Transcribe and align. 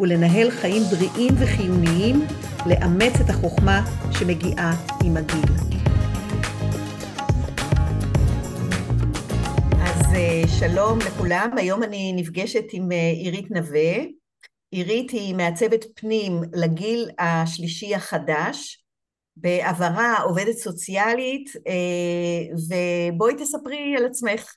ולנהל 0.00 0.50
חיים 0.50 0.82
בריאים 0.82 1.34
וחיוניים, 1.40 2.16
לאמץ 2.66 3.12
את 3.24 3.30
החוכמה 3.30 3.80
שמגיעה 4.18 4.72
עם 5.04 5.16
הגיל. 5.16 5.52
אז 9.82 10.14
אה, 10.14 10.42
שלום 10.58 10.98
לכולם, 10.98 11.50
היום 11.56 11.82
אני 11.82 12.12
נפגשת 12.12 12.64
עם 12.72 12.92
אה, 12.92 13.10
עירית 13.10 13.50
נווה. 13.50 13.94
עירית 14.70 15.10
היא 15.10 15.34
מעצבת 15.34 15.84
פנים 15.94 16.32
לגיל 16.52 17.10
השלישי 17.18 17.94
החדש, 17.94 18.84
בעברה 19.36 20.22
עובדת 20.22 20.56
סוציאלית, 20.56 21.50
אה, 21.66 22.56
ובואי 22.68 23.34
תספרי 23.34 23.94
על 23.96 24.06
עצמך. 24.06 24.54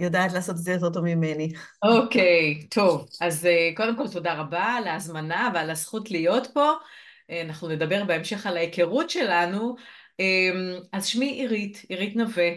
יודעת 0.00 0.32
לעשות 0.32 0.56
את 0.56 0.60
זה 0.60 0.72
יותר 0.72 0.90
טוב 0.90 1.04
ממני. 1.04 1.52
אוקיי, 1.82 2.60
okay, 2.60 2.68
טוב. 2.68 3.08
אז 3.20 3.44
uh, 3.44 3.76
קודם 3.76 3.96
כל 3.96 4.08
תודה 4.08 4.34
רבה 4.34 4.64
על 4.64 4.86
ההזמנה 4.86 5.50
ועל 5.54 5.70
הזכות 5.70 6.10
להיות 6.10 6.46
פה. 6.54 6.72
Uh, 6.72 7.34
אנחנו 7.44 7.68
נדבר 7.68 8.04
בהמשך 8.04 8.46
על 8.46 8.56
ההיכרות 8.56 9.10
שלנו. 9.10 9.76
Um, 10.22 10.86
אז 10.92 11.06
שמי 11.06 11.26
עירית, 11.26 11.84
עירית 11.88 12.16
נווה, 12.16 12.48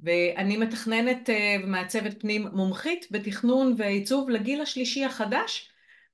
ואני 0.00 0.56
מתכננת 0.56 1.28
uh, 1.28 1.64
ומעצבת 1.64 2.20
פנים 2.20 2.48
מומחית 2.52 3.06
בתכנון 3.10 3.74
ועיצוב 3.78 4.30
לגיל 4.30 4.60
השלישי 4.60 5.04
החדש, 5.04 5.70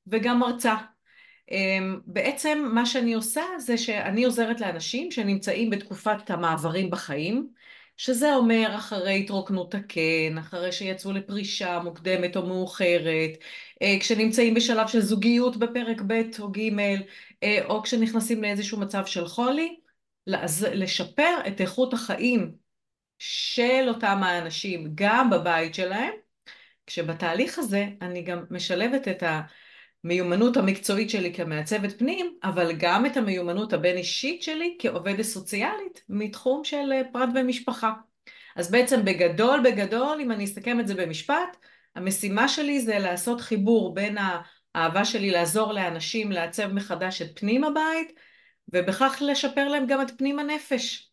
וגם 0.06 0.38
מרצה. 0.38 0.74
Um, 1.50 1.52
בעצם 2.06 2.70
מה 2.74 2.86
שאני 2.86 3.14
עושה 3.14 3.42
זה 3.58 3.78
שאני 3.78 4.24
עוזרת 4.24 4.60
לאנשים 4.60 5.10
שנמצאים 5.10 5.70
בתקופת 5.70 6.30
המעברים 6.30 6.90
בחיים, 6.90 7.48
שזה 7.98 8.34
אומר 8.34 8.72
אחרי 8.76 9.20
התרוקנות 9.20 9.74
הקן, 9.74 10.38
אחרי 10.38 10.72
שיצאו 10.72 11.12
לפרישה 11.12 11.80
מוקדמת 11.84 12.36
או 12.36 12.46
מאוחרת, 12.46 13.30
אה, 13.82 13.96
כשנמצאים 14.00 14.54
בשלב 14.54 14.88
של 14.88 15.00
זוגיות 15.00 15.56
בפרק 15.56 16.00
ב' 16.06 16.22
או 16.38 16.52
ג', 16.52 16.58
אה, 17.42 17.64
או 17.64 17.82
כשנכנסים 17.82 18.42
לאיזשהו 18.42 18.80
מצב 18.80 19.06
של 19.06 19.26
חולי, 19.28 19.80
לשפר 20.72 21.38
את 21.48 21.60
איכות 21.60 21.94
החיים 21.94 22.54
של 23.18 23.84
אותם 23.88 24.22
האנשים 24.22 24.92
גם 24.94 25.30
בבית 25.30 25.74
שלהם, 25.74 26.12
כשבתהליך 26.86 27.58
הזה 27.58 27.86
אני 28.02 28.22
גם 28.22 28.44
משלבת 28.50 29.08
את 29.08 29.22
המיומנות 30.04 30.56
המקצועית 30.56 31.10
שלי 31.10 31.34
כמעצבת 31.34 31.98
פנים, 31.98 32.38
אבל 32.44 32.72
גם 32.78 33.06
את 33.06 33.16
המיומנות 33.16 33.72
הבין 33.72 33.96
אישית 33.96 34.42
שלי 34.42 34.76
כעובדת 34.78 35.22
סוציאלית 35.22 36.04
מתחום 36.08 36.64
של 36.64 36.92
אה, 36.92 37.02
פרט 37.12 37.28
ומשפחה. 37.34 37.92
אז 38.56 38.70
בעצם 38.70 39.04
בגדול 39.04 39.60
בגדול, 39.64 40.20
אם 40.20 40.32
אני 40.32 40.44
אסתכם 40.44 40.80
את 40.80 40.88
זה 40.88 40.94
במשפט, 40.94 41.56
המשימה 41.96 42.48
שלי 42.48 42.80
זה 42.80 42.98
לעשות 42.98 43.40
חיבור 43.40 43.94
בין 43.94 44.16
האהבה 44.74 45.04
שלי 45.04 45.30
לעזור 45.30 45.72
לאנשים 45.72 46.32
לעצב 46.32 46.72
מחדש 46.72 47.22
את 47.22 47.38
פנים 47.38 47.64
הבית, 47.64 48.12
ובכך 48.72 49.22
לשפר 49.26 49.68
להם 49.68 49.86
גם 49.86 50.02
את 50.02 50.18
פנים 50.18 50.38
הנפש, 50.38 51.10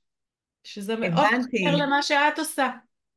שזה 0.63 0.95
מאוד 0.95 1.25
חסר 1.25 1.75
למה 1.75 2.01
שאת 2.01 2.39
עושה. 2.39 2.69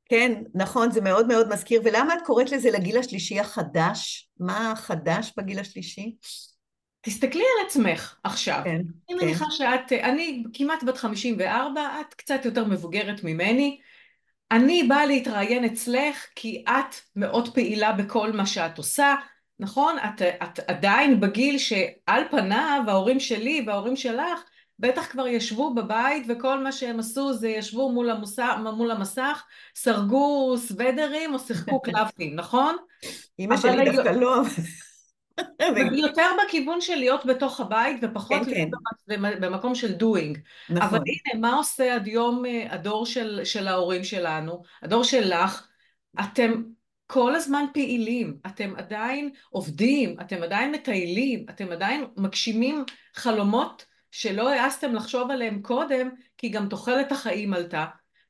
כן, 0.09 0.43
נכון, 0.55 0.91
זה 0.91 1.01
מאוד 1.01 1.27
מאוד 1.27 1.49
מזכיר. 1.49 1.81
ולמה 1.85 2.15
את 2.15 2.19
קוראת 2.27 2.51
לזה 2.51 2.71
לגיל 2.71 2.99
השלישי 2.99 3.41
החדש? 3.41 4.29
מה 4.41 4.73
חדש 4.77 5.33
בגיל 5.37 5.59
השלישי? 5.59 6.17
תסתכלי 7.01 7.43
על 7.43 7.67
עצמך 7.67 8.17
עכשיו. 8.25 8.61
כן, 8.65 8.71
אני 8.71 9.19
כן. 9.21 9.27
מניחה 9.27 9.45
שאת, 9.51 9.93
אני 9.93 10.45
כמעט 10.53 10.83
בת 10.83 10.97
54, 10.97 11.81
את 12.01 12.15
קצת 12.15 12.45
יותר 12.45 12.65
מבוגרת 12.65 13.25
ממני. 13.25 13.81
אני 14.51 14.83
באה 14.83 15.07
להתראיין 15.07 15.65
אצלך 15.65 16.27
כי 16.35 16.65
את 16.69 16.95
מאוד 17.17 17.55
פעילה 17.55 17.93
בכל 17.93 18.33
מה 18.33 18.47
שאת 18.47 18.79
עושה, 18.79 19.15
נכון? 19.61 19.97
את, 19.99 20.23
את 20.23 20.61
עדיין 20.71 21.21
בגיל 21.21 21.59
שעל 21.59 22.23
פניו 22.31 22.83
ההורים 22.89 23.21
שלי 23.21 23.65
וההורים 23.67 23.97
שלך 23.97 24.41
בטח 24.79 25.07
כבר 25.07 25.27
ישבו 25.27 25.75
בבית 25.75 26.27
וכל 26.29 26.63
מה 26.63 26.73
שהם 26.73 26.99
עשו 26.99 27.33
זה 27.33 27.49
ישבו 27.49 27.93
מול, 27.93 28.11
המוסע, 28.11 28.57
מול 28.57 28.91
המסך, 28.91 29.45
סרגו 29.75 30.55
סוודרים 30.59 31.35
או 31.35 31.39
שיחקו 31.39 31.81
קלפים, 31.87 32.35
נכון? 32.35 32.77
אמא 33.39 33.57
שלי 33.57 33.91
דווקא 33.91 34.09
לא. 34.09 34.43
יותר 35.93 36.27
בכיוון 36.47 36.81
של 36.81 36.95
להיות 36.95 37.27
בתוך 37.27 37.61
הבית 37.61 37.97
ופחות 38.03 38.45
כן, 38.45 38.51
להיות 38.51 38.71
כן. 39.09 39.41
במקום 39.41 39.75
של 39.75 39.97
doing. 39.97 40.39
נכון. 40.71 40.83
אבל 40.89 40.99
הנה, 40.99 41.41
מה 41.41 41.55
עושה 41.55 41.95
עד 41.95 42.07
יום 42.07 42.47
אה, 42.47 42.67
הדור 42.71 43.07
של, 43.07 43.41
של 43.45 43.69
ההורים 43.69 44.05
שלנו, 44.05 44.63
הדור 44.83 45.05
שלך, 45.05 45.69
אתם 46.21 46.63
כל 47.07 47.35
הזמן 47.35 47.65
פעילים, 47.75 48.37
אתם 48.47 48.73
עדיין 48.77 49.31
עובדים, 49.51 50.17
אתם 50.21 50.43
עדיין 50.43 50.73
מטיילים, 50.73 51.47
אתם 51.51 51.73
עדיין 51.73 52.05
מגשימים 52.17 52.85
חלומות 53.15 53.85
שלא 54.11 54.49
העזתם 54.51 54.95
לחשוב 54.95 55.31
עליהם 55.31 55.63
קודם, 55.63 56.11
כי 56.39 56.49
גם 56.49 56.69
תוחלת 56.69 57.13
החיים 57.13 57.55
עלתה. 57.55 57.87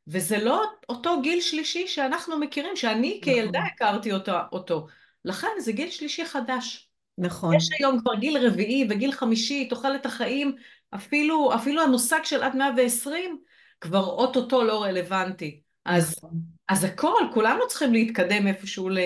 וזה 0.08 0.38
לא 0.38 0.64
אותו 0.88 1.20
גיל 1.22 1.40
שלישי 1.40 1.86
שאנחנו 1.86 2.38
מכירים, 2.38 2.76
שאני 2.76 3.20
נכון. 3.22 3.34
כילדה 3.34 3.60
הכרתי 3.74 4.12
אותו, 4.12 4.32
אותו. 4.52 4.86
לכן 5.24 5.48
זה 5.58 5.72
גיל 5.72 5.90
שלישי 5.90 6.24
חדש. 6.24 6.88
נכון. 7.18 7.54
יש 7.54 7.68
היום 7.78 8.00
כבר 8.00 8.14
גיל 8.14 8.46
רביעי 8.46 8.86
וגיל 8.90 9.12
חמישי, 9.12 9.68
תוחלת 9.68 10.06
החיים, 10.06 10.56
אפילו, 10.94 11.54
אפילו 11.54 11.82
המושג 11.82 12.20
של 12.24 12.42
עד 12.42 12.56
120 12.56 13.38
כבר 13.80 14.04
אוטוטו 14.06 14.64
לא 14.64 14.82
רלוונטי. 14.82 15.60
אז, 15.84 16.14
נכון. 16.18 16.40
אז 16.68 16.84
הכל, 16.84 17.22
כולנו 17.34 17.68
צריכים 17.68 17.92
להתקדם 17.92 18.46
איפשהו 18.46 18.88
ל... 18.88 18.98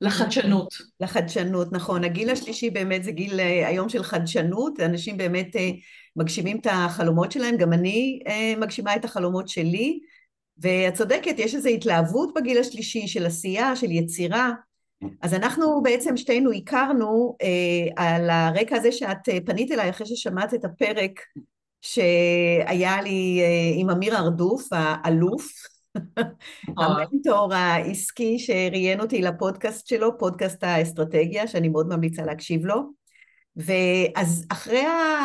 לחדשנות. 0.00 0.74
לחדשנות, 1.00 1.72
נכון. 1.72 2.04
הגיל 2.04 2.30
השלישי 2.30 2.70
באמת 2.70 3.04
זה 3.04 3.12
גיל 3.12 3.40
אה, 3.40 3.68
היום 3.68 3.88
של 3.88 4.02
חדשנות, 4.02 4.80
אנשים 4.80 5.16
באמת 5.16 5.56
אה, 5.56 5.70
מגשימים 6.16 6.58
את 6.60 6.66
החלומות 6.70 7.32
שלהם, 7.32 7.56
גם 7.56 7.72
אני 7.72 8.20
אה, 8.26 8.54
מגשימה 8.60 8.96
את 8.96 9.04
החלומות 9.04 9.48
שלי, 9.48 9.98
ואת 10.58 10.94
צודקת, 10.94 11.34
יש 11.38 11.54
איזו 11.54 11.68
התלהבות 11.68 12.34
בגיל 12.36 12.58
השלישי 12.58 13.08
של 13.08 13.26
עשייה, 13.26 13.76
של 13.76 13.90
יצירה, 13.90 14.52
אז 15.22 15.34
אנחנו 15.34 15.82
בעצם 15.82 16.16
שתינו 16.16 16.52
הכרנו 16.52 17.36
אה, 17.42 18.04
על 18.04 18.30
הרקע 18.30 18.76
הזה 18.76 18.92
שאת 18.92 19.28
פנית 19.46 19.72
אליי 19.72 19.90
אחרי 19.90 20.06
ששמעת 20.06 20.54
את 20.54 20.64
הפרק 20.64 21.20
שהיה 21.82 23.02
לי 23.02 23.40
אה, 23.42 23.80
עם 23.80 23.90
אמיר 23.90 24.16
ארדוף, 24.16 24.68
האלוף, 24.72 25.52
המנטור 26.78 27.54
העסקי 27.54 28.38
שראיין 28.38 29.00
אותי 29.00 29.22
לפודקאסט 29.22 29.86
שלו, 29.86 30.18
פודקאסט 30.18 30.64
האסטרטגיה, 30.64 31.46
שאני 31.46 31.68
מאוד 31.68 31.88
ממליצה 31.88 32.22
להקשיב 32.22 32.66
לו. 32.66 32.92
ואז 33.56 34.46
אחרי 34.52 34.84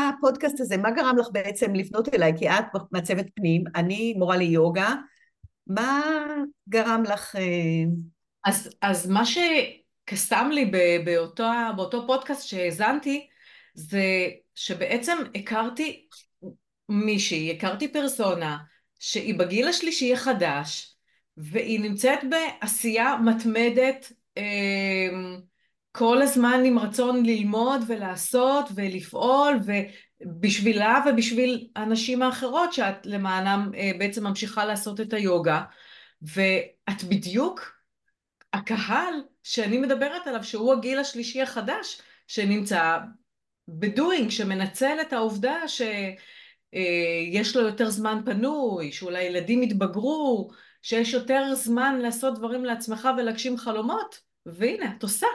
הפודקאסט 0.09 0.59
הזה, 0.59 0.77
מה 0.77 0.91
גרם 0.91 1.17
לך 1.17 1.27
בעצם 1.31 1.75
לפנות 1.75 2.13
אליי? 2.13 2.33
כי 2.37 2.49
את 2.49 2.65
מעצבת 2.91 3.25
פנים, 3.35 3.63
אני 3.75 4.13
מורה 4.17 4.37
ליוגה, 4.37 4.95
מה 5.67 6.01
גרם 6.69 7.03
לך... 7.03 7.35
אה, 7.35 7.41
אז, 8.45 8.69
אז 8.81 9.09
מה 9.09 9.23
שקסם 9.25 10.49
לי 10.51 10.71
באותו, 11.05 11.49
באותו 11.75 12.07
פודקאסט 12.07 12.47
שהאזנתי, 12.47 13.27
זה 13.73 14.27
שבעצם 14.55 15.17
הכרתי 15.35 16.07
מישהי, 16.89 17.51
הכרתי 17.51 17.93
פרסונה, 17.93 18.57
שהיא 19.01 19.35
בגיל 19.35 19.67
השלישי 19.67 20.13
החדש, 20.13 20.95
והיא 21.37 21.79
נמצאת 21.79 22.19
בעשייה 22.29 23.15
מתמדת 23.25 24.11
אמ, 24.37 25.39
כל 25.91 26.21
הזמן 26.21 26.61
עם 26.65 26.79
רצון 26.79 27.25
ללמוד 27.25 27.81
ולעשות 27.87 28.65
ולפעול 28.75 29.59
ובשבילה 30.25 31.03
ובשביל 31.05 31.67
הנשים 31.75 32.21
האחרות 32.21 32.73
שאת 32.73 33.05
למענם 33.05 33.71
אה, 33.75 33.91
בעצם 33.99 34.27
ממשיכה 34.27 34.65
לעשות 34.65 35.01
את 35.01 35.13
היוגה. 35.13 35.63
ואת 36.21 37.03
בדיוק 37.09 37.75
הקהל 38.53 39.13
שאני 39.43 39.77
מדברת 39.77 40.27
עליו, 40.27 40.43
שהוא 40.43 40.73
הגיל 40.73 40.99
השלישי 40.99 41.41
החדש, 41.41 42.01
שנמצא 42.27 42.97
בדואינג, 43.67 44.29
שמנצל 44.29 44.97
את 45.01 45.13
העובדה 45.13 45.67
שיש 46.73 47.55
לו 47.55 47.61
יותר 47.61 47.89
זמן 47.89 48.21
פנוי, 48.25 48.91
שאולי 48.91 49.23
ילדים 49.23 49.63
יתבגרו, 49.63 50.49
שיש 50.81 51.13
יותר 51.13 51.55
זמן 51.55 51.99
לעשות 52.01 52.37
דברים 52.37 52.65
לעצמך 52.65 53.09
ולהגשים 53.17 53.57
חלומות, 53.57 54.19
והנה, 54.45 54.93
את 54.97 55.03
עושה. 55.03 55.27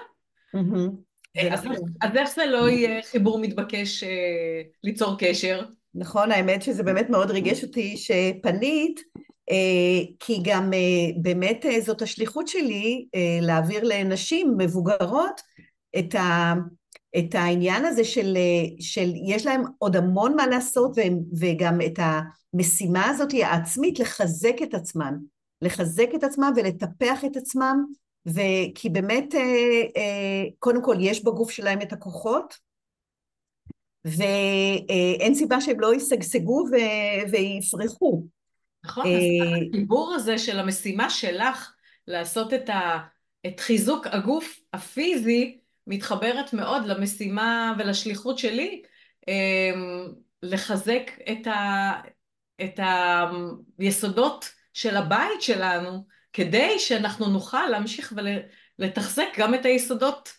זה 1.37 1.55
אז, 2.01 2.17
איך 2.17 2.35
זה 2.35 2.47
לא 2.47 2.69
יהיה 2.69 3.03
חיבור 3.03 3.39
מתבקש 3.39 4.03
אה, 4.03 4.63
ליצור 4.85 5.17
קשר? 5.19 5.63
נכון, 5.95 6.33
האמת 6.33 6.63
שזה 6.63 6.83
באמת 6.83 7.11
מאוד 7.11 7.31
ריגש 7.31 7.65
אותי 7.65 7.97
שפנית, 7.97 9.01
אה, 9.51 10.15
כי 10.21 10.39
גם 10.43 10.73
אה, 10.73 10.79
באמת 11.23 11.67
אה, 11.67 11.81
זאת 11.81 12.03
השליחות 12.03 12.49
שלי 12.49 13.07
אה, 13.15 13.39
להעביר 13.43 13.81
לנשים 13.85 14.55
מבוגרות 14.59 15.41
את, 15.99 16.15
ה, 16.15 16.55
את 17.19 17.35
העניין 17.35 17.85
הזה 17.85 18.05
של, 18.05 18.37
אה, 18.37 18.77
של 18.81 19.13
יש 19.27 19.47
להם 19.47 19.63
עוד 19.79 19.97
המון 19.97 20.37
מה 20.37 20.47
לעשות 20.47 20.93
והם, 20.97 21.19
וגם 21.41 21.81
את 21.81 21.99
המשימה 21.99 23.07
הזאת 23.07 23.33
העצמית 23.33 23.99
לחזק 23.99 24.57
את 24.63 24.75
עצמן, 24.75 25.15
לחזק 25.63 26.09
את 26.15 26.25
עצמם 26.25 26.53
ולטפח 26.57 27.25
את 27.25 27.37
עצמם, 27.37 27.85
וכי 28.27 28.89
באמת 28.89 29.35
אה, 29.35 29.41
אה, 29.97 30.45
קודם 30.59 30.85
כל 30.85 30.97
יש 31.01 31.25
בגוף 31.25 31.51
שלהם 31.51 31.83
את 31.83 31.93
הכוחות 31.93 32.55
ואין 34.05 35.35
סיבה 35.35 35.61
שהם 35.61 35.81
לא 35.81 35.95
ישגשגו 35.95 36.67
ו- 36.73 37.31
ויפרחו. 37.31 38.23
נכון, 38.85 39.07
אז 39.07 39.23
החיבור 39.69 40.15
הזה 40.15 40.39
של 40.39 40.59
המשימה 40.59 41.11
שלך 41.11 41.73
לעשות 42.07 42.55
את, 42.55 42.69
ה, 42.69 42.99
את 43.47 43.61
חיזוק 43.61 44.07
הגוף 44.07 44.61
הפיזי 44.73 45.59
מתחברת 45.87 46.53
מאוד 46.53 46.87
למשימה 46.87 47.75
ולשליחות 47.79 48.39
שלי 48.39 48.83
אמ, 49.29 50.09
לחזק 50.43 51.11
את, 51.33 51.47
ה, 51.47 51.93
את 52.65 52.81
היסודות 53.79 54.51
של 54.75 54.97
הבית 54.97 55.43
שלנו 55.43 56.07
כדי 56.33 56.79
שאנחנו 56.79 57.27
נוכל 57.27 57.67
להמשיך 57.67 58.13
ולתחזק 58.79 59.27
גם 59.39 59.55
את 59.55 59.65
היסודות 59.65 60.33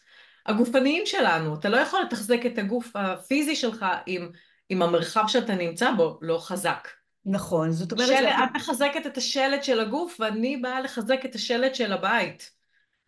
הגופניים 0.46 1.06
שלנו. 1.06 1.56
אתה 1.56 1.70
לא 1.70 1.78
יכול 1.78 2.02
לתחזק 2.02 2.46
את 2.46 2.58
הגוף 2.58 2.96
הפיזי 2.96 3.56
שלך 3.56 3.86
אם, 4.08 4.30
אם 4.72 4.82
המרחב 4.82 5.24
שאתה 5.28 5.56
נמצא 5.56 5.92
בו 5.92 6.20
לא 6.22 6.38
חזק. 6.38 6.88
נכון, 7.26 7.72
זאת 7.72 7.92
אומרת... 7.92 8.08
שאנחנו- 8.08 8.46
את 8.46 8.50
מחזקת 8.56 9.06
את 9.06 9.18
השלט 9.18 9.64
של 9.64 9.80
הגוף 9.80 10.18
ואני 10.20 10.58
באה 10.58 10.82
לחזק 10.82 11.20
את 11.26 11.36
השלט 11.36 11.76
של 11.76 11.94
הבית. 11.94 12.52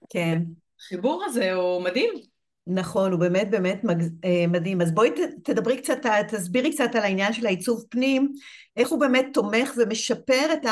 כן, 0.10 0.42
החיבור 0.80 1.24
הזה 1.26 1.54
הוא 1.54 1.84
מדהים. 1.84 2.10
נכון, 2.72 3.12
הוא 3.12 3.20
באמת 3.20 3.50
באמת 3.50 3.82
אה, 4.26 4.46
מדהים. 4.48 4.82
אז 4.82 4.92
בואי 4.92 5.10
תדברי 5.44 5.78
קצת, 5.78 6.00
תסבירי 6.28 6.72
קצת 6.72 6.96
על 6.96 7.02
העניין 7.02 7.34
של 7.34 7.46
העיצוב 7.46 7.86
פנים, 7.90 8.32
איך 8.78 8.90
הוא 8.90 9.00
באמת 9.00 9.28
תומך 9.34 9.74
ומשפר 9.78 10.54
את 10.54 10.66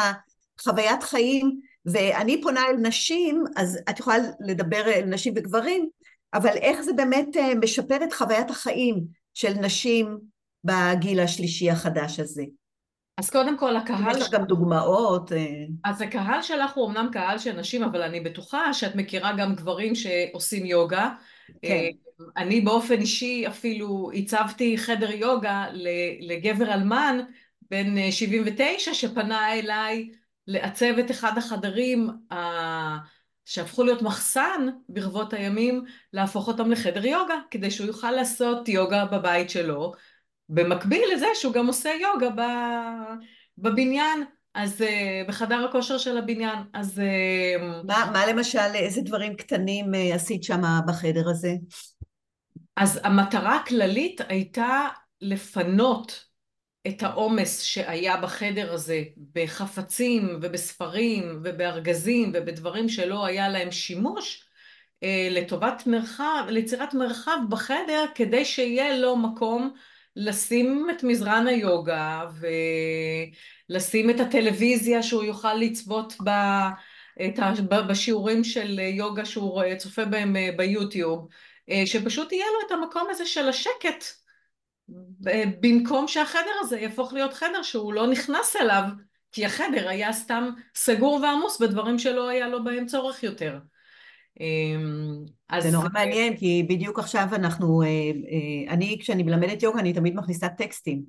החוויית 0.59 1.03
חיים, 1.03 1.59
ואני 1.85 2.41
פונה 2.41 2.65
אל 2.67 2.75
נשים, 2.77 3.43
אז 3.55 3.79
את 3.89 3.99
יכולה 3.99 4.17
לדבר 4.39 4.87
אל 4.87 5.05
נשים 5.05 5.33
וגברים, 5.35 5.89
אבל 6.33 6.57
איך 6.57 6.81
זה 6.81 6.93
באמת 6.93 7.37
אה, 7.37 7.55
משפר 7.55 8.03
את 8.03 8.13
חוויית 8.13 8.49
החיים 8.49 9.03
של 9.33 9.53
נשים 9.53 10.17
בגיל 10.63 11.19
השלישי 11.19 11.71
החדש 11.71 12.19
הזה. 12.19 12.43
אז 13.17 13.29
קודם 13.29 13.57
כל 13.57 13.75
הקהל, 13.75 14.17
יש 14.17 14.21
לך 14.21 14.31
גם 14.31 14.45
דוגמאות. 14.45 15.31
אה, 15.31 15.37
אז 15.83 16.01
הקהל 16.01 16.41
שלך 16.41 16.73
הוא 16.75 16.89
אמנם 16.89 17.09
קהל 17.13 17.37
של 17.37 17.59
נשים, 17.59 17.83
אבל 17.83 18.01
אני 18.01 18.19
בטוחה 18.19 18.73
שאת 18.73 18.95
מכירה 18.95 19.33
גם 19.37 19.55
גברים 19.55 19.95
שעושים 19.95 20.65
יוגה. 20.65 21.09
כן. 21.61 21.67
אה, 21.67 21.89
אני 22.37 22.61
באופן 22.61 22.99
אישי 22.99 23.47
אפילו 23.47 24.11
הצבתי 24.13 24.77
חדר 24.77 25.11
יוגה 25.11 25.65
לגבר 26.19 26.73
אלמן 26.73 27.19
בן 27.71 27.97
אה, 27.97 28.11
79 28.11 28.93
שפנה 28.93 29.53
אליי 29.53 30.09
לעצב 30.47 30.99
את 30.99 31.11
אחד 31.11 31.37
החדרים 31.37 32.09
שהפכו 33.45 33.83
להיות 33.83 34.01
מחסן 34.01 34.67
ברבות 34.89 35.33
הימים, 35.33 35.83
להפוך 36.13 36.47
אותם 36.47 36.71
לחדר 36.71 37.05
יוגה, 37.05 37.35
כדי 37.51 37.71
שהוא 37.71 37.87
יוכל 37.87 38.11
לעשות 38.11 38.69
יוגה 38.69 39.05
בבית 39.05 39.49
שלו, 39.49 39.93
במקביל 40.49 41.01
לזה 41.13 41.27
שהוא 41.35 41.53
גם 41.53 41.67
עושה 41.67 41.89
יוגה 42.01 42.29
בבניין, 43.57 44.23
אז 44.57 44.81
אה, 44.81 45.21
בחדר 45.27 45.65
הכושר 45.65 45.97
של 45.97 46.17
הבניין, 46.17 46.59
אז 46.73 46.99
אה, 46.99 47.81
מה, 47.83 48.09
מה 48.13 48.27
למשל, 48.27 48.75
איזה 48.75 49.01
דברים 49.01 49.35
קטנים 49.35 49.95
אה, 49.95 50.15
עשית 50.15 50.43
שם 50.43 50.61
בחדר 50.87 51.29
הזה? 51.29 51.51
אז 52.75 52.99
המטרה 53.03 53.55
הכללית 53.55 54.21
הייתה 54.29 54.87
לפנות 55.21 56.25
את 56.87 57.03
העומס 57.03 57.61
שהיה 57.61 58.17
בחדר 58.17 58.73
הזה 58.73 59.03
בחפצים 59.35 60.39
ובספרים 60.41 61.41
ובארגזים 61.43 62.31
ובדברים 62.33 62.89
שלא 62.89 63.25
היה 63.25 63.49
להם 63.49 63.71
שימוש 63.71 64.49
אה, 65.03 65.27
לטובת 65.31 65.83
מרחב, 65.85 66.45
ליצירת 66.49 66.93
מרחב 66.93 67.37
בחדר 67.49 68.05
כדי 68.15 68.45
שיהיה 68.45 68.97
לו 68.97 69.15
מקום 69.15 69.73
לשים 70.19 70.87
את 70.89 71.03
מזרן 71.03 71.47
היוגה 71.47 72.25
ולשים 73.69 74.09
את 74.09 74.19
הטלוויזיה 74.19 75.03
שהוא 75.03 75.23
יוכל 75.23 75.53
לצפות 75.53 76.13
ב, 76.23 76.29
את 77.25 77.39
ה, 77.39 77.53
בשיעורים 77.89 78.43
של 78.43 78.79
יוגה 78.79 79.25
שהוא 79.25 79.63
צופה 79.77 80.05
בהם 80.05 80.35
אה, 80.35 80.49
ביוטיוב, 80.57 81.27
אה, 81.69 81.83
שפשוט 81.85 82.31
יהיה 82.31 82.45
לו 82.45 82.67
את 82.67 82.71
המקום 82.71 83.07
הזה 83.09 83.25
של 83.25 83.49
השקט 83.49 84.03
ב- 84.89 85.67
במקום 85.67 86.07
שהחדר 86.07 86.51
הזה 86.59 86.79
יהפוך 86.79 87.13
להיות 87.13 87.33
חדר 87.33 87.63
שהוא 87.63 87.93
לא 87.93 88.07
נכנס 88.07 88.55
אליו 88.55 88.83
כי 89.31 89.45
החדר 89.45 89.89
היה 89.89 90.13
סתם 90.13 90.49
סגור 90.75 91.19
ועמוס 91.21 91.61
בדברים 91.61 91.99
שלא 91.99 92.29
היה 92.29 92.47
לו 92.47 92.63
בהם 92.63 92.85
צורך 92.85 93.23
יותר. 93.23 93.59
אז 95.49 95.63
זה 95.63 95.71
נורא 95.71 95.87
מעניין, 95.93 96.37
כי 96.37 96.65
בדיוק 96.69 96.99
עכשיו 96.99 97.27
אנחנו, 97.33 97.81
אה, 97.81 97.87
אה, 97.87 98.73
אני 98.73 98.97
כשאני 98.99 99.23
מלמדת 99.23 99.63
יוגה 99.63 99.79
אני 99.79 99.93
תמיד 99.93 100.15
מכניסה 100.15 100.49
טקסטים, 100.49 101.03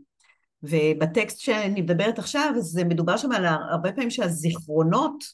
ובטקסט 0.63 1.39
שאני 1.39 1.81
מדברת 1.81 2.19
עכשיו 2.19 2.53
זה 2.59 2.85
מדובר 2.85 3.17
שם 3.17 3.33
על 3.33 3.47
הרבה 3.47 3.93
פעמים 3.93 4.11
שהזיכרונות 4.11 5.25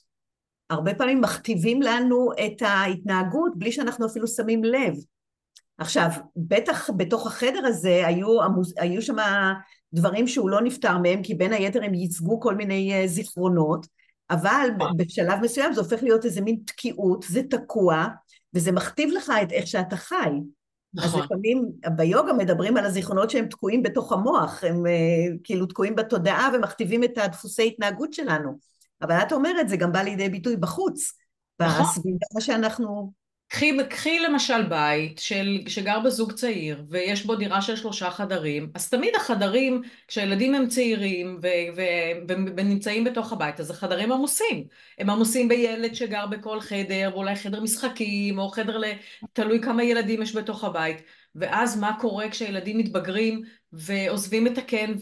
הרבה 0.71 0.95
פעמים 0.95 1.21
מכתיבים 1.21 1.83
לנו 1.83 2.31
את 2.47 2.63
ההתנהגות 2.63 3.53
בלי 3.57 3.73
שאנחנו 3.73 4.07
אפילו 4.07 4.29
שמים 4.29 4.65
לב. 4.65 4.95
עכשיו, 5.79 6.09
בטח 6.37 6.91
בתוך 6.97 7.27
החדר 7.27 7.67
הזה 7.67 8.07
היו, 8.07 8.27
היו 8.77 9.03
שם 9.03 9.17
דברים 9.93 10.29
שהוא 10.29 10.51
לא 10.51 10.61
נפטר 10.61 10.99
מהם, 10.99 11.23
כי 11.23 11.35
בין 11.35 11.53
היתר 11.53 11.85
הם 11.85 11.95
ייצגו 11.95 12.41
כל 12.41 12.55
מיני 12.55 12.93
אה, 12.95 13.07
זיכרונות, 13.07 13.87
אבל 14.31 14.69
ב- 14.79 15.03
בשלב 15.03 15.41
מסוים 15.43 15.73
זה 15.73 15.81
הופך 15.81 16.03
להיות 16.03 16.25
איזה 16.25 16.41
מין 16.41 16.57
תקיעות, 16.67 17.25
זה 17.29 17.43
תקוע, 17.51 18.07
וזה 18.55 18.73
מכתיב 18.73 19.11
לך 19.17 19.33
את 19.43 19.53
איך 19.53 19.67
שאתה 19.67 19.97
חי. 19.97 20.31
אז 20.99 21.05
נכון, 21.05 21.23
לפעמים 21.23 21.65
ביוגה 21.97 22.33
מדברים 22.33 22.77
על 22.77 22.85
הזיכרונות 22.85 23.31
שהם 23.31 23.47
תקועים 23.47 23.83
בתוך 23.83 24.13
המוח, 24.13 24.65
הם 24.65 24.87
uh, 24.87 25.39
כאילו 25.45 25.67
תקועים 25.67 25.95
בתודעה 25.95 26.51
ומכתיבים 26.55 27.05
את 27.05 27.19
הדפוסי 27.19 27.67
התנהגות 27.67 28.13
שלנו. 28.13 28.59
אבל 29.03 29.15
את 29.15 29.33
אומרת, 29.33 29.69
זה 29.69 29.77
גם 29.77 29.93
בא 29.93 30.03
לידי 30.03 30.29
ביטוי 30.29 30.57
בחוץ, 30.57 31.13
נכון. 31.61 31.83
בסביבה 31.83 32.41
שאנחנו... 32.41 33.24
קחי, 33.55 33.77
קחי 33.91 34.19
למשל 34.19 34.63
בית 34.63 35.19
של, 35.19 35.59
שגר 35.69 36.01
בזוג 36.01 36.33
צעיר 36.33 36.85
ויש 36.89 37.27
בו 37.27 37.37
דירה 37.37 37.63
של 37.63 37.77
שלושה 37.77 38.11
חדרים, 38.11 38.71
אז 38.75 38.91
תמיד 38.91 39.15
החדרים, 39.17 39.83
כשהילדים 40.09 40.55
הם 40.55 40.69
צעירים 40.69 41.39
ו, 41.43 41.47
ו, 41.77 41.81
ו, 42.29 42.33
ונמצאים 42.57 43.05
בתוך 43.05 43.33
הבית, 43.33 43.61
אז 43.61 43.71
החדרים 43.71 44.13
עמוסים. 44.13 44.65
הם 44.99 45.11
עמוסים 45.11 45.49
בילד 45.49 45.95
שגר 45.95 46.27
בכל 46.27 46.61
חדר, 46.61 47.11
ואולי 47.13 47.37
חדר 47.37 47.61
משחקים, 47.61 48.39
או 48.39 48.49
חדר 48.49 48.79
ל... 48.79 48.85
תלוי 49.33 49.63
כמה 49.63 49.85
ילדים 49.85 50.23
יש 50.23 50.37
בתוך 50.37 50.65
הבית. 50.65 51.03
ואז 51.35 51.79
מה 51.81 51.97
קורה 52.01 52.31
כשהילדים 52.31 52.79
מתבגרים 52.79 53.43
ועוזבים 53.73 54.47
את 54.47 54.59
הקן 54.59 54.93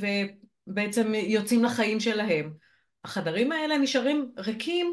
ובעצם 0.66 1.14
יוצאים 1.14 1.64
לחיים 1.64 2.00
שלהם? 2.00 2.52
החדרים 3.04 3.52
האלה 3.52 3.78
נשארים 3.78 4.32
ריקים 4.38 4.92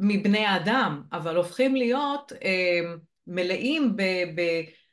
מבני 0.00 0.46
האדם, 0.46 1.02
אבל 1.12 1.36
הופכים 1.36 1.76
להיות 1.76 2.32
אה, 2.44 2.80
מלאים 3.26 3.96
ב, 3.96 4.02
ב, 4.34 4.42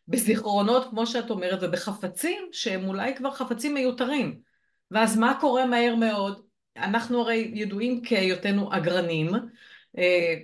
בזיכרונות, 0.07 0.89
כמו 0.89 1.07
שאת 1.07 1.29
אומרת, 1.29 1.59
ובחפצים 1.61 2.49
שהם 2.51 2.87
אולי 2.87 3.15
כבר 3.15 3.31
חפצים 3.31 3.73
מיותרים. 3.73 4.39
ואז 4.91 5.17
מה 5.17 5.37
קורה 5.41 5.65
מהר 5.65 5.95
מאוד? 5.95 6.41
אנחנו 6.77 7.21
הרי 7.21 7.51
ידועים 7.53 8.01
כהיותנו 8.05 8.75
אגרנים, 8.75 9.29
אה, 9.97 10.35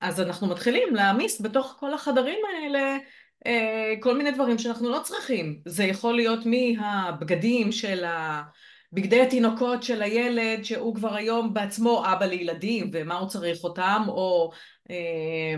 אז 0.00 0.20
אנחנו 0.20 0.46
מתחילים 0.46 0.94
להעמיס 0.94 1.40
בתוך 1.40 1.76
כל 1.80 1.94
החדרים 1.94 2.38
האלה 2.54 2.96
אה, 3.46 3.94
כל 4.00 4.16
מיני 4.16 4.30
דברים 4.30 4.58
שאנחנו 4.58 4.90
לא 4.90 5.00
צריכים. 5.04 5.60
זה 5.64 5.84
יכול 5.84 6.16
להיות 6.16 6.40
מהבגדים 6.46 7.72
של 7.72 8.04
ה... 8.04 8.42
בגדי 8.92 9.20
התינוקות 9.20 9.82
של 9.82 10.02
הילד 10.02 10.64
שהוא 10.64 10.94
כבר 10.94 11.14
היום 11.14 11.54
בעצמו 11.54 12.04
אבא 12.12 12.26
לילדים 12.26 12.90
ומה 12.92 13.18
הוא 13.18 13.28
צריך 13.28 13.64
אותם, 13.64 14.02
או 14.08 14.50
אה, 14.90 15.54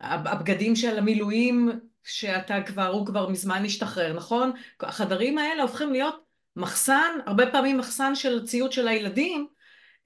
הבגדים 0.00 0.76
של 0.76 0.98
המילואים 0.98 1.70
שאתה 2.04 2.62
כבר, 2.62 2.86
הוא 2.86 3.06
כבר 3.06 3.28
מזמן 3.28 3.64
השתחרר, 3.64 4.12
נכון? 4.12 4.52
החדרים 4.80 5.38
האלה 5.38 5.62
הופכים 5.62 5.92
להיות 5.92 6.22
מחסן, 6.56 7.18
הרבה 7.26 7.50
פעמים 7.50 7.78
מחסן 7.78 8.14
של 8.14 8.46
ציוד 8.46 8.72
של 8.72 8.88
הילדים, 8.88 9.46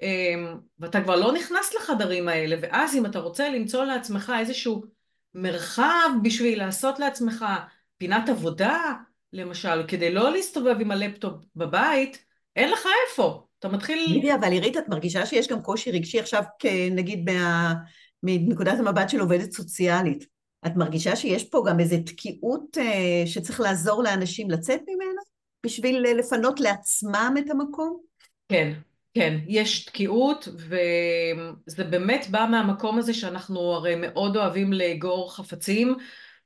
אה, 0.03 0.35
ואתה 0.79 1.01
כבר 1.03 1.17
לא 1.17 1.33
נכנס 1.33 1.75
לחדרים 1.75 2.29
האלה, 2.29 2.57
ואז 2.63 2.97
אם 2.97 3.07
אתה 3.07 3.19
רוצה 3.19 3.49
למצוא 3.49 3.85
לעצמך 3.85 4.33
איזשהו 4.39 4.85
מרחב 5.35 6.09
בשביל 6.23 6.59
לעשות 6.59 6.99
לעצמך 6.99 7.45
פינת 7.99 8.29
עבודה, 8.29 8.93
למשל, 9.33 9.87
כדי 9.89 10.15
לא 10.15 10.33
להסתובב 10.33 10.81
עם 10.81 10.91
הלפטופ 10.91 11.45
בבית, 11.57 12.26
אין 12.57 12.71
לך 12.71 12.87
איפה. 13.09 13.47
אתה 13.59 13.69
מתחיל... 13.69 14.13
לידיה, 14.13 14.35
אבל 14.35 14.53
עירית, 14.53 14.77
את 14.77 14.89
מרגישה 14.89 15.27
שיש 15.27 15.49
גם 15.49 15.63
קושי 15.63 15.91
רגשי 15.91 16.21
עכשיו, 16.21 16.43
נגיד 16.91 17.31
מה... 17.31 17.75
מנקודת 18.23 18.79
המבט 18.79 19.09
של 19.09 19.21
עובדת 19.21 19.53
סוציאלית. 19.53 20.27
את 20.67 20.77
מרגישה 20.77 21.17
שיש 21.17 21.45
פה 21.45 21.65
גם 21.67 21.81
איזו 21.81 21.97
תקיעות 22.07 22.79
אה, 22.79 23.27
שצריך 23.27 23.61
לעזור 23.61 24.03
לאנשים 24.03 24.51
לצאת 24.51 24.81
ממנה 24.89 25.21
בשביל 25.67 26.03
לפנות 26.19 26.61
לעצמם 26.61 27.35
את 27.39 27.51
המקום? 27.51 28.01
כן, 28.49 28.73
כן, 29.15 29.39
יש 29.49 29.85
תקיעות 29.85 30.49
וזה 30.57 31.85
באמת 31.85 32.27
בא 32.31 32.47
מהמקום 32.51 32.99
הזה 32.99 33.15
שאנחנו 33.15 33.61
הרי 33.61 33.95
מאוד 33.97 34.37
אוהבים 34.37 34.73
לאגור 34.73 35.37
חפצים 35.37 35.97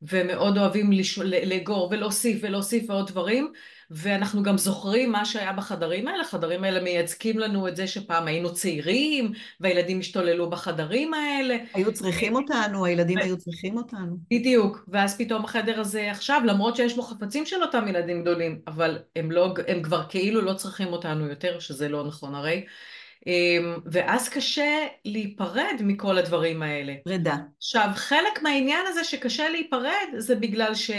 ומאוד 0.02 0.58
אוהבים 0.58 0.90
לאגור 1.22 1.88
ולהוסיף 1.90 2.38
ולהוסיף 2.42 2.90
ועוד 2.90 3.06
דברים 3.06 3.52
ואנחנו 3.90 4.42
גם 4.42 4.58
זוכרים 4.58 5.12
מה 5.12 5.24
שהיה 5.24 5.52
בחדרים 5.52 6.08
האלה, 6.08 6.22
החדרים 6.22 6.64
האלה 6.64 6.80
מייצגים 6.80 7.38
לנו 7.38 7.68
את 7.68 7.76
זה 7.76 7.86
שפעם 7.86 8.26
היינו 8.26 8.54
צעירים 8.54 9.32
והילדים 9.60 9.98
השתוללו 9.98 10.50
בחדרים 10.50 11.14
האלה. 11.14 11.56
היו 11.74 11.92
צריכים 11.92 12.36
אותנו, 12.36 12.84
הילדים 12.84 13.18
היו 13.18 13.36
צריכים 13.36 13.76
אותנו. 13.76 14.16
בדיוק, 14.30 14.84
ואז 14.88 15.18
פתאום 15.18 15.44
החדר 15.44 15.80
הזה 15.80 16.10
עכשיו, 16.10 16.40
למרות 16.44 16.76
שיש 16.76 16.96
בו 16.96 17.02
חפצים 17.02 17.46
של 17.46 17.62
אותם 17.62 17.88
ילדים 17.88 18.22
גדולים, 18.22 18.60
אבל 18.66 18.98
הם, 19.16 19.32
לא, 19.32 19.54
הם 19.68 19.82
כבר 19.82 20.02
כאילו 20.08 20.40
לא 20.40 20.54
צריכים 20.54 20.88
אותנו 20.88 21.28
יותר, 21.28 21.58
שזה 21.58 21.88
לא 21.88 22.06
נכון 22.06 22.34
הרי. 22.34 22.64
אמ, 23.26 23.78
ואז 23.86 24.28
קשה 24.28 24.86
להיפרד 25.04 25.74
מכל 25.80 26.18
הדברים 26.18 26.62
האלה. 26.62 26.94
פרידה. 27.04 27.36
עכשיו, 27.58 27.88
חלק 27.94 28.42
מהעניין 28.42 28.86
הזה 28.88 29.04
שקשה 29.04 29.48
להיפרד 29.48 30.08
זה 30.16 30.34
בגלל 30.34 30.74
ש... 30.74 30.90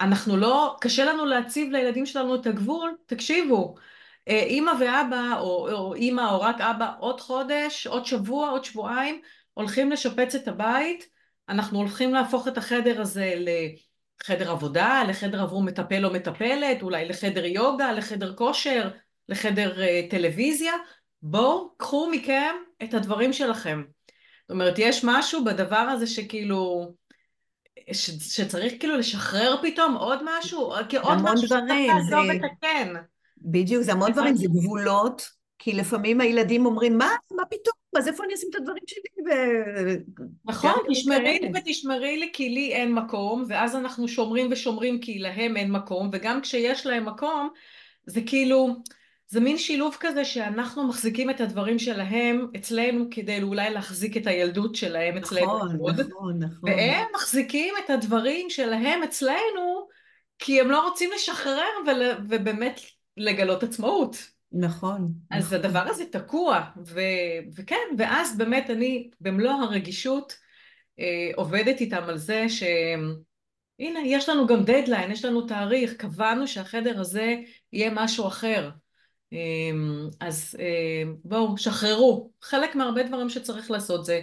אנחנו 0.00 0.36
לא, 0.36 0.76
קשה 0.80 1.04
לנו 1.04 1.24
להציב 1.24 1.70
לילדים 1.70 2.06
שלנו 2.06 2.34
את 2.34 2.46
הגבול, 2.46 2.96
תקשיבו, 3.06 3.74
אה, 4.28 4.42
אימא 4.42 4.72
ואבא, 4.80 5.38
או, 5.38 5.72
או 5.72 5.94
אימא 5.94 6.30
או 6.30 6.40
רק 6.40 6.60
אבא, 6.60 6.92
עוד 6.98 7.20
חודש, 7.20 7.86
עוד 7.86 8.06
שבוע, 8.06 8.50
עוד 8.50 8.64
שבועיים, 8.64 9.20
הולכים 9.54 9.90
לשפץ 9.90 10.34
את 10.34 10.48
הבית, 10.48 11.08
אנחנו 11.48 11.78
הולכים 11.78 12.14
להפוך 12.14 12.48
את 12.48 12.58
החדר 12.58 13.00
הזה 13.00 13.34
לחדר 13.38 14.50
עבודה, 14.50 15.02
לחדר 15.08 15.42
עבור 15.42 15.62
מטפל 15.62 16.06
או 16.06 16.12
מטפלת, 16.12 16.82
אולי 16.82 17.08
לחדר 17.08 17.44
יוגה, 17.44 17.92
לחדר 17.92 18.34
כושר, 18.34 18.90
לחדר 19.28 19.76
uh, 19.76 20.10
טלוויזיה, 20.10 20.72
בואו, 21.22 21.74
קחו 21.76 22.10
מכם 22.10 22.54
את 22.82 22.94
הדברים 22.94 23.32
שלכם. 23.32 23.82
זאת 24.42 24.50
אומרת, 24.50 24.74
יש 24.78 25.04
משהו 25.04 25.44
בדבר 25.44 25.76
הזה 25.76 26.06
שכאילו... 26.06 26.92
ש, 27.92 28.10
שצריך 28.10 28.72
כאילו 28.80 28.96
לשחרר 28.96 29.56
פתאום 29.62 29.94
עוד 29.94 30.18
משהו, 30.24 30.72
כי 30.88 30.96
עוד 30.96 31.18
משהו 31.22 31.48
שאתה 31.48 31.74
תעזוב 31.86 32.30
את 32.30 32.40
הכן. 32.52 32.94
בדיוק, 33.38 33.82
זה 33.82 33.92
המון 33.92 34.12
דברים, 34.12 34.36
זה 34.36 34.46
גבולות, 34.46 35.28
כי 35.58 35.72
לפעמים 35.72 36.20
הילדים 36.20 36.66
אומרים, 36.66 36.98
מה, 36.98 37.10
מה 37.30 37.42
פתאום, 37.50 37.74
אז 37.96 38.08
איפה 38.08 38.24
אני 38.24 38.34
אשים 38.34 38.48
את 38.50 38.54
הדברים 38.54 38.82
שלי? 38.86 39.24
ו... 39.26 39.30
נכון, 40.44 40.72
תשמרי 40.90 41.38
לי 41.38 41.50
ותשמרי 41.54 42.16
לי 42.16 42.30
כי 42.32 42.48
לי 42.48 42.72
אין 42.72 42.92
מקום, 42.92 43.44
ואז 43.48 43.76
אנחנו 43.76 44.08
שומרים 44.08 44.48
ושומרים 44.50 45.00
כי 45.00 45.18
להם 45.18 45.56
אין 45.56 45.72
מקום, 45.72 46.10
וגם 46.12 46.40
כשיש 46.40 46.86
להם 46.86 47.04
מקום, 47.06 47.48
זה 48.06 48.20
כאילו... 48.26 48.76
זה 49.28 49.40
מין 49.40 49.58
שילוב 49.58 49.96
כזה 50.00 50.24
שאנחנו 50.24 50.88
מחזיקים 50.88 51.30
את 51.30 51.40
הדברים 51.40 51.78
שלהם 51.78 52.46
אצלנו 52.56 53.04
כדי 53.10 53.42
אולי 53.42 53.70
להחזיק 53.70 54.16
את 54.16 54.26
הילדות 54.26 54.74
שלהם 54.74 55.16
אצלנו. 55.16 55.56
נכון, 55.56 55.76
עוד, 55.80 56.00
נכון, 56.00 56.38
נכון. 56.38 56.70
והם 56.70 57.06
מחזיקים 57.14 57.74
את 57.84 57.90
הדברים 57.90 58.50
שלהם 58.50 59.02
אצלנו 59.02 59.88
כי 60.38 60.60
הם 60.60 60.70
לא 60.70 60.88
רוצים 60.88 61.10
לשחרר 61.14 61.68
ול, 61.86 62.02
ובאמת 62.28 62.80
לגלות 63.16 63.62
עצמאות. 63.62 64.16
נכון. 64.52 65.12
אז 65.30 65.44
נכון. 65.44 65.58
הדבר 65.58 65.82
הזה 65.88 66.04
תקוע, 66.04 66.60
ו, 66.86 67.00
וכן, 67.56 67.86
ואז 67.98 68.38
באמת 68.38 68.70
אני 68.70 69.10
במלוא 69.20 69.52
הרגישות 69.52 70.36
אה, 71.00 71.30
עובדת 71.36 71.80
איתם 71.80 72.02
על 72.02 72.18
זה 72.18 72.48
ש... 72.48 72.62
הנה, 73.78 74.00
יש 74.06 74.28
לנו 74.28 74.46
גם 74.46 74.62
דדליין, 74.64 75.10
יש 75.10 75.24
לנו 75.24 75.46
תאריך, 75.46 75.94
קבענו 75.94 76.48
שהחדר 76.48 77.00
הזה 77.00 77.36
יהיה 77.72 77.90
משהו 77.94 78.26
אחר. 78.26 78.70
אמ, 79.32 80.08
אז 80.20 80.56
אמ, 80.58 81.14
בואו, 81.24 81.58
שחררו. 81.58 82.30
חלק 82.42 82.74
מהרבה 82.74 83.02
דברים 83.02 83.28
שצריך 83.28 83.70
לעשות 83.70 84.04
זה, 84.04 84.20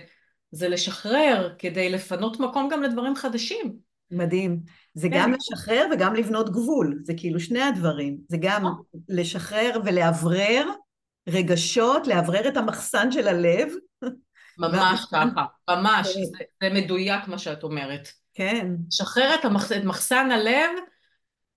זה 0.51 0.69
לשחרר 0.69 1.53
כדי 1.57 1.89
לפנות 1.89 2.39
מקום 2.39 2.69
גם 2.71 2.83
לדברים 2.83 3.15
חדשים. 3.15 3.73
מדהים. 4.11 4.59
זה 4.93 5.09
כן. 5.09 5.15
גם 5.15 5.33
לשחרר 5.33 5.85
וגם 5.93 6.15
לבנות 6.15 6.49
גבול. 6.49 6.99
זה 7.03 7.13
כאילו 7.17 7.39
שני 7.39 7.61
הדברים. 7.61 8.17
זה 8.27 8.37
גם 8.41 8.61
נכון. 8.61 8.83
לשחרר 9.09 9.77
ולאוורר 9.85 10.65
רגשות, 11.29 12.07
לאוורר 12.07 12.47
את 12.47 12.57
המחסן 12.57 13.11
של 13.11 13.27
הלב. 13.27 13.67
ממש 14.57 15.05
ככה, 15.11 15.45
ממש. 15.69 16.07
כן. 16.07 16.23
זה, 16.23 16.43
זה 16.63 16.81
מדויק 16.81 17.27
מה 17.27 17.37
שאת 17.37 17.63
אומרת. 17.63 18.07
כן. 18.33 18.67
לשחרר 18.87 19.35
את, 19.39 19.45
המח, 19.45 19.71
את 19.71 19.83
מחסן 19.83 20.31
הלב 20.31 20.69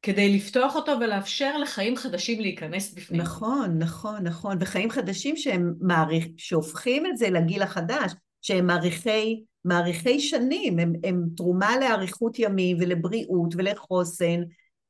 כדי 0.05 0.37
לפתוח 0.37 0.77
אותו 0.77 0.93
ולאפשר 1.01 1.59
לחיים 1.59 1.97
חדשים 1.97 2.41
להיכנס 2.41 2.95
בפנים. 2.95 3.21
נכון, 3.21 3.79
נכון, 3.79 4.23
נכון. 4.23 4.57
וחיים 4.61 4.91
חדשים 4.91 5.37
שהם 5.37 5.75
מעריך, 5.81 6.27
שהופכים 6.37 7.07
את 7.07 7.17
זה 7.17 7.31
לגיל 7.31 7.63
החדש, 7.63 8.13
שהם 8.43 8.67
מעריכי, 8.67 9.45
מעריכי 9.65 10.21
שנים, 10.21 10.79
הם, 10.79 10.93
הם 11.05 11.25
תרומה 11.37 11.79
לאריכות 11.81 12.39
ימים 12.39 12.77
ולבריאות 12.81 13.55
ולחוסן, 13.57 14.41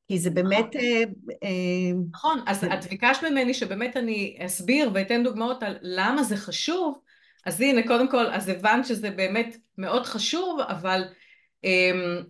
כי 0.09 0.19
זה 0.19 0.31
באמת... 0.31 0.77
נכון, 0.77 0.81
אה, 0.83 1.49
אה, 1.49 1.93
נכון. 2.13 2.41
אז 2.47 2.61
זה... 2.61 2.75
את 2.75 2.85
ביקשת 2.91 3.25
ממני 3.31 3.55
שבאמת 3.55 3.97
אני 3.97 4.37
אסביר 4.41 4.91
ואתן 4.95 5.25
דוגמאות 5.25 5.63
על 5.63 5.77
למה 5.83 6.23
זה 6.23 6.37
חשוב, 6.37 6.99
אז 7.47 7.61
הנה, 7.61 7.87
קודם 7.87 8.11
כל, 8.11 8.27
אז 8.27 8.49
הבנת 8.49 8.87
שזה 8.87 9.11
באמת 9.11 9.57
מאוד 9.79 10.07
חשוב, 10.07 10.61
אבל 10.61 11.03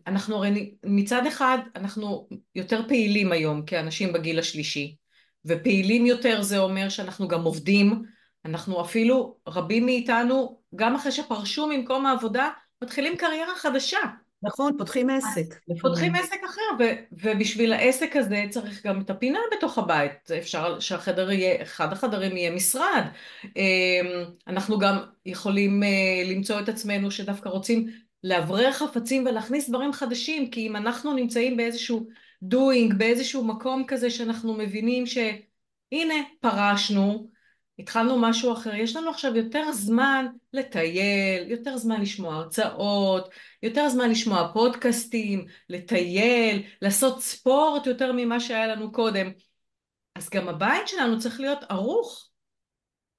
אנחנו 0.06 0.36
הרי 0.36 0.74
מצד 0.84 1.26
אחד 1.26 1.58
אנחנו 1.76 2.28
יותר 2.54 2.88
פעילים 2.88 3.32
היום 3.32 3.64
כאנשים 3.66 4.12
בגיל 4.12 4.38
השלישי 4.38 4.96
ופעילים 5.44 6.06
יותר 6.06 6.42
זה 6.42 6.58
אומר 6.58 6.88
שאנחנו 6.88 7.28
גם 7.28 7.44
עובדים 7.44 8.02
אנחנו 8.44 8.80
אפילו 8.80 9.36
רבים 9.48 9.86
מאיתנו 9.86 10.60
גם 10.74 10.94
אחרי 10.94 11.12
שפרשו 11.12 11.66
ממקום 11.66 12.06
העבודה 12.06 12.50
מתחילים 12.82 13.16
קריירה 13.16 13.54
חדשה 13.56 13.98
נכון, 14.44 14.72
פותחים 14.78 15.10
עסק. 15.10 15.54
פותחים 15.80 16.14
עסק 16.14 16.40
אחר, 16.44 16.84
ו- 16.84 17.14
ובשביל 17.22 17.72
העסק 17.72 18.16
הזה 18.16 18.44
צריך 18.50 18.86
גם 18.86 19.00
את 19.00 19.10
הפינה 19.10 19.38
בתוך 19.56 19.78
הבית. 19.78 20.30
אפשר 20.38 20.80
שהחדר 20.80 21.30
יהיה, 21.30 21.62
אחד 21.62 21.92
החדרים 21.92 22.36
יהיה 22.36 22.50
משרד. 22.50 23.02
אמ, 23.44 24.24
אנחנו 24.46 24.78
גם 24.78 24.98
יכולים 25.26 25.82
אה, 25.82 25.88
למצוא 26.26 26.60
את 26.60 26.68
עצמנו 26.68 27.10
שדווקא 27.10 27.48
רוצים 27.48 27.86
לאוורר 28.24 28.72
חפצים 28.72 29.26
ולהכניס 29.26 29.68
דברים 29.68 29.92
חדשים, 29.92 30.50
כי 30.50 30.66
אם 30.66 30.76
אנחנו 30.76 31.14
נמצאים 31.14 31.56
באיזשהו 31.56 32.08
doing, 32.44 32.94
באיזשהו 32.96 33.44
מקום 33.44 33.84
כזה 33.86 34.10
שאנחנו 34.10 34.54
מבינים 34.54 35.06
שהנה 35.06 36.14
פרשנו, 36.40 37.30
התחלנו 37.78 38.18
משהו 38.18 38.52
אחר, 38.52 38.74
יש 38.74 38.96
לנו 38.96 39.10
עכשיו 39.10 39.36
יותר 39.36 39.72
זמן 39.72 40.26
לטייל, 40.52 41.50
יותר 41.50 41.76
זמן 41.76 42.00
לשמוע 42.00 42.34
הרצאות, 42.34 43.28
יותר 43.62 43.88
זמן 43.88 44.10
לשמוע 44.10 44.50
פודקאסטים, 44.52 45.46
לטייל, 45.68 46.62
לעשות 46.82 47.22
ספורט 47.22 47.86
יותר 47.86 48.12
ממה 48.12 48.40
שהיה 48.40 48.66
לנו 48.66 48.92
קודם. 48.92 49.30
אז 50.14 50.30
גם 50.30 50.48
הבית 50.48 50.88
שלנו 50.88 51.18
צריך 51.18 51.40
להיות 51.40 51.58
ערוך. 51.68 52.30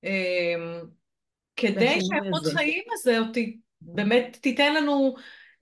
אמ, 0.03 0.81
כדי 1.55 1.99
שהאיכות 2.01 2.45
חיים 2.55 2.83
הזה 2.93 3.19
באמת 3.85 4.37
תיתן 4.41 4.73
לנו 4.73 5.15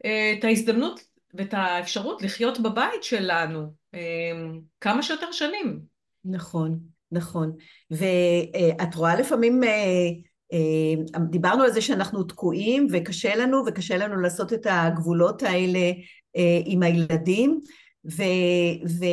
אה, 0.06 0.34
את 0.39 0.44
ההזדמנות 0.44 1.01
ואת 1.34 1.53
האפשרות 1.53 2.22
לחיות 2.22 2.60
בבית 2.60 3.03
שלנו 3.03 3.74
אה, 3.94 4.00
כמה 4.82 5.03
שיותר 5.03 5.32
שנים. 5.32 5.80
נכון, 6.25 6.80
נכון. 7.12 7.51
ואת 7.92 8.96
רואה 8.96 9.15
לפעמים, 9.15 9.63
אה, 9.63 11.20
דיברנו 11.30 11.63
על 11.63 11.72
זה 11.72 11.82
שאנחנו 11.82 12.24
תקועים 12.24 12.88
וקשה 12.92 13.36
לנו, 13.36 13.63
וקשה 13.68 13.98
לנו 13.98 14.22
לעשות 14.22 14.53
את 14.53 14.68
הגבולות 14.70 15.44
האלה 15.44 15.92
עם 16.65 16.84
הילדים, 16.84 17.60
ו... 18.06 18.24
ו... 18.86 19.06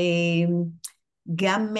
גם 1.35 1.75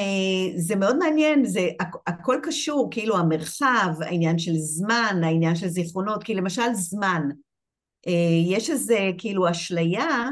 זה 0.57 0.77
מאוד 0.77 0.99
מעניין, 0.99 1.45
זה 1.45 1.69
הכל 2.07 2.37
קשור, 2.43 2.89
כאילו 2.91 3.17
המרחב, 3.19 3.95
העניין 4.01 4.39
של 4.39 4.55
זמן, 4.55 5.21
העניין 5.25 5.57
של 5.57 5.69
זיכרונות, 5.69 6.25
כי 6.25 6.35
למשל 6.35 6.73
זמן, 6.73 7.29
יש 8.47 8.71
איזה 8.71 9.11
כאילו 9.19 9.51
אשליה 9.51 10.29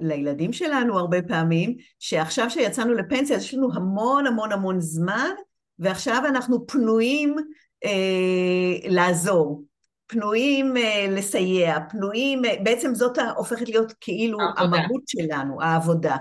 לילדים 0.00 0.52
שלנו 0.52 0.98
הרבה 0.98 1.22
פעמים, 1.22 1.76
שעכשיו 1.98 2.50
שיצאנו 2.50 2.94
לפנסיה 2.94 3.36
יש 3.36 3.54
לנו 3.54 3.74
המון 3.74 4.26
המון 4.26 4.52
המון 4.52 4.80
זמן, 4.80 5.30
ועכשיו 5.78 6.22
אנחנו 6.28 6.66
פנויים 6.66 7.36
אה, 7.84 8.90
לעזור, 8.90 9.62
פנויים 10.06 10.76
אה, 10.76 11.06
לסייע, 11.10 11.78
פנויים, 11.90 12.44
אה, 12.44 12.54
בעצם 12.62 12.94
זאת 12.94 13.18
הופכת 13.36 13.68
להיות 13.68 13.92
כאילו 14.00 14.38
העבודה. 14.40 14.82
המהות 14.82 15.02
שלנו, 15.06 15.62
העבודה. 15.62 16.16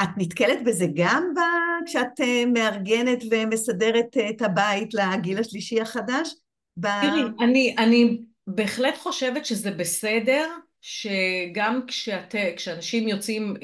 ואת 0.00 0.08
נתקלת 0.16 0.64
בזה 0.64 0.86
גם 0.94 1.24
ב... 1.34 1.38
כשאת 1.86 2.20
אה, 2.20 2.44
מארגנת 2.46 3.24
ומסדרת 3.30 4.16
אה, 4.16 4.30
את 4.30 4.42
הבית 4.42 4.94
לגיל 4.94 5.38
השלישי 5.38 5.80
החדש? 5.80 6.34
ב... 6.76 6.86
תראי, 6.86 7.22
אני, 7.40 7.74
אני 7.78 8.20
בהחלט 8.46 8.98
חושבת 8.98 9.46
שזה 9.46 9.70
בסדר 9.70 10.48
שגם 10.80 11.80
כשאת, 11.86 12.34
כשאנשים 12.56 13.08
יוצאים, 13.08 13.54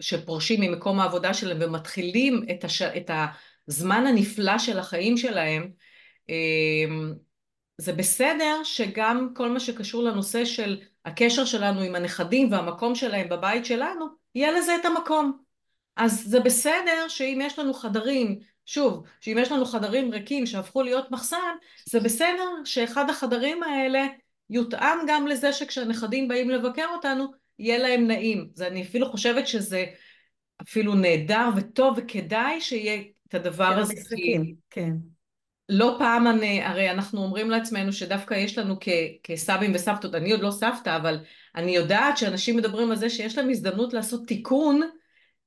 שפורשים 0.00 0.60
ממקום 0.60 1.00
העבודה 1.00 1.34
שלהם 1.34 1.58
ומתחילים 1.60 2.42
את, 2.50 2.64
הש, 2.64 2.82
את 2.82 3.10
הזמן 3.68 4.06
הנפלא 4.06 4.58
של 4.58 4.78
החיים 4.78 5.16
שלהם, 5.16 5.70
זה 7.80 7.92
בסדר 7.92 8.60
שגם 8.64 9.28
כל 9.34 9.50
מה 9.50 9.60
שקשור 9.60 10.02
לנושא 10.02 10.44
של 10.44 10.80
הקשר 11.04 11.44
שלנו 11.44 11.80
עם 11.80 11.94
הנכדים 11.94 12.52
והמקום 12.52 12.94
שלהם 12.94 13.28
בבית 13.28 13.64
שלנו, 13.64 14.06
יהיה 14.34 14.52
לזה 14.52 14.76
את 14.76 14.84
המקום. 14.84 15.38
אז 15.96 16.24
זה 16.26 16.40
בסדר 16.40 17.08
שאם 17.08 17.40
יש 17.42 17.58
לנו 17.58 17.74
חדרים, 17.74 18.38
שוב, 18.66 19.04
שאם 19.20 19.36
יש 19.40 19.52
לנו 19.52 19.64
חדרים 19.64 20.10
ריקים 20.12 20.46
שהפכו 20.46 20.82
להיות 20.82 21.10
מחסן, 21.10 21.56
זה 21.88 22.00
בסדר 22.00 22.46
שאחד 22.64 23.10
החדרים 23.10 23.62
האלה 23.62 24.06
יותאם 24.50 24.98
גם 25.06 25.26
לזה 25.26 25.52
שכשהנכדים 25.52 26.28
באים 26.28 26.50
לבקר 26.50 26.86
אותנו, 26.92 27.26
יהיה 27.58 27.78
להם 27.78 28.06
נעים. 28.06 28.50
זה 28.54 28.66
אני 28.66 28.82
אפילו 28.82 29.10
חושבת 29.10 29.48
שזה 29.48 29.84
אפילו 30.62 30.94
נהדר 30.94 31.48
וטוב 31.56 31.94
וכדאי 31.98 32.60
שיהיה 32.60 33.02
את 33.28 33.34
הדבר 33.34 33.78
הזה. 33.78 33.94
כן. 34.70 34.92
לא 35.72 35.96
פעם 35.98 36.26
אני, 36.26 36.64
הרי 36.64 36.90
אנחנו 36.90 37.22
אומרים 37.22 37.50
לעצמנו 37.50 37.92
שדווקא 37.92 38.34
יש 38.34 38.58
לנו 38.58 38.76
כ, 38.80 38.88
כסבים 39.22 39.74
וסבתות, 39.74 40.14
אני 40.14 40.32
עוד 40.32 40.40
לא 40.40 40.50
סבתא, 40.50 40.96
אבל 40.96 41.18
אני 41.56 41.76
יודעת 41.76 42.18
שאנשים 42.18 42.56
מדברים 42.56 42.90
על 42.90 42.96
זה 42.96 43.10
שיש 43.10 43.38
להם 43.38 43.50
הזדמנות 43.50 43.92
לעשות 43.92 44.26
תיקון 44.26 44.80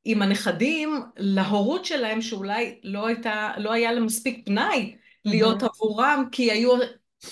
עם 0.06 0.22
הנכדים 0.22 1.02
להורות 1.18 1.86
שלהם 1.86 2.22
שאולי 2.22 2.80
לא, 2.84 3.08
הייתה, 3.08 3.52
לא 3.58 3.72
היה 3.72 3.92
להם 3.92 4.06
מספיק 4.06 4.46
פנאי 4.46 4.96
להיות 5.26 5.64
mm-hmm. 5.64 5.66
עבורם 5.66 6.26
כי 6.32 6.52
היו, 6.52 6.72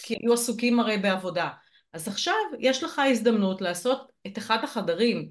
כי 0.03 0.15
היו 0.21 0.33
עסוקים 0.33 0.79
הרי 0.79 0.97
בעבודה. 0.97 1.49
אז 1.93 2.07
עכשיו 2.07 2.35
יש 2.59 2.83
לך 2.83 3.01
הזדמנות 3.11 3.61
לעשות 3.61 4.11
את 4.27 4.37
אחד 4.37 4.63
החדרים 4.63 5.29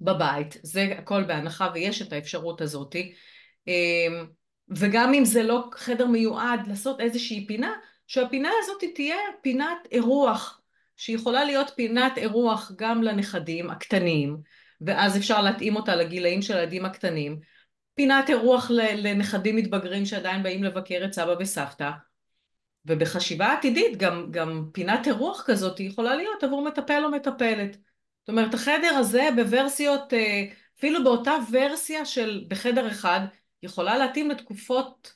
בבית, 0.00 0.56
זה 0.62 0.94
הכל 0.98 1.24
בהנחה 1.24 1.70
ויש 1.74 2.02
את 2.02 2.12
האפשרות 2.12 2.60
הזאתי, 2.60 3.14
אמ, 3.68 4.26
וגם 4.70 5.14
אם 5.14 5.24
זה 5.24 5.42
לא 5.42 5.64
חדר 5.74 6.06
מיועד, 6.06 6.66
לעשות 6.66 7.00
איזושהי 7.00 7.46
פינה, 7.46 7.72
שהפינה 8.06 8.50
הזאת 8.62 8.84
תהיה 8.94 9.16
פינת 9.42 9.78
אירוח, 9.92 10.60
שיכולה 10.96 11.44
להיות 11.44 11.72
פינת 11.76 12.18
אירוח 12.18 12.72
גם 12.76 13.02
לנכדים 13.02 13.70
הקטנים, 13.70 14.36
ואז 14.80 15.16
אפשר 15.16 15.42
להתאים 15.42 15.76
אותה 15.76 15.96
לגילאים 15.96 16.42
של 16.42 16.56
הילדים 16.56 16.84
הקטנים, 16.84 17.40
פינת 17.94 18.30
אירוח 18.30 18.70
לנכדים 18.74 19.56
מתבגרים 19.56 20.06
שעדיין 20.06 20.42
באים 20.42 20.64
לבקר 20.64 21.02
את 21.04 21.12
סבא 21.12 21.34
וסבתא, 21.40 21.90
ובחשיבה 22.86 23.52
עתידית 23.52 23.96
גם, 23.96 24.26
גם 24.30 24.64
פינת 24.72 25.06
אירוח 25.06 25.44
כזאת 25.46 25.80
יכולה 25.80 26.16
להיות 26.16 26.44
עבור 26.44 26.64
מטפל 26.64 27.04
או 27.04 27.10
מטפלת. 27.10 27.76
זאת 28.20 28.28
אומרת, 28.28 28.54
החדר 28.54 28.94
הזה 28.94 29.28
בוורסיות, 29.36 30.14
אה, 30.14 30.44
אפילו 30.78 31.04
באותה 31.04 31.32
ורסיה 31.52 32.04
של 32.04 32.44
בחדר 32.48 32.88
אחד, 32.88 33.20
יכולה 33.62 33.98
להתאים 33.98 34.30
לתקופות 34.30 35.12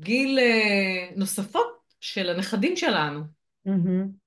גיל 0.00 0.38
אה, 0.38 1.10
נוספות 1.16 1.76
של 2.00 2.28
הנכדים 2.28 2.76
שלנו. 2.76 3.20
Mm-hmm. 3.68 4.26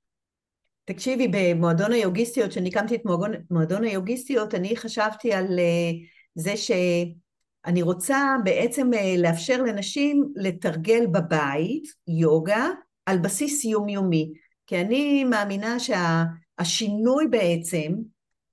תקשיבי, 0.86 1.28
במועדון 1.32 1.92
היוגיסטיות, 1.92 2.50
כשאני 2.50 2.70
הקמתי 2.70 2.96
את 2.96 3.06
מועדון, 3.06 3.32
מועדון 3.52 3.84
היוגיסטיות, 3.84 4.56
אני 4.56 4.78
חשבתי 4.78 5.34
על 5.34 5.46
uh, 5.46 5.96
זה 6.36 6.58
שאני 6.58 7.82
רוצה 7.82 8.36
בעצם 8.44 8.94
uh, 8.94 8.98
לאפשר 9.18 9.62
לנשים 9.62 10.34
לתרגל 10.36 11.08
בבית 11.08 11.84
יוגה 12.08 12.68
על 13.06 13.18
בסיס 13.18 13.66
יומיומי. 13.66 14.34
כי 14.68 14.82
אני 14.82 15.24
מאמינה 15.24 15.78
שהשינוי 15.80 17.24
שה, 17.24 17.30
בעצם 17.30 17.94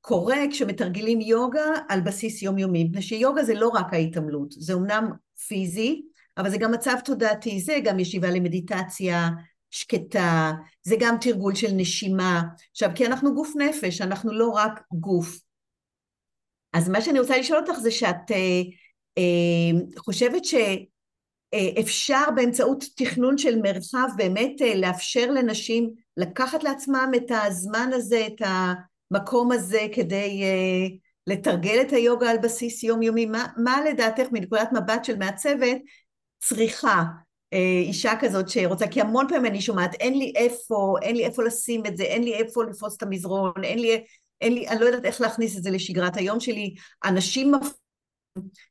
קורה 0.07 0.37
כשמתרגלים 0.51 1.21
יוגה 1.21 1.65
על 1.89 2.01
בסיס 2.01 2.43
יומיומי, 2.43 2.85
מפני 2.85 3.03
שיוגה 3.03 3.45
זה 3.45 3.55
לא 3.55 3.69
רק 3.69 3.93
ההתעמלות, 3.93 4.53
זה 4.53 4.73
אומנם 4.73 5.11
פיזי, 5.47 6.03
אבל 6.37 6.51
זה 6.51 6.59
גם 6.59 6.73
מצב 6.73 6.97
תודעתי, 7.05 7.61
זה 7.61 7.79
גם 7.85 7.99
ישיבה 7.99 8.31
למדיטציה 8.31 9.29
שקטה, 9.71 10.53
זה 10.83 10.97
גם 11.01 11.17
תרגול 11.21 11.55
של 11.55 11.73
נשימה. 11.73 12.43
עכשיו, 12.71 12.91
כי 12.95 13.07
אנחנו 13.07 13.35
גוף 13.35 13.53
נפש, 13.57 14.01
אנחנו 14.01 14.33
לא 14.33 14.51
רק 14.51 14.81
גוף. 14.93 15.39
אז 16.73 16.89
מה 16.89 17.01
שאני 17.01 17.21
רוצה 17.21 17.39
לשאול 17.39 17.59
אותך 17.59 17.79
זה 17.79 17.91
שאת 17.91 18.31
אה, 18.31 18.63
אה, 19.19 19.99
חושבת 19.99 20.43
שאפשר 20.45 22.25
באמצעות 22.37 22.85
תכנון 22.97 23.39
של 23.39 23.63
מרחב 23.63 24.09
באמת 24.17 24.63
אה, 24.63 24.75
לאפשר 24.75 25.31
לנשים 25.31 25.91
לקחת 26.17 26.65
לעצמם 26.65 27.11
את 27.17 27.31
הזמן 27.31 27.91
הזה, 27.93 28.27
את 28.27 28.43
ה... 28.43 28.73
המקום 29.11 29.53
הזה 29.53 29.81
כדי 29.93 30.43
uh, 30.43 30.93
לתרגל 31.27 31.81
את 31.81 31.93
היוגה 31.93 32.31
על 32.31 32.39
בסיס 32.39 32.83
יומיומי? 32.83 33.27
מה, 33.27 33.47
מה 33.57 33.81
לדעתך 33.91 34.27
מנקודת 34.33 34.73
מבט 34.73 35.05
של 35.05 35.17
מעצבת 35.17 35.79
צריכה 36.39 37.03
uh, 37.55 37.59
אישה 37.83 38.13
כזאת 38.21 38.49
שרוצה? 38.49 38.87
כי 38.89 39.01
המון 39.01 39.27
פעמים 39.29 39.47
אני 39.47 39.61
שומעת, 39.61 39.95
אין 39.95 40.19
לי 40.19 40.33
איפה, 40.37 40.95
אין 41.03 41.17
לי 41.17 41.25
איפה 41.25 41.43
לשים 41.43 41.87
את 41.87 41.97
זה, 41.97 42.05
אין 42.05 42.23
לי 42.23 42.35
איפה 42.35 42.65
לפרוס 42.65 42.97
את 42.97 43.03
המזרון, 43.03 43.53
אין 43.63 43.79
לי, 43.79 44.05
אין 44.41 44.55
לי, 44.55 44.69
אני 44.69 44.81
לא 44.81 44.85
יודעת 44.85 45.05
איך 45.05 45.21
להכניס 45.21 45.59
את 45.59 45.63
זה 45.63 45.71
לשגרת 45.71 46.17
היום 46.17 46.41
שלי. 46.41 46.75
אנשים. 47.05 47.53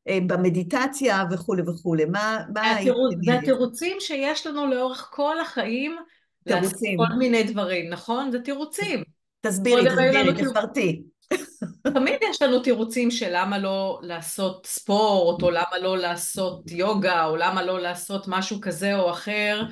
אה, 0.08 0.20
במדיטציה 0.28 1.24
וכולי 1.32 1.62
וכולי. 1.62 2.06
מה... 2.06 2.40
מה 2.54 2.76
זה 3.26 3.34
התירוצים 3.34 3.98
שיש 4.00 4.48
לנו 4.48 4.68
לאורך 4.68 5.10
כל 5.14 5.40
החיים. 5.40 5.96
תירוצים. 6.48 6.98
כל 6.98 7.16
מיני 7.18 7.44
דברים, 7.44 7.90
נכון? 7.90 8.32
זה 8.32 8.40
תירוצים. 8.40 9.04
תסבירי, 9.48 9.90
תסבירי, 9.90 10.44
תפרטי. 10.52 11.02
תמיד 11.94 12.20
יש 12.30 12.42
לנו 12.42 12.60
תירוצים 12.60 13.12
של 13.12 13.30
למה 13.32 13.60
לא 13.60 14.00
לעשות 14.04 14.66
ספורט, 14.66 15.44
או 15.44 15.52
למה 15.52 15.80
לא 15.82 15.98
לעשות 15.98 16.72
יוגה, 16.72 17.26
או 17.26 17.36
למה 17.36 17.64
לא 17.64 17.80
לעשות 17.80 18.28
משהו 18.28 18.62
כזה 18.62 18.96
או 18.96 19.12
אחר, 19.12 19.64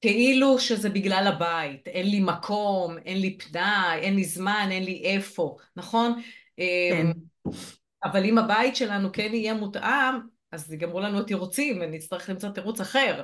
כאילו 0.00 0.58
שזה 0.58 0.90
בגלל 0.90 1.26
הבית, 1.26 1.88
אין 1.88 2.10
לי 2.10 2.20
מקום, 2.20 2.98
אין 2.98 3.20
לי 3.20 3.38
פנאי, 3.38 3.98
אין 4.00 4.14
לי 4.14 4.24
זמן, 4.24 4.68
אין 4.70 4.84
לי 4.84 5.02
איפה, 5.04 5.56
נכון? 5.76 6.22
כן. 6.56 7.06
אמ, 7.06 7.52
אבל 8.04 8.24
אם 8.24 8.38
הבית 8.38 8.76
שלנו 8.76 9.12
כן 9.12 9.34
יהיה 9.34 9.54
מותאם, 9.54 10.14
אז 10.52 10.72
ייגמרו 10.72 11.00
לנו 11.00 11.20
התירוצים 11.20 11.78
ונצטרך 11.80 12.30
למצוא 12.30 12.48
תירוץ 12.48 12.80
אחר. 12.80 13.22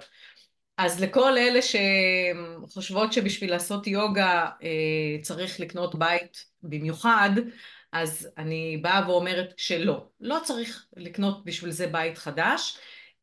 אז 0.83 1.01
לכל 1.01 1.39
אלה 1.39 1.61
שחושבות 1.63 3.13
שבשביל 3.13 3.51
לעשות 3.51 3.87
יוגה 3.87 4.49
אה, 4.63 5.23
צריך 5.23 5.61
לקנות 5.61 5.95
בית 5.95 6.45
במיוחד, 6.63 7.31
אז 7.93 8.29
אני 8.39 8.77
באה 8.83 9.09
ואומרת 9.09 9.55
שלא, 9.57 10.07
לא 10.21 10.39
צריך 10.45 10.87
לקנות 10.97 11.45
בשביל 11.45 11.71
זה 11.71 11.87
בית 11.87 12.19
חדש, 12.19 12.79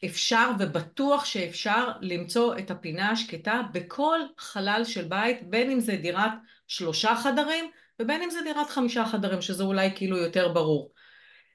אפשר 0.06 0.52
ובטוח 0.60 1.26
שאפשר 1.26 1.91
למצוא 2.02 2.58
את 2.58 2.72
הפינה 2.72 3.12
השקטה 3.12 3.62
בכל 3.74 4.20
חלל 4.38 4.82
של 4.86 5.04
בית, 5.04 5.50
בין 5.50 5.72
אם 5.72 5.80
זה 5.80 5.96
דירת 5.96 6.32
שלושה 6.67 7.15
חדרים 7.15 7.72
ובין 8.00 8.22
אם 8.22 8.30
זה 8.30 8.39
דירת 8.43 8.70
חמישה 8.70 9.06
חדרים, 9.06 9.41
שזה 9.41 9.63
אולי 9.63 9.89
כאילו 9.96 10.17
יותר 10.17 10.54
ברור. 10.54 10.91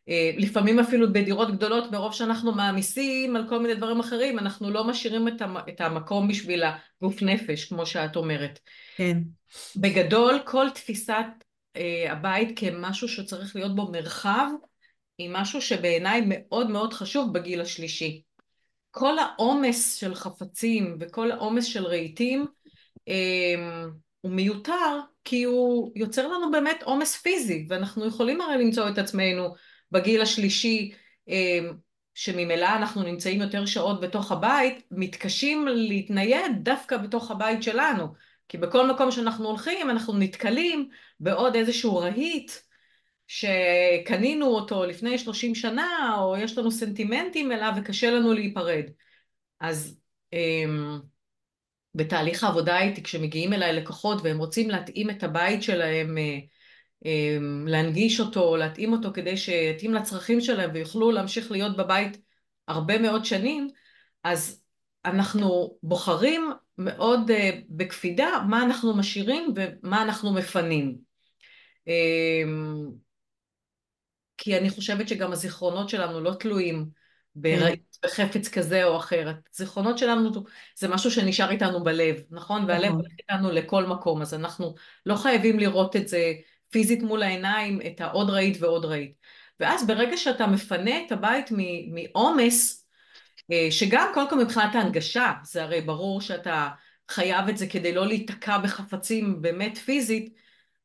אה, 0.09 0.31
לפעמים 0.39 0.79
אפילו 0.79 1.13
בדירות 1.13 1.57
גדולות 1.57 1.91
מרוב 1.91 2.13
שאנחנו 2.13 2.53
מעמיסים 2.53 3.37
על 3.37 3.49
כל 3.49 3.59
מיני 3.59 3.75
דברים 3.75 4.01
אחרים 4.01 4.39
אנחנו 4.39 4.71
לא 4.71 4.85
משאירים 4.85 5.29
את 5.69 5.81
המקום 5.81 6.29
בשביל 6.29 6.63
הגוף 6.65 7.23
נפש 7.23 7.65
כמו 7.65 7.87
שאת 7.87 8.17
אומרת. 8.17 8.59
כן. 8.97 9.19
בגדול 9.77 10.39
כל 10.45 10.67
תפיסת 10.75 11.27
אה, 11.77 12.13
הבית 12.13 12.59
כמשהו 12.59 13.09
שצריך 13.09 13.57
להיות 13.57 13.75
בו 13.75 13.93
מרחב 13.93 14.47
היא 15.19 15.31
משהו 15.33 15.63
שבעיניי 15.63 16.23
מאוד 16.27 16.71
מאוד 16.71 16.93
חשוב 16.93 17.33
בגיל 17.33 17.61
השלישי. 17.61 18.23
כל 18.91 19.19
העומס 19.19 19.95
של 19.95 20.15
חפצים 20.15 20.97
וכל 21.01 21.31
העומס 21.31 21.65
של 21.65 21.87
רהיטים 21.87 22.47
אה, 23.09 23.85
הוא 24.21 24.33
מיותר 24.33 25.01
כי 25.25 25.43
הוא 25.43 25.93
יוצר 25.97 26.29
לנו 26.29 26.51
באמת 26.51 26.83
עומס 26.83 27.17
פיזי 27.17 27.67
ואנחנו 27.69 28.07
יכולים 28.07 28.41
הרי 28.41 28.65
למצוא 28.65 28.89
את 28.89 28.99
עצמנו 28.99 29.55
בגיל 29.93 30.23
השלישי, 30.23 30.93
אמ, 31.29 31.73
שממילא 32.15 32.69
אנחנו 32.77 33.03
נמצאים 33.03 33.41
יותר 33.41 33.67
שעות 33.67 34.01
בתוך 34.01 34.33
הבית, 34.33 34.85
מתקשים 34.91 35.69
להתנייד 35.69 36.53
דווקא 36.63 36.97
בתוך 36.97 37.31
הבית 37.31 37.63
שלנו. 37.63 38.07
כי 38.49 38.59
בכל 38.59 38.91
מקום 38.91 39.11
שאנחנו 39.11 39.49
הולכים 39.49 39.91
אנחנו 39.91 40.19
נתקלים 40.19 40.89
בעוד 41.21 41.57
איזשהו 41.57 41.97
רהיט 41.97 42.53
שקנינו 43.27 44.47
אותו 44.47 44.85
לפני 44.87 45.19
30 45.19 45.55
שנה, 45.55 46.17
או 46.19 46.37
יש 46.37 46.59
לנו 46.59 46.71
סנטימנטים 46.71 47.53
אליו 47.53 47.73
וקשה 47.77 48.11
לנו 48.11 48.33
להיפרד. 48.33 48.85
אז 49.61 50.01
אמ, 50.33 51.01
בתהליך 51.95 52.45
העבודה 52.45 52.81
איתי, 52.81 53.03
כשמגיעים 53.03 53.53
אליי 53.53 53.73
לקוחות 53.73 54.19
והם 54.23 54.39
רוצים 54.39 54.71
להתאים 54.71 55.11
את 55.11 55.23
הבית 55.23 55.63
שלהם, 55.63 56.19
אה, 56.19 56.39
להנגיש 57.67 58.21
אותו, 58.21 58.57
להתאים 58.57 58.93
אותו 58.93 59.13
כדי 59.15 59.37
שיתאים 59.37 59.95
לצרכים 59.95 60.41
שלהם 60.41 60.71
ויוכלו 60.75 61.11
להמשיך 61.11 61.51
להיות 61.51 61.77
בבית 61.77 62.19
הרבה 62.69 62.99
מאוד 62.99 63.25
שנים, 63.25 63.69
אז 64.25 64.63
אנחנו 65.05 65.79
בוחרים 65.83 66.51
מאוד 66.79 67.31
אה, 67.31 67.51
בקפידה 67.69 68.29
מה 68.49 68.63
אנחנו 68.63 68.97
משאירים 68.97 69.55
ומה 69.57 70.03
אנחנו 70.03 70.35
מפנים. 70.35 70.99
כי 74.39 74.59
אני 74.59 74.71
חושבת 74.71 75.09
שגם 75.09 75.33
הזיכרונות 75.33 75.89
שלנו 75.89 76.21
לא 76.21 76.35
תלויים 76.35 76.87
כן. 77.43 77.75
בחפץ 78.05 78.49
כזה 78.49 78.85
או 78.85 78.97
אחר. 78.97 79.33
הזיכרונות 79.55 79.99
שלנו 79.99 80.31
זה 80.77 80.89
משהו 80.89 81.11
שנשאר 81.11 81.51
איתנו 81.51 81.85
בלב, 81.85 82.17
נכון? 82.31 82.65
והלב 82.69 82.85
נכון. 82.85 83.01
הולך 83.01 83.13
איתנו 83.19 83.51
לכל 83.51 83.87
מקום, 83.87 84.23
אז 84.23 84.35
אנחנו 84.35 84.75
לא 85.07 85.17
חייבים 85.17 85.59
לראות 85.59 85.97
את 85.97 86.09
זה 86.09 86.33
פיזית 86.73 87.03
מול 87.03 87.23
העיניים, 87.23 87.81
את 87.87 88.01
העוד 88.01 88.31
ראית 88.31 88.57
ועוד 88.61 88.85
ראית. 88.85 89.13
ואז 89.61 89.87
ברגע 89.87 90.17
שאתה 90.17 90.47
מפנה 90.47 91.03
את 91.07 91.13
הבית 91.13 91.51
מעומס, 91.93 92.87
אה, 93.53 93.67
שגם 93.71 94.11
קודם 94.15 94.31
כל 94.31 94.45
מבחינת 94.45 94.75
ההנגשה, 94.75 95.33
זה 95.45 95.63
הרי 95.63 95.81
ברור 95.81 96.21
שאתה 96.21 96.69
חייב 97.09 97.49
את 97.49 97.59
זה 97.59 97.67
כדי 97.67 97.95
לא 97.95 98.07
להיתקע 98.07 98.59
בחפצים 98.59 99.43
באמת 99.43 99.79
פיזית, 99.79 100.35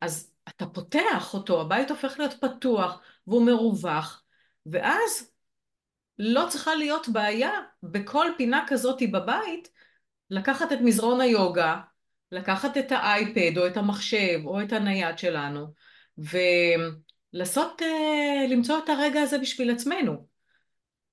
אז 0.01 0.31
אתה 0.49 0.65
פותח 0.65 1.33
אותו, 1.33 1.61
הבית 1.61 1.91
הופך 1.91 2.15
להיות 2.19 2.33
פתוח 2.33 3.01
והוא 3.27 3.45
מרווח, 3.45 4.23
ואז 4.65 5.31
לא 6.19 6.45
צריכה 6.49 6.75
להיות 6.75 7.09
בעיה 7.09 7.51
בכל 7.83 8.27
פינה 8.37 8.65
כזאת 8.67 9.01
בבית 9.11 9.69
לקחת 10.29 10.71
את 10.71 10.81
מזרון 10.81 11.21
היוגה, 11.21 11.79
לקחת 12.31 12.77
את 12.77 12.91
האייפד 12.91 13.57
או 13.57 13.67
את 13.67 13.77
המחשב 13.77 14.39
או 14.45 14.61
את 14.61 14.73
הנייד 14.73 15.17
שלנו 15.17 15.67
ולנסות 16.17 17.81
אה, 17.81 18.45
למצוא 18.49 18.77
את 18.83 18.89
הרגע 18.89 19.21
הזה 19.21 19.37
בשביל 19.37 19.71
עצמנו. 19.71 20.27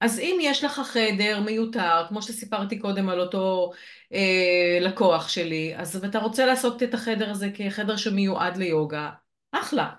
אז 0.01 0.19
אם 0.19 0.39
יש 0.41 0.65
לך 0.65 0.81
חדר 0.85 1.41
מיותר, 1.41 2.07
כמו 2.09 2.23
שסיפרתי 2.23 2.79
קודם 2.79 3.09
על 3.09 3.21
אותו 3.21 3.73
אה, 4.13 4.79
לקוח 4.81 5.29
שלי, 5.29 5.77
אז 5.77 6.05
אתה 6.05 6.19
רוצה 6.19 6.47
לעשות 6.47 6.83
את 6.83 6.95
החדר 6.95 7.31
הזה 7.31 7.51
כחדר 7.55 7.97
שמיועד 7.97 8.57
ליוגה, 8.57 9.11
אחלה. 9.53 9.91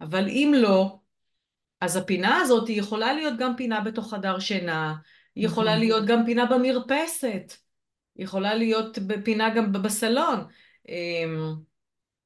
אבל 0.00 0.28
אם 0.28 0.52
לא, 0.56 0.98
אז 1.80 1.96
הפינה 1.96 2.36
הזאת 2.36 2.68
היא 2.68 2.78
יכולה 2.78 3.12
להיות 3.12 3.34
גם 3.38 3.56
פינה 3.56 3.80
בתוך 3.80 4.14
חדר 4.14 4.38
שינה, 4.38 4.94
היא 5.34 5.46
יכולה 5.46 5.76
להיות 5.76 6.06
גם 6.06 6.24
פינה 6.26 6.46
במרפסת, 6.46 7.52
היא 8.16 8.24
יכולה 8.24 8.54
להיות 8.54 8.98
פינה 9.24 9.54
גם 9.54 9.72
בסלון. 9.72 10.44
אמ, 10.88 11.54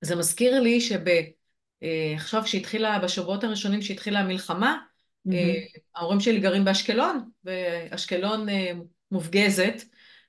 זה 0.01 0.17
מזכיר 0.17 0.61
לי 0.61 0.81
שעכשיו 0.81 2.41
אה, 2.41 2.47
שהתחילה, 2.47 2.99
בשבועות 2.99 3.45
הראשונים 3.45 3.83
שהתחילה 3.83 4.21
המלחמה, 4.21 4.79
אה, 5.33 5.55
ההורים 5.97 6.21
שלי 6.21 6.41
גרים 6.41 6.65
באשקלון, 6.65 7.31
ואשקלון 7.45 8.49
אה, 8.49 8.73
מופגזת, 9.11 9.83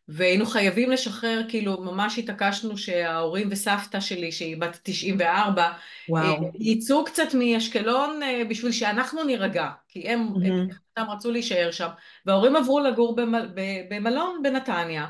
והיינו 0.07 0.45
חייבים 0.45 0.91
לשחרר, 0.91 1.41
כאילו 1.49 1.81
ממש 1.83 2.19
התעקשנו 2.19 2.77
שההורים 2.77 3.47
וסבתא 3.51 3.99
שלי, 3.99 4.31
שהיא 4.31 4.57
בת 4.57 4.79
94, 4.83 5.63
אה, 5.63 5.71
וואו. 6.09 6.51
ייצאו 6.59 7.05
קצת 7.05 7.33
מאשקלון 7.33 8.19
בשביל 8.49 8.71
שאנחנו 8.71 9.23
נירגע, 9.23 9.69
כי 9.87 10.09
הם, 10.09 10.27
mm-hmm. 10.35 10.73
הם 10.97 11.09
רצו 11.09 11.31
להישאר 11.31 11.71
שם, 11.71 11.89
וההורים 12.25 12.55
עברו 12.55 12.79
לגור 12.79 13.15
במל, 13.15 13.49
במלון 13.89 14.39
בנתניה. 14.43 15.07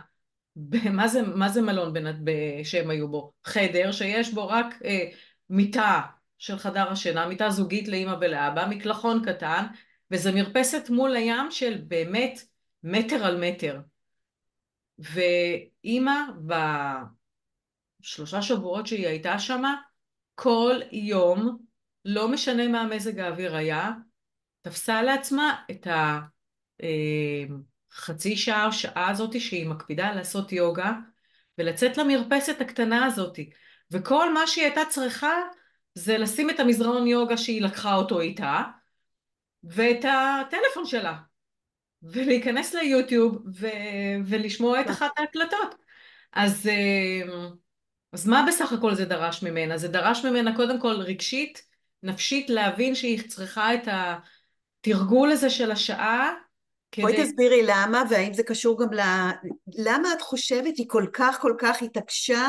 מה 0.92 1.08
זה, 1.08 1.22
מה 1.22 1.50
זה 1.50 1.62
מלון 1.62 1.94
בנת, 1.94 2.16
שהם 2.64 2.90
היו 2.90 3.08
בו? 3.08 3.34
חדר 3.46 3.92
שיש 3.92 4.34
בו 4.34 4.48
רק 4.48 4.66
אה, 4.86 5.10
מיטה 5.50 6.02
של 6.38 6.58
חדר 6.58 6.92
השינה, 6.92 7.28
מיטה 7.28 7.50
זוגית 7.50 7.88
לאימא 7.88 8.16
ולאבא, 8.22 8.68
מקלחון 8.70 9.22
קטן, 9.26 9.66
וזה 10.12 10.32
מרפסת 10.32 10.90
מול 10.90 11.16
הים 11.16 11.52
של 11.52 11.82
באמת 11.88 12.40
מטר 12.84 13.26
על 13.26 13.50
מטר. 13.50 13.80
ואימא 15.00 16.20
בשלושה 18.02 18.42
שבועות 18.42 18.88
שהיא 18.88 19.08
הייתה 19.08 19.40
שמה, 19.40 19.76
כל 20.36 20.80
יום, 20.92 21.58
לא 22.06 22.28
משנה 22.28 22.68
מה 22.68 22.88
מזג 22.88 23.20
האוויר 23.20 23.56
היה, 23.56 23.92
תפסה 24.62 25.02
לעצמה 25.02 25.64
את 25.72 25.88
החצי 25.92 26.34
אה, 26.84 27.56
שעה 28.36 28.66
או 28.66 28.72
שעה 28.72 29.10
הזאת 29.10 29.42
שהיא 29.42 29.68
מקפידה 29.68 30.12
לעשות 30.12 30.52
יוגה 30.52 30.94
ולצאת 31.58 31.98
למרפסת 31.98 32.62
הקטנה 32.62 33.06
הזאת 33.06 33.40
וכל 33.92 34.34
מה 34.34 34.48
שהיא 34.48 34.66
הייתה 34.66 34.82
צריכה 34.90 35.34
זה 35.96 36.18
לשים 36.18 36.50
את 36.50 36.60
המזרון 36.60 37.08
יוגה 37.08 37.38
שהיא 37.38 37.62
לקחה 37.62 37.96
אותו 37.96 38.20
איתה 38.20 38.64
ואת 39.64 40.06
הטלפון 40.06 40.86
שלה 40.86 41.18
ולהיכנס 42.04 42.74
ליוטיוב 42.74 43.44
ו... 43.60 43.68
ולשמוע 44.26 44.82
את 44.82 44.86
כן. 44.86 44.92
אחת 44.92 45.12
ההקלטות. 45.18 45.76
אז, 46.34 46.68
אה, 46.68 47.48
אז 48.14 48.28
מה 48.28 48.46
בסך 48.48 48.74
הכל 48.74 48.96
זה 48.96 49.06
דרש 49.06 49.44
ממנה? 49.44 49.78
זה 49.78 49.88
דרש 49.88 50.26
ממנה 50.26 50.56
קודם 50.56 50.80
כל 50.80 50.94
רגשית, 50.94 51.62
נפשית, 52.04 52.50
להבין 52.50 52.96
שהיא 52.96 53.30
צריכה 53.30 53.74
את 53.74 53.88
התרגול 53.88 55.32
הזה 55.32 55.50
של 55.50 55.72
השעה. 55.72 56.34
כדי... 56.92 57.02
בואי 57.06 57.24
תסבירי 57.24 57.62
למה, 57.64 58.04
והאם 58.10 58.34
זה 58.34 58.44
קשור 58.44 58.84
גם 58.84 58.94
ל... 58.94 59.00
למה 59.78 60.14
את 60.14 60.22
חושבת 60.22 60.78
היא 60.78 60.86
כל 60.90 61.06
כך 61.14 61.38
כל 61.42 61.54
כך 61.60 61.82
התעקשה 61.82 62.48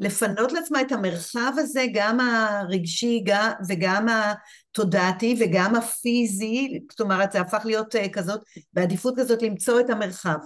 לפנות 0.00 0.52
לעצמה 0.52 0.80
את 0.80 0.92
המרחב 0.92 1.52
הזה, 1.56 1.84
גם 1.94 2.20
הרגשי 2.20 3.22
גם, 3.24 3.50
וגם 3.68 4.06
התודעתי 4.08 5.36
וגם 5.40 5.74
הפיזי, 5.74 6.78
זאת 6.90 7.00
אומרת 7.00 7.32
זה 7.32 7.40
הפך 7.40 7.62
להיות 7.64 7.96
אה, 7.96 8.08
כזאת, 8.08 8.40
בעדיפות 8.72 9.14
כזאת 9.18 9.42
למצוא 9.42 9.80
את 9.80 9.90
המרחב. 9.90 10.36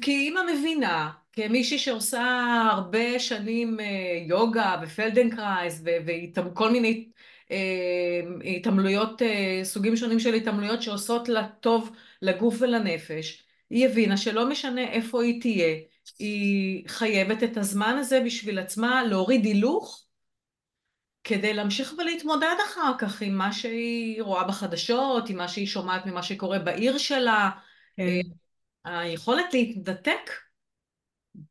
כי 0.00 0.10
אימא 0.10 0.40
מבינה, 0.52 1.10
כמישהי 1.32 1.78
שעושה 1.78 2.22
הרבה 2.70 3.18
שנים 3.18 3.80
אה, 3.80 3.86
יוגה 4.28 4.76
ופלדנקרייס 4.82 5.82
וכל 6.36 6.70
מיני 6.70 7.08
אה, 7.50 8.20
התעמלויות, 8.56 9.22
סוגים 9.62 9.96
שונים 9.96 10.18
של 10.18 10.34
התעמלויות 10.34 10.82
שעושות 10.82 11.28
לה 11.28 11.46
טוב 11.60 11.90
לגוף 12.22 12.56
ולנפש, 12.60 13.46
היא 13.70 13.86
הבינה 13.88 14.16
שלא 14.16 14.48
משנה 14.48 14.88
איפה 14.88 15.22
היא 15.22 15.40
תהיה, 15.40 15.76
היא 16.18 16.88
חייבת 16.88 17.42
את 17.42 17.56
הזמן 17.56 17.96
הזה 17.98 18.20
בשביל 18.26 18.58
עצמה 18.58 19.04
להוריד 19.04 19.44
הילוך 19.44 20.04
כדי 21.24 21.54
להמשיך 21.54 21.94
ולהתמודד 21.98 22.56
אחר 22.66 22.92
כך 22.98 23.22
עם 23.22 23.38
מה 23.38 23.52
שהיא 23.52 24.22
רואה 24.22 24.44
בחדשות, 24.44 25.28
עם 25.28 25.36
מה 25.36 25.48
שהיא 25.48 25.66
שומעת 25.66 26.06
ממה 26.06 26.22
שקורה 26.22 26.58
בעיר 26.58 26.98
שלה. 26.98 27.50
כן. 27.96 28.20
אה, 28.86 28.98
היכולת 28.98 29.54
להתנתק, 29.54 30.30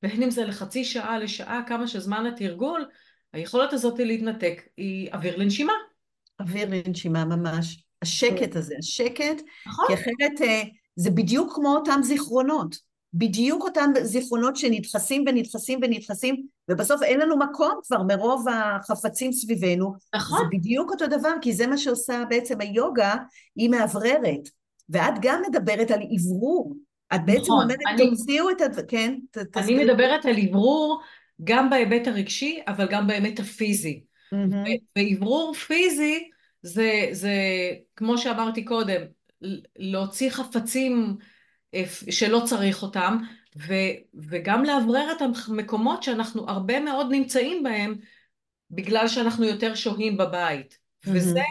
בין 0.01 0.23
אם 0.23 0.29
זה 0.29 0.45
לחצי 0.45 0.85
שעה, 0.85 1.19
לשעה, 1.19 1.61
כמה 1.67 1.87
שזמן 1.87 2.25
התרגול, 2.25 2.89
היכולת 3.33 3.73
הזאת 3.73 3.99
להתנתק 3.99 4.61
היא 4.77 5.13
אוויר 5.13 5.37
לנשימה. 5.37 5.73
אוויר 6.39 6.67
לנשימה 6.69 7.25
ממש. 7.25 7.82
השקט 8.03 8.55
הזה, 8.55 8.75
השקט, 8.79 9.41
נכון. 9.67 9.85
כי 9.87 9.93
אחרת 9.93 10.41
אה, 10.41 10.61
זה 10.95 11.11
בדיוק 11.11 11.55
כמו 11.55 11.75
אותם 11.75 11.99
זיכרונות. 12.03 12.93
בדיוק 13.13 13.63
אותם 13.63 13.91
זיכרונות 14.01 14.55
שנדחסים 14.55 15.25
ונדחסים 15.27 15.79
ונדחסים, 15.83 16.45
ובסוף 16.69 17.03
אין 17.03 17.19
לנו 17.19 17.37
מקום 17.37 17.71
כבר 17.87 18.03
מרוב 18.03 18.45
החפצים 18.49 19.31
סביבנו. 19.31 19.93
נכון. 20.15 20.37
זה 20.39 20.45
בדיוק 20.51 20.91
אותו 20.91 21.07
דבר, 21.07 21.31
כי 21.41 21.53
זה 21.53 21.67
מה 21.67 21.77
שעושה 21.77 22.23
בעצם 22.29 22.61
היוגה, 22.61 23.15
היא 23.55 23.69
מאווררת. 23.69 24.49
ואת 24.89 25.13
גם 25.21 25.41
מדברת 25.49 25.91
על 25.91 25.99
אוורור. 26.19 26.75
את 27.15 27.25
בעצם 27.25 27.41
נכון, 27.41 27.63
אומרת, 27.63 27.79
אני, 27.93 28.09
תוציאו 28.09 28.49
את 28.49 28.61
ה... 28.61 28.83
כן? 28.87 29.15
ת, 29.31 29.37
אני 29.37 29.45
תסביר. 29.51 29.83
מדברת 29.83 30.25
על 30.25 30.35
אוורור 30.47 31.01
גם 31.43 31.69
בהיבט 31.69 32.07
הרגשי, 32.07 32.59
אבל 32.67 32.87
גם 32.91 33.07
בהיבט 33.07 33.39
הפיזי. 33.39 34.03
Mm-hmm. 34.33 34.69
ואוורור 34.97 35.53
פיזי 35.53 36.29
זה, 36.63 37.07
זה, 37.11 37.35
כמו 37.95 38.17
שאמרתי 38.17 38.65
קודם, 38.65 39.01
להוציא 39.75 40.29
חפצים 40.29 41.17
שלא 42.09 42.41
צריך 42.45 42.83
אותם, 42.83 43.17
ו, 43.57 43.73
וגם 44.29 44.63
לאוורר 44.63 45.11
את 45.11 45.21
המקומות 45.21 46.03
שאנחנו 46.03 46.49
הרבה 46.49 46.79
מאוד 46.79 47.07
נמצאים 47.11 47.63
בהם 47.63 47.95
בגלל 48.71 49.07
שאנחנו 49.07 49.45
יותר 49.45 49.75
שוהים 49.75 50.17
בבית. 50.17 50.73
Mm-hmm. 50.73 51.09
וזה 51.13 51.41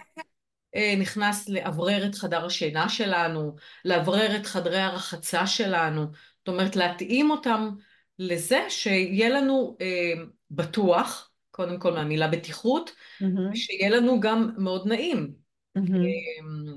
אה, 0.74 0.94
נכנס 0.98 1.48
לאוורר 1.48 2.06
את 2.06 2.14
חדר 2.14 2.46
השינה 2.46 2.88
שלנו, 2.88 3.56
לאוורר 3.84 4.36
את 4.36 4.46
חדרי 4.46 4.80
הרחצה 4.80 5.46
שלנו, 5.46 6.06
זאת 6.38 6.48
אומרת 6.48 6.76
להתאים 6.76 7.30
אותם 7.30 7.70
לזה 8.18 8.66
שיהיה 8.68 9.28
לנו 9.28 9.76
אה, 9.80 10.12
בטוח, 10.50 11.31
קודם 11.64 11.78
כל 11.78 11.92
מהמילה 11.92 12.28
בטיחות, 12.28 12.90
mm-hmm. 12.90 13.52
ושיהיה 13.52 13.90
לנו 13.90 14.20
גם 14.20 14.50
מאוד 14.58 14.86
נעים. 14.86 15.32
Mm-hmm. 15.78 15.94
אה, 15.94 16.72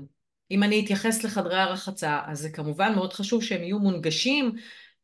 אם 0.50 0.62
אני 0.62 0.84
אתייחס 0.84 1.24
לחדרי 1.24 1.60
הרחצה, 1.60 2.20
אז 2.26 2.38
זה 2.38 2.50
כמובן 2.50 2.94
מאוד 2.94 3.12
חשוב 3.12 3.42
שהם 3.42 3.62
יהיו 3.62 3.78
מונגשים, 3.78 4.52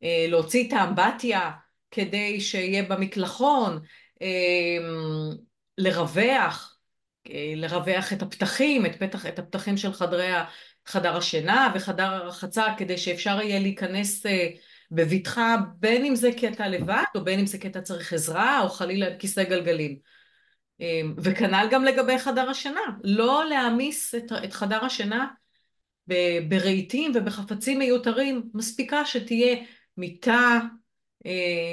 אה, 0.02 0.26
להוציא 0.28 0.68
את 0.68 0.72
האמבטיה 0.72 1.50
כדי 1.90 2.40
שיהיה 2.40 2.82
במקלחון, 2.82 3.80
לרווח, 5.78 6.78
לרווח 7.56 8.12
את 8.12 8.22
הפתחים, 8.22 8.86
את, 8.86 8.96
פתח, 8.96 9.26
את 9.26 9.38
הפתחים 9.38 9.76
של 9.76 9.92
חדרי, 9.92 10.30
חדר 10.86 11.16
השינה 11.16 11.72
וחדר 11.74 12.06
הרחצה 12.06 12.64
כדי 12.76 12.98
שאפשר 12.98 13.40
יהיה 13.40 13.58
להיכנס 13.58 14.26
בבטחה 14.94 15.56
בין 15.78 16.04
אם 16.04 16.16
זה 16.16 16.30
כי 16.36 16.48
אתה 16.48 16.68
לבד 16.68 17.04
או 17.14 17.24
בין 17.24 17.38
אם 17.38 17.46
זה 17.46 17.58
כי 17.58 17.68
אתה 17.68 17.80
צריך 17.80 18.12
עזרה 18.12 18.60
או 18.60 18.68
חלילה 18.68 19.06
כיסא 19.18 19.44
גלגלים. 19.44 19.96
וכנ"ל 21.18 21.66
גם 21.70 21.84
לגבי 21.84 22.18
חדר 22.18 22.50
השינה, 22.50 22.80
לא 23.04 23.44
להעמיס 23.48 24.14
את, 24.14 24.32
את 24.44 24.52
חדר 24.52 24.84
השינה 24.84 25.26
ברהיטים 26.48 27.12
ובחפצים 27.14 27.78
מיותרים, 27.78 28.42
מספיקה 28.54 29.04
שתהיה 29.04 29.56
מיטה, 29.96 30.60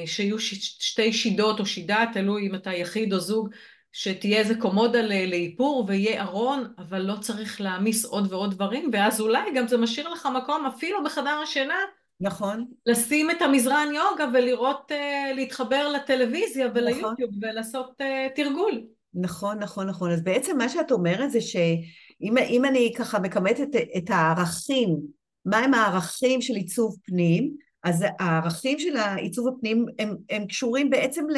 שיהיו 0.06 0.40
שתי 0.40 1.14
שידות 1.14 1.60
או 1.60 1.66
שידה, 1.66 2.06
תלוי 2.14 2.48
אם 2.48 2.56
אתה 2.56 2.74
יחיד 2.74 3.14
או 3.14 3.20
זוג, 3.20 3.50
שתהיה 3.92 4.40
איזה 4.40 4.56
קומודה 4.56 5.02
לאיפור 5.02 5.86
ויהיה 5.88 6.22
ארון, 6.22 6.74
אבל 6.78 7.02
לא 7.02 7.16
צריך 7.22 7.62
להעמיס 7.62 8.06
עוד 8.06 8.34
ועוד 8.34 8.54
דברים, 8.54 8.90
ואז 8.94 9.22
אולי 9.22 9.54
גם 9.56 9.68
זה 9.68 9.78
משאיר 9.78 10.10
לך 10.10 10.28
מקום 10.38 10.66
אפילו 10.66 11.04
בחדר 11.04 11.40
השינה. 11.44 11.80
נכון. 12.22 12.66
לשים 12.86 13.32
את 13.32 13.42
המזרן 13.42 13.88
יוגה 13.96 14.26
ולראות, 14.34 14.92
uh, 14.92 15.36
להתחבר 15.36 15.90
לטלוויזיה 15.90 16.68
וליוטיוב 16.76 17.30
נכון. 17.30 17.40
ולעשות 17.42 18.02
uh, 18.02 18.36
תרגול. 18.36 18.82
נכון, 19.14 19.60
נכון, 19.60 19.88
נכון. 19.88 20.12
אז 20.12 20.24
בעצם 20.24 20.58
מה 20.58 20.70
שאת 20.70 20.92
אומרת 20.92 21.32
זה 21.32 21.42
שאם 21.42 22.66
אני 22.66 22.94
ככה 22.98 23.20
מכמתת 23.20 23.76
את, 23.76 23.76
את 23.98 24.10
הערכים, 24.10 24.98
מהם 25.46 25.74
הערכים 25.74 26.42
של 26.42 26.54
עיצוב 26.54 26.98
פנים, 27.04 27.52
אז 27.84 28.06
הערכים 28.20 28.80
של 28.80 28.98
העיצוב 28.98 29.48
הפנים 29.48 29.86
הם, 30.00 30.16
הם 30.30 30.46
קשורים 30.46 30.90
בעצם 30.90 31.26
ל... 31.30 31.38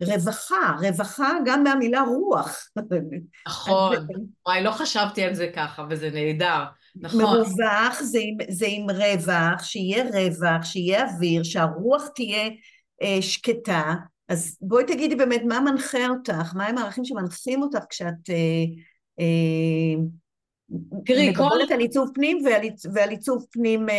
לרווחה, 0.00 0.76
רווחה 0.80 1.32
גם 1.44 1.62
מהמילה 1.62 2.02
רוח. 2.02 2.68
נכון, 3.46 3.96
וואי, 4.46 4.62
לא 4.62 4.70
חשבתי 4.70 5.22
על 5.22 5.34
זה 5.34 5.50
ככה, 5.54 5.86
וזה 5.90 6.10
נהדר, 6.10 6.64
נכון. 6.96 7.22
מרווח 7.22 8.02
זה 8.02 8.18
עם, 8.22 8.36
זה 8.50 8.66
עם 8.68 8.90
רווח, 8.90 9.62
שיהיה 9.62 10.04
רווח, 10.04 10.64
שיהיה 10.64 11.04
אוויר, 11.04 11.42
שהרוח 11.42 12.08
תהיה 12.14 12.50
אה, 13.02 13.22
שקטה. 13.22 13.94
אז 14.28 14.58
בואי 14.60 14.84
תגידי 14.84 15.14
באמת 15.14 15.42
מה 15.48 15.60
מנחה 15.60 16.08
אותך, 16.08 16.54
מהם 16.54 16.78
הערכים 16.78 17.04
שמנחים 17.04 17.62
אותך 17.62 17.84
כשאת 17.90 18.30
אה, 18.30 18.64
אה, 19.20 20.04
תראי, 21.06 21.30
מדברת 21.30 21.68
כל... 21.68 21.74
על 21.74 21.80
עיצוב 21.80 22.10
פנים 22.14 22.38
ועל, 22.44 22.62
ועל 22.94 23.10
עיצוב 23.10 23.46
פנים 23.50 23.88
אה, 23.88 23.94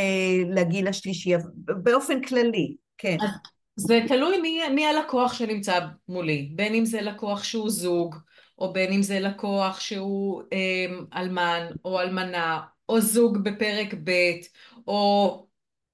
לגיל 0.50 0.88
השלישי, 0.88 1.34
באופן 1.56 2.22
כללי, 2.22 2.76
כן. 2.98 3.18
זה 3.76 4.00
תלוי 4.08 4.42
מי, 4.42 4.62
מי 4.76 4.86
הלקוח 4.86 5.34
שנמצא 5.34 5.80
מולי, 6.08 6.52
בין 6.56 6.76
אם 6.76 6.86
זה 6.86 7.02
לקוח 7.02 7.44
שהוא 7.44 7.70
זוג, 7.70 8.16
או 8.60 8.74
בין 8.74 8.94
אם 8.94 9.02
זה 9.02 9.20
לקוח 9.20 9.80
שהוא 9.80 10.42
אה, 10.54 11.20
אלמן 11.22 11.68
או 11.86 12.00
אלמנה, 12.00 12.62
או 12.90 13.02
זוג 13.02 13.38
בפרק 13.38 13.94
ב', 14.04 14.32
או 14.88 15.48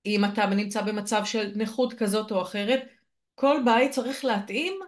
אם 0.06 0.26
אתה 0.26 0.46
נמצא 0.46 0.82
במצב 0.82 1.22
של 1.26 1.52
נכות 1.56 1.94
כזאת 1.94 2.32
או 2.32 2.42
אחרת, 2.42 2.88
כל 3.36 3.58
בית 3.66 3.92
צריך 3.92 4.26
להתאים 4.26 4.80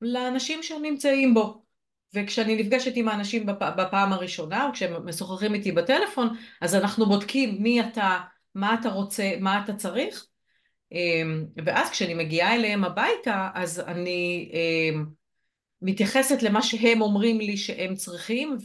לאנשים 0.00 0.62
שנמצאים 0.62 1.34
בו. 1.34 1.62
וכשאני 2.14 2.56
נפגשת 2.56 2.92
עם 2.94 3.08
האנשים 3.08 3.46
בפ... 3.46 3.62
בפעם 3.76 4.12
הראשונה, 4.12 4.66
או 4.66 4.72
כשהם 4.72 5.06
משוחחים 5.06 5.54
איתי 5.54 5.72
בטלפון, 5.72 6.36
אז 6.60 6.74
אנחנו 6.74 7.06
בודקים 7.06 7.62
מי 7.62 7.80
אתה, 7.80 8.18
מה 8.54 8.76
אתה 8.80 8.88
רוצה, 8.88 9.32
מה 9.40 9.64
אתה 9.64 9.74
צריך, 9.74 10.26
אמ, 10.92 11.46
ואז 11.64 11.90
כשאני 11.90 12.14
מגיעה 12.14 12.54
אליהם 12.54 12.84
הביתה, 12.84 13.50
אז 13.54 13.80
אני 13.80 14.50
אמ, 14.52 15.04
מתייחסת 15.82 16.42
למה 16.42 16.62
שהם 16.62 17.02
אומרים 17.02 17.38
לי 17.38 17.56
שהם 17.56 17.94
צריכים, 17.94 18.56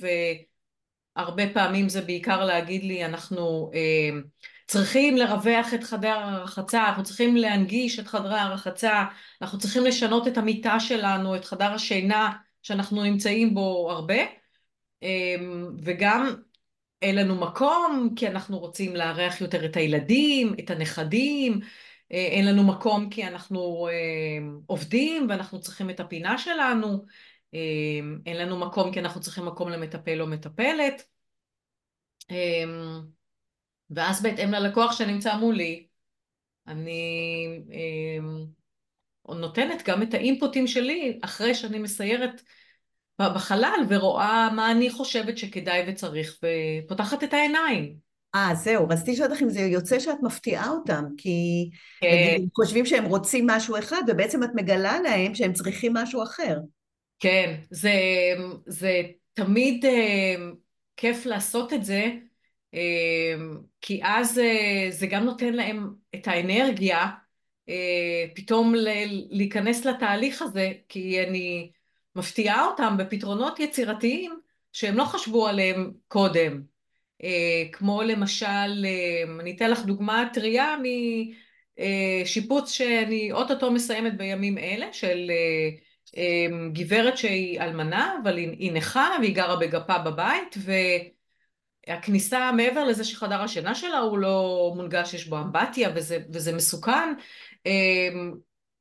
והרבה 1.15 1.53
פעמים 1.53 1.89
זה 1.89 2.01
בעיקר 2.01 2.45
להגיד 2.45 2.83
לי, 2.83 3.05
אנחנו 3.05 3.71
אמ, 3.73 4.23
צריכים 4.67 5.17
לרווח 5.17 5.73
את 5.73 5.83
חדר 5.83 6.17
הרחצה, 6.19 6.87
אנחנו 6.87 7.03
צריכים 7.03 7.35
להנגיש 7.35 7.99
את 7.99 8.07
חדרי 8.07 8.39
הרחצה, 8.39 9.03
אנחנו 9.41 9.59
צריכים 9.59 9.83
לשנות 9.83 10.27
את 10.27 10.37
המיטה 10.37 10.79
שלנו, 10.79 11.35
את 11.35 11.45
חדר 11.45 11.71
השינה 11.73 12.31
שאנחנו 12.63 13.03
נמצאים 13.03 13.53
בו 13.53 13.91
הרבה, 13.91 14.15
וגם 15.83 16.35
אין 17.01 17.15
לנו 17.15 17.35
מקום 17.35 18.09
כי 18.15 18.27
אנחנו 18.27 18.59
רוצים 18.59 18.95
לארח 18.95 19.41
יותר 19.41 19.65
את 19.65 19.77
הילדים, 19.77 20.53
את 20.59 20.69
הנכדים, 20.69 21.59
אה, 22.11 22.17
אין 22.17 22.45
לנו 22.45 22.63
מקום 22.63 23.09
כי 23.09 23.27
אנחנו 23.27 23.87
אה, 23.87 23.93
עובדים 24.65 25.27
ואנחנו 25.29 25.59
צריכים 25.59 25.89
את 25.89 25.99
הפינה 25.99 26.37
שלנו, 26.37 26.87
אה, 26.87 26.99
אין 28.25 28.37
לנו 28.37 28.59
מקום 28.59 28.91
כי 28.93 28.99
אנחנו 28.99 29.21
צריכים 29.21 29.45
מקום 29.45 29.69
למטפל 29.69 30.21
או 30.21 30.27
מטפלת. 30.27 31.03
ואז 33.89 34.21
בהתאם 34.21 34.51
ללקוח 34.51 34.91
שנמצא 34.91 35.37
מולי, 35.37 35.87
אני 36.67 37.59
נותנת 39.29 39.83
גם 39.87 40.03
את 40.03 40.13
האינפוטים 40.13 40.67
שלי 40.67 41.19
אחרי 41.23 41.55
שאני 41.55 41.79
מסיירת 41.79 42.41
בחלל 43.21 43.85
ורואה 43.89 44.49
מה 44.55 44.71
אני 44.71 44.89
חושבת 44.89 45.37
שכדאי 45.37 45.83
וצריך 45.87 46.39
ופותחת 46.83 47.23
את 47.23 47.33
העיניים. 47.33 47.95
אה, 48.35 48.55
זהו, 48.55 48.87
רציתי 48.89 49.11
לשאול 49.11 49.31
אותך 49.31 49.41
אם 49.41 49.49
זה 49.49 49.59
יוצא 49.59 49.99
שאת 49.99 50.17
מפתיעה 50.23 50.69
אותם, 50.69 51.03
כי 51.17 51.69
כן. 52.01 52.07
נגיד, 52.35 52.49
חושבים 52.55 52.85
שהם 52.85 53.05
רוצים 53.05 53.47
משהו 53.47 53.77
אחד, 53.77 54.01
ובעצם 54.07 54.43
את 54.43 54.49
מגלה 54.55 54.99
להם 55.01 55.35
שהם 55.35 55.53
צריכים 55.53 55.93
משהו 55.93 56.23
אחר. 56.23 56.57
כן, 57.25 57.55
זה, 57.69 57.93
זה 58.65 59.01
תמיד 59.33 59.85
uh, 59.85 59.89
כיף 60.97 61.25
לעשות 61.25 61.73
את 61.73 61.85
זה, 61.85 62.11
uh, 62.75 62.77
כי 63.81 64.01
אז 64.03 64.37
uh, 64.37 64.91
זה 64.91 65.07
גם 65.07 65.23
נותן 65.23 65.53
להם 65.53 65.93
את 66.15 66.27
האנרגיה 66.27 67.07
uh, 67.69 67.73
פתאום 68.35 68.75
ל- 68.75 69.27
להיכנס 69.37 69.85
לתהליך 69.85 70.41
הזה, 70.41 70.71
כי 70.89 71.23
אני 71.23 71.71
מפתיעה 72.15 72.65
אותם 72.65 72.95
בפתרונות 72.97 73.59
יצירתיים 73.59 74.39
שהם 74.73 74.97
לא 74.97 75.03
חשבו 75.03 75.47
עליהם 75.47 75.91
קודם. 76.07 76.61
אה, 77.23 77.63
כמו 77.71 78.01
למשל, 78.01 78.85
אה, 78.85 79.23
אני 79.39 79.55
אתן 79.55 79.71
לך 79.71 79.85
דוגמה 79.85 80.29
טריה 80.33 80.75
משיפוץ 82.23 82.71
שאני 82.71 83.31
אוטוטו 83.31 83.71
מסיימת 83.71 84.17
בימים 84.17 84.57
אלה, 84.57 84.93
של 84.93 85.31
אה, 85.31 85.69
גברת 86.73 87.17
שהיא 87.17 87.61
אלמנה, 87.61 88.15
אבל 88.23 88.37
היא 88.37 88.71
נכה 88.71 89.09
והיא 89.19 89.35
גרה 89.35 89.55
בגפה 89.55 89.97
בבית, 89.97 90.55
והכניסה 91.87 92.51
מעבר 92.51 92.83
לזה 92.83 93.03
שחדר 93.03 93.41
השינה 93.41 93.75
שלה 93.75 93.97
הוא 93.99 94.17
לא 94.17 94.71
מונגש, 94.75 95.13
יש 95.13 95.27
בו 95.27 95.37
אמבטיה 95.37 95.89
וזה, 95.95 96.19
וזה 96.33 96.53
מסוכן. 96.55 97.13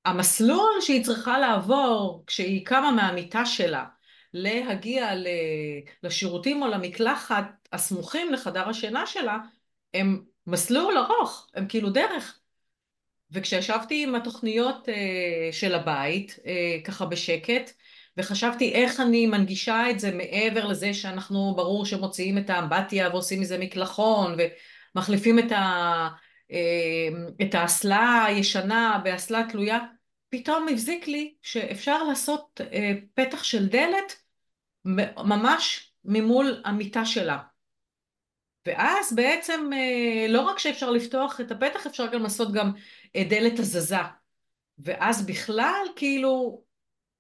המסלול 0.05 0.81
שהיא 0.81 1.05
צריכה 1.05 1.39
לעבור 1.39 2.25
כשהיא 2.27 2.67
קמה 2.67 2.93
מהמיטה 2.93 3.47
שלה 3.47 3.85
להגיע 4.35 5.11
לשירותים 6.03 6.63
או 6.63 6.69
למקלחת 6.69 7.45
הסמוכים 7.73 8.33
לחדר 8.33 8.69
השינה 8.69 9.07
שלה, 9.07 9.39
הם 9.95 10.23
מסלול 10.47 10.99
ארוך, 10.99 11.51
הם 11.55 11.67
כאילו 11.69 11.91
דרך. 11.91 12.39
וכשישבתי 13.35 14.03
עם 14.03 14.15
התוכניות 14.15 14.89
uh, 14.89 15.53
של 15.53 15.75
הבית, 15.75 16.39
uh, 16.39 16.85
ככה 16.85 17.07
בשקט, 17.07 17.71
וחשבתי 18.17 18.73
איך 18.73 19.01
אני 19.01 19.27
מנגישה 19.27 19.91
את 19.91 20.01
זה 20.01 20.13
מעבר 20.13 20.67
לזה 20.67 20.95
שאנחנו, 20.95 21.55
ברור 21.57 21.87
שמוציאים 21.87 22.39
את 22.39 22.51
האמבטיה 22.51 23.09
ועושים 23.09 23.41
מזה 23.41 23.59
מקלחון, 23.59 24.37
ומחליפים 24.95 25.39
את, 25.39 25.53
ה, 25.53 26.09
uh, 26.51 26.55
את 27.43 27.55
האסלה 27.55 28.25
הישנה 28.25 29.01
באסלה 29.05 29.43
תלויה, 29.49 29.79
פתאום 30.29 30.69
הבזיק 30.69 31.09
לי 31.09 31.35
שאפשר 31.43 32.03
לעשות 32.05 32.61
פתח 33.15 33.45
של 33.45 33.67
דלת 33.67 34.17
ממש 35.17 35.93
ממול 36.05 36.63
המיטה 36.65 37.05
שלה. 37.05 37.39
ואז 38.67 39.15
בעצם 39.15 39.71
אה, 39.73 40.27
לא 40.29 40.41
רק 40.41 40.59
שאפשר 40.59 40.91
לפתוח 40.91 41.41
את 41.41 41.51
הפתח, 41.51 41.87
אפשר 41.87 42.07
גם 42.07 42.23
לעשות 42.23 42.53
גם 42.53 42.67
אה, 42.67 43.04
דלת 43.23 43.59
הזזה. 43.59 43.97
ואז 44.79 45.27
בכלל, 45.27 45.87
כאילו, 45.97 46.63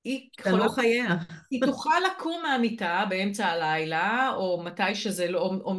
היא 0.05 0.29
יכולה... 0.41 0.69
חייה. 0.69 1.17
היא 1.51 1.61
תוכל 1.67 2.01
לקום 2.11 2.43
מהמיטה 2.43 3.05
באמצע 3.09 3.47
הלילה, 3.47 4.33
או 4.37 4.63
מתי 4.65 4.95
שזה 4.95 5.31
לא, 5.31 5.39
או, 5.39 5.55
או 5.65 5.75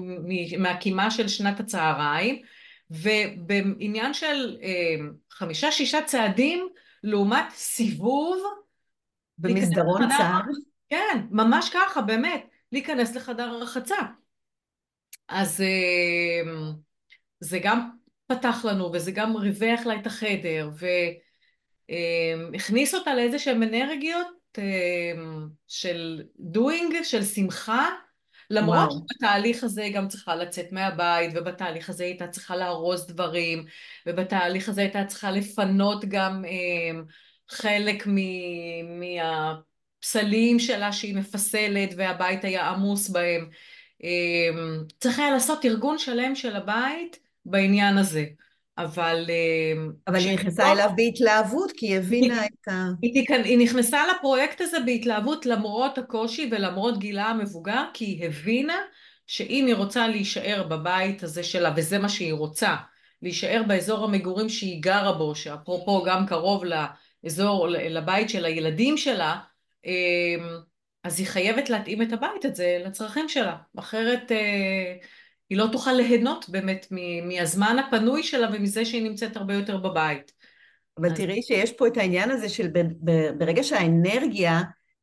מהקימה 0.60 1.12
של 1.12 1.28
שנת 1.28 1.60
הצהריים, 1.60 2.41
ובעניין 2.89 4.13
של 4.13 4.58
אה, 4.62 4.95
חמישה-שישה 5.32 6.01
צעדים, 6.01 6.67
לעומת 7.04 7.45
סיבוב... 7.51 8.43
במסדרון 9.38 10.01
צר. 10.17 10.39
כן, 10.89 11.25
ממש 11.32 11.69
ככה, 11.73 12.01
באמת, 12.01 12.45
להיכנס 12.71 13.15
לחדר 13.15 13.43
הרחצה. 13.43 13.95
אז 15.28 15.62
אמ, 15.62 16.73
זה 17.39 17.60
גם 17.60 17.89
פתח 18.28 18.66
לנו, 18.66 18.92
וזה 18.94 19.12
גם 19.12 19.36
ריווח 19.36 19.86
לה 19.86 19.96
את 19.96 20.08
החדר, 20.08 20.70
והכניס 21.90 22.96
אותה 22.96 23.16
לאיזה 23.16 23.40
שהן 23.40 23.64
אנרגיות 23.64 24.28
של 25.68 26.24
doing, 26.56 27.04
של 27.04 27.24
שמחה, 27.24 27.90
למרות 28.50 28.78
וואו. 28.78 28.92
שבתהליך 28.92 29.64
הזה 29.64 29.84
היא 29.84 29.94
גם 29.94 30.08
צריכה 30.08 30.36
לצאת 30.36 30.72
מהבית, 30.72 31.32
ובתהליך 31.36 31.90
הזה 31.90 32.04
היא 32.04 32.12
הייתה 32.12 32.28
צריכה 32.28 32.56
לארוז 32.56 33.08
דברים, 33.08 33.66
ובתהליך 34.06 34.70
הזה 34.70 34.82
הייתה 34.82 35.06
צריכה 35.06 35.32
לפנות 35.32 36.06
גם 36.06 36.44
חלק 37.50 38.08
מהפסלים 40.04 40.60
שלה 40.60 40.92
שהיא 40.92 41.16
מפסלת, 41.16 41.90
והבית 41.98 42.44
היה 42.44 42.68
עמוס 42.70 43.10
בהם. 43.10 43.50
צריך 45.00 45.20
היה 45.20 45.32
לעשות 45.32 45.66
ארגון 45.66 45.98
שלם 45.98 46.36
של 46.36 46.56
הבית 46.56 47.25
בעניין 47.46 47.98
הזה. 47.98 48.26
אבל... 48.78 49.26
אה, 49.30 49.84
אבל 50.08 50.16
היא 50.16 50.34
נכנסה 50.34 50.72
אליו 50.72 50.90
בהתלהבות, 50.96 51.72
כי 51.78 51.88
היא 51.88 51.98
הבינה 51.98 52.46
את 52.46 52.68
ה... 52.68 52.88
היא, 53.02 53.26
היא 53.44 53.58
נכנסה 53.58 54.04
לפרויקט 54.08 54.62
הזה 54.62 54.78
בהתלהבות 54.86 55.46
למרות 55.46 55.98
הקושי 55.98 56.50
ולמרות 56.52 57.00
גילה 57.00 57.26
המבוגר, 57.26 57.84
כי 57.94 58.06
היא 58.06 58.26
הבינה 58.26 58.78
שאם 59.28 59.66
היא 59.68 59.76
רוצה 59.76 60.08
להישאר 60.08 60.64
בבית 60.70 61.24
הזה 61.24 61.44
שלה, 61.44 61.74
וזה 61.76 62.00
מה 62.00 62.10
שהיא 62.10 62.34
רוצה, 62.34 62.76
להישאר 63.22 63.62
באזור 63.68 64.06
המגורים 64.06 64.50
שהיא 64.50 64.82
גרה 64.82 65.12
בו, 65.12 65.36
שאפרופו 65.36 66.04
גם 66.04 66.26
קרוב 66.26 66.64
לאזור, 67.24 67.68
לבית 67.68 68.30
של 68.30 68.46
הילדים 68.46 68.98
שלה, 68.98 69.40
אה, 69.86 70.46
אז 71.04 71.20
היא 71.20 71.28
חייבת 71.28 71.70
להתאים 71.70 72.02
את 72.02 72.14
הבית 72.14 72.46
הזה 72.46 72.82
לצרכים 72.86 73.30
שלה, 73.30 73.56
אחרת... 73.80 74.32
היא 75.50 75.58
לא 75.58 75.68
תוכל 75.72 75.92
ליהנות 75.92 76.50
באמת 76.50 76.88
מהזמן 77.24 77.78
הפנוי 77.80 78.24
שלה 78.24 78.48
ומזה 78.54 78.86
שהיא 78.86 79.04
נמצאת 79.04 79.38
הרבה 79.38 79.54
יותר 79.54 79.78
בבית. 79.78 80.32
אבל 80.98 81.12
אז... 81.12 81.18
תראי 81.18 81.42
שיש 81.42 81.72
פה 81.72 81.88
את 81.88 81.98
העניין 81.98 82.32
הזה 82.32 82.50
של 82.50 82.68
ברגע 83.38 83.64
שהאנרגיה 83.64 84.62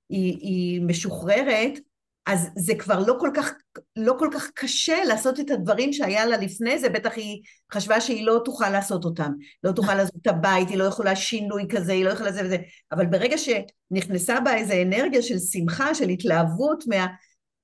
היא, 0.09 0.39
היא 0.41 0.83
משוחררת, 0.83 1.79
אז 2.27 2.49
זה 2.57 2.75
כבר 2.75 2.99
לא 3.07 3.15
כל, 3.21 3.31
כך, 3.35 3.51
לא 3.97 4.15
כל 4.19 4.29
כך 4.33 4.51
קשה 4.55 5.05
לעשות 5.05 5.41
את 5.41 5.51
הדברים 5.51 5.93
שהיה 5.93 6.27
לה 6.27 6.37
לפני 6.37 6.79
זה, 6.79 6.89
בטח 6.89 7.13
היא 7.17 7.43
חשבה 7.73 8.01
שהיא 8.01 8.27
לא 8.27 8.41
תוכל 8.45 8.71
לעשות 8.71 9.05
אותם, 9.05 9.33
לא 9.65 9.73
תוכל 9.73 9.95
לעשות 9.95 10.17
את 10.23 10.27
הבית, 10.27 10.69
היא 10.69 10.79
לא 10.79 10.85
יכולה 10.85 11.17
שינוי 11.17 11.67
כזה, 11.71 11.93
היא 11.93 12.05
לא 12.05 12.11
יכולה 12.11 12.33
זה 12.33 12.45
וזה, 12.45 12.57
אבל 12.93 13.07
ברגע 13.07 13.37
שנכנסה 13.39 14.41
בה 14.41 14.55
איזו 14.55 14.75
אנרגיה 14.83 15.23
של 15.23 15.39
שמחה, 15.39 15.95
של 15.95 16.09
התלהבות, 16.09 16.85
מה... 16.87 17.07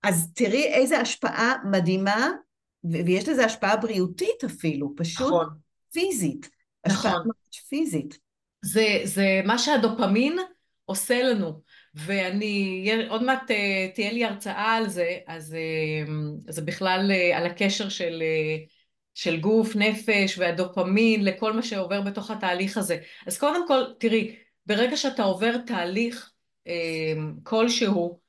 אז 0.02 0.32
תראי 0.34 0.64
איזה 0.64 1.00
השפעה 1.00 1.54
מדהימה 1.70 2.30
ויש 2.90 3.28
לזה 3.28 3.44
השפעה 3.44 3.76
בריאותית 3.76 4.44
אפילו, 4.44 4.92
פשוט 4.96 5.26
נכון. 5.26 5.48
פיזית. 5.92 6.50
השפעה 6.84 7.12
נכון. 7.12 7.22
ממש 7.26 7.60
פיזית. 7.68 8.18
זה, 8.62 9.00
זה 9.04 9.40
מה 9.44 9.58
שהדופמין 9.58 10.38
עושה 10.84 11.22
לנו. 11.22 11.60
ואני, 11.94 12.90
עוד 13.08 13.22
מעט 13.22 13.50
אה, 13.50 13.88
תהיה 13.94 14.12
לי 14.12 14.24
הרצאה 14.24 14.72
על 14.72 14.88
זה, 14.88 15.18
אז 15.26 15.54
אה, 15.54 16.12
זה 16.48 16.62
בכלל 16.62 17.10
אה, 17.10 17.38
על 17.38 17.46
הקשר 17.46 17.88
של, 17.88 18.22
של 19.14 19.40
גוף, 19.40 19.76
נפש 19.76 20.38
והדופמין 20.38 21.24
לכל 21.24 21.52
מה 21.52 21.62
שעובר 21.62 22.00
בתוך 22.00 22.30
התהליך 22.30 22.76
הזה. 22.76 22.98
אז 23.26 23.38
קודם 23.38 23.68
כל, 23.68 23.82
תראי, 23.98 24.36
ברגע 24.66 24.96
שאתה 24.96 25.22
עובר 25.22 25.56
תהליך 25.66 26.32
כלשהו 27.42 28.20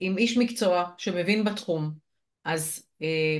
עם 0.00 0.18
איש 0.18 0.36
מקצוע 0.36 0.90
שמבין 0.98 1.44
בתחום, 1.44 1.90
אז 2.44 2.89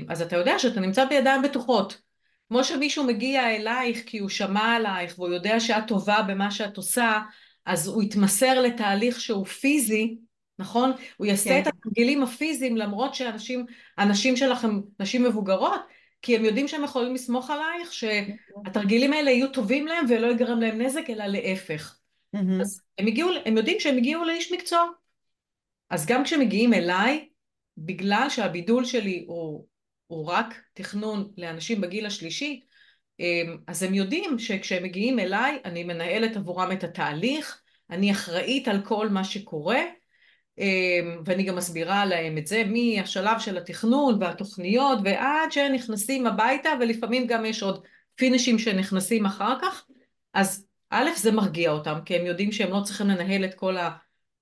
אז 0.09 0.23
אתה 0.23 0.37
יודע 0.37 0.59
שאתה 0.59 0.81
נמצא 0.81 1.05
בידיים 1.05 1.43
בטוחות. 1.43 2.01
כמו 2.49 2.65
שמישהו 2.65 3.05
מגיע 3.05 3.57
אלייך 3.57 4.03
כי 4.07 4.19
הוא 4.19 4.29
שמע 4.29 4.77
עלייך 4.77 5.19
והוא 5.19 5.29
יודע 5.29 5.61
שאת 5.61 5.83
טובה 5.87 6.23
במה 6.23 6.51
שאת 6.51 6.77
עושה, 6.77 7.21
אז 7.67 7.87
הוא 7.87 8.03
יתמסר 8.03 8.61
לתהליך 8.61 9.21
שהוא 9.21 9.47
פיזי, 9.47 10.17
נכון? 10.59 10.93
הוא 11.17 11.27
יעשה 11.27 11.51
כן. 11.51 11.63
את 11.63 11.67
התרגילים 11.67 12.23
הפיזיים 12.23 12.77
למרות 12.77 13.15
שאנשים, 13.15 13.67
הנשים 13.99 14.37
שלכם 14.37 14.81
נשים 15.01 15.25
מבוגרות, 15.25 15.81
כי 16.23 16.37
הם 16.37 16.45
יודעים 16.45 16.69
שהם 16.69 16.85
יכולים 16.85 17.15
לסמוך 17.15 17.51
עלייך, 17.51 17.93
שהתרגילים 17.93 19.13
האלה 19.13 19.31
יהיו 19.31 19.49
טובים 19.49 19.87
להם 19.87 20.07
ולא 20.09 20.27
ייגרם 20.27 20.61
להם 20.61 20.81
נזק, 20.81 21.11
אלא 21.11 21.27
להפך. 21.27 21.97
Mm-hmm. 22.37 22.61
אז 22.61 22.83
הם, 22.99 23.07
הגיעו, 23.07 23.31
הם 23.47 23.57
יודעים 23.57 23.81
שהם 23.81 23.97
הגיעו 23.97 24.25
לאיש 24.25 24.53
מקצוע. 24.53 24.87
אז 25.91 26.07
גם 26.07 26.25
כשמגיעים 26.25 26.75
אליי, 26.75 27.29
בגלל 27.79 28.27
שהבידול 28.31 28.85
שלי 28.85 29.25
הוא, 29.29 29.67
הוא 30.07 30.27
רק 30.27 30.55
תכנון 30.75 31.33
לאנשים 31.37 31.81
בגיל 31.81 32.07
השלישי, 32.07 32.61
אמ, 33.21 33.57
אז 33.67 33.83
הם 33.83 33.95
יודעים 33.95 34.39
שכשהם 34.39 34.83
מגיעים 34.83 35.19
אליי, 35.19 35.59
אני 35.65 35.85
מנהלת 35.85 36.37
עבורם 36.37 36.73
את 36.73 36.85
התהליך, 36.85 37.61
אני 37.91 38.13
אחראית 38.13 38.69
על 38.69 38.85
כל 38.85 39.09
מה 39.09 39.25
שקורה, 39.25 39.81
אמ, 40.59 41.23
ואני 41.25 41.43
גם 41.43 41.57
מסבירה 41.57 42.05
להם 42.05 42.39
את 42.39 42.47
זה 42.47 42.63
מהשלב 42.67 43.39
של 43.39 43.59
התכנון 43.59 44.23
והתוכניות 44.23 44.99
ועד 45.05 45.53
שהם 45.53 45.73
נכנסים 45.73 46.27
הביתה, 46.27 46.71
ולפעמים 46.81 47.27
גם 47.27 47.45
יש 47.45 47.63
עוד 47.63 47.85
פינישים 48.15 48.59
שנכנסים 48.59 49.27
אחר 49.27 49.55
כך, 49.63 49.87
אז 50.35 50.67
א', 50.91 51.11
זה 51.17 51.33
מרגיע 51.33 51.71
אותם, 51.71 51.99
כי 52.05 52.17
הם 52.17 52.27
יודעים 52.27 52.53
שהם 52.53 52.71
לא 52.71 52.81
צריכים 52.85 53.07
לנהל 53.07 53.45
את 53.45 53.55
כל 53.55 53.77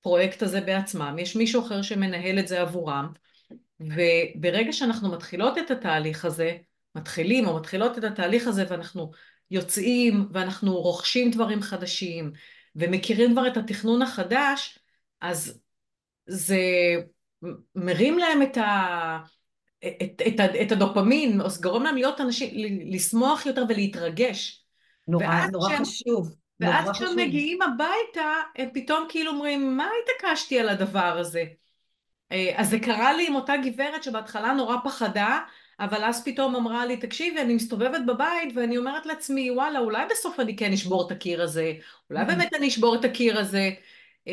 הפרויקט 0.01 0.43
הזה 0.43 0.61
בעצמם, 0.61 1.17
יש 1.19 1.37
מישהו 1.37 1.67
אחר 1.67 1.83
שמנהל 1.83 2.39
את 2.39 2.49
זה 2.49 2.61
עבורם, 2.61 3.13
וברגע 3.81 4.73
שאנחנו 4.73 5.13
מתחילות 5.13 5.59
את 5.59 5.71
התהליך 5.71 6.25
הזה, 6.25 6.57
מתחילים 6.95 7.47
או 7.47 7.57
מתחילות 7.57 7.99
את 7.99 8.05
התהליך 8.05 8.47
הזה 8.47 8.65
ואנחנו 8.69 9.11
יוצאים 9.51 10.29
ואנחנו 10.33 10.77
רוכשים 10.77 11.31
דברים 11.31 11.63
חדשים 11.63 12.33
ומכירים 12.77 13.33
כבר 13.33 13.47
את 13.47 13.57
התכנון 13.57 14.03
החדש, 14.03 14.79
אז 15.21 15.61
זה 16.27 16.61
מרים 17.75 18.19
להם 18.19 18.43
את, 18.43 18.57
ה... 18.57 19.19
את, 19.87 20.23
את, 20.27 20.41
את 20.63 20.73
הדופמין, 20.73 21.41
או 21.41 21.47
גורם 21.63 21.83
להם 21.83 21.95
להיות 21.95 22.21
אנשים, 22.21 22.51
לשמוח 22.93 23.47
יותר 23.47 23.65
ולהתרגש. 23.69 24.65
נורא, 25.09 25.47
נורא 25.53 25.69
שהם, 25.69 25.85
חשוב. 25.85 26.35
ואז 26.61 26.91
כשהם 26.91 27.17
מגיעים 27.17 27.63
הביתה, 27.63 28.33
הם 28.57 28.69
פתאום 28.75 29.07
כאילו 29.09 29.31
אומרים, 29.31 29.77
מה 29.77 29.89
התעקשתי 30.03 30.61
על 30.61 30.69
הדבר 30.69 31.19
הזה? 31.19 31.45
אה, 32.33 32.53
אז 32.57 32.71
זה 32.71 32.79
קרה 32.79 33.13
לי 33.13 33.27
עם 33.27 33.35
אותה 33.35 33.57
גברת 33.57 34.03
שבהתחלה 34.03 34.53
נורא 34.53 34.77
פחדה, 34.85 35.41
אבל 35.81 36.05
אז 36.05 36.25
פתאום 36.25 36.57
אמרה 36.57 36.87
לי, 36.87 36.97
תקשיבי, 36.97 37.41
אני 37.41 37.55
מסתובבת 37.55 38.01
בבית 38.07 38.53
ואני 38.57 38.79
אומרת 38.79 39.07
לעצמי, 39.07 39.51
וואלה, 39.51 39.79
אולי 39.79 40.07
בסוף 40.11 40.41
אני 40.41 40.57
כן 40.57 40.73
אשבור 40.73 41.07
את 41.07 41.13
הקיר 41.13 41.43
הזה, 41.43 41.73
אולי 42.11 42.23
mm-hmm. 42.23 42.27
באמת 42.27 42.55
אני 42.55 42.69
אשבור 42.69 42.95
את 42.95 43.05
הקיר 43.05 43.39
הזה. 43.39 43.71
אמ, 44.27 44.33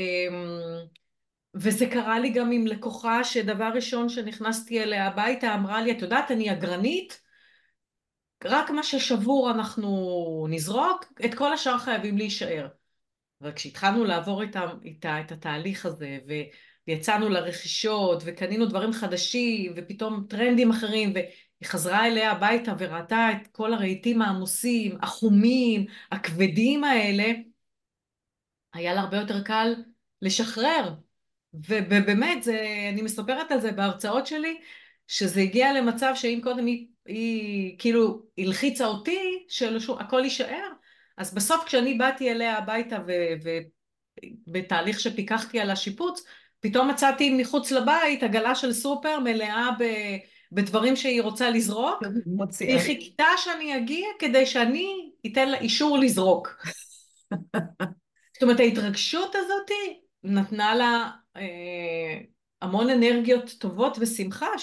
וזה 1.55 1.85
קרה 1.85 2.19
לי 2.19 2.29
גם 2.29 2.51
עם 2.51 2.67
לקוחה 2.67 3.23
שדבר 3.23 3.69
ראשון 3.73 4.09
שנכנסתי 4.09 4.83
אליה 4.83 5.07
הביתה 5.07 5.53
אמרה 5.53 5.81
לי, 5.81 5.91
את 5.91 6.01
יודעת, 6.01 6.31
אני 6.31 6.51
אגרנית, 6.51 7.21
רק 8.45 8.69
מה 8.69 8.83
ששבור 8.83 9.51
אנחנו 9.51 10.47
נזרוק, 10.49 11.05
את 11.25 11.33
כל 11.33 11.53
השאר 11.53 11.77
חייבים 11.77 12.17
להישאר. 12.17 12.67
וכשהתחלנו 13.41 14.03
לעבור 14.03 14.41
איתה, 14.41 14.65
איתה 14.83 15.21
את 15.21 15.31
התהליך 15.31 15.85
הזה. 15.85 16.17
ויצאנו 16.87 17.29
לרכישות 17.29 18.23
וקנינו 18.25 18.65
דברים 18.65 18.93
חדשים 18.93 19.73
ופתאום 19.75 20.25
טרנדים 20.29 20.69
אחרים 20.69 21.13
והיא 21.13 21.25
חזרה 21.65 22.07
אליה 22.07 22.31
הביתה 22.31 22.73
וראתה 22.77 23.29
את 23.31 23.47
כל 23.47 23.73
הרהיטים 23.73 24.21
העמוסים, 24.21 24.97
החומים, 25.01 25.85
הכבדים 26.11 26.83
האלה, 26.83 27.33
היה 28.73 28.93
לה 28.93 29.01
הרבה 29.01 29.17
יותר 29.17 29.43
קל 29.43 29.75
לשחרר. 30.21 30.93
ובאמת, 31.53 32.43
זה, 32.43 32.67
אני 32.93 33.01
מספרת 33.01 33.51
על 33.51 33.61
זה 33.61 33.71
בהרצאות 33.71 34.27
שלי, 34.27 34.59
שזה 35.07 35.41
הגיע 35.41 35.73
למצב 35.73 36.11
שאם 36.15 36.39
קודם 36.43 36.65
היא, 36.65 36.87
היא 37.05 37.75
כאילו 37.79 38.21
הלחיצה 38.37 38.85
אותי, 38.85 39.45
שהכל 39.49 40.21
יישאר, 40.23 40.67
אז 41.17 41.33
בסוף 41.33 41.63
כשאני 41.65 41.93
באתי 41.93 42.31
אליה 42.31 42.57
הביתה 42.57 42.97
ובתהליך 44.47 44.99
שפיקחתי 44.99 45.59
על 45.59 45.71
השיפוץ, 45.71 46.23
פתאום 46.59 46.89
מצאתי 46.89 47.33
מחוץ 47.41 47.71
לבית 47.71 48.23
עגלה 48.23 48.55
של 48.55 48.73
סופר 48.73 49.19
מלאה 49.19 49.69
ב... 49.79 49.83
בדברים 50.51 50.95
שהיא 50.95 51.21
רוצה 51.21 51.49
לזרוק, 51.49 52.03
מוציאה. 52.37 52.69
היא 52.69 52.79
חיכתה 52.79 53.25
שאני 53.37 53.77
אגיע 53.77 54.07
כדי 54.19 54.45
שאני 54.45 55.11
אתן 55.27 55.49
לה 55.49 55.57
אישור 55.57 55.97
לזרוק. 55.97 56.65
זאת 58.33 58.43
אומרת, 58.43 58.59
ההתרגשות 58.59 59.35
הזאת 59.35 59.71
נתנה 60.23 60.75
לה 60.75 61.09
אה, 61.35 62.19
המון 62.61 62.89
אנרגיות 62.89 63.55
טובות 63.59 63.97
ושמחה, 63.99 64.57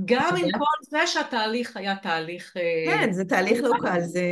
שגם 0.00 0.34
עם 0.38 0.50
כל 0.58 0.84
זה 0.90 1.06
שהתהליך 1.06 1.76
היה 1.76 1.96
תהליך... 1.96 2.56
אה, 2.56 2.84
כן, 2.86 3.12
זה 3.12 3.24
תהליך 3.24 3.60
לא 3.62 3.70
קל, 3.82 4.00
זה, 4.00 4.22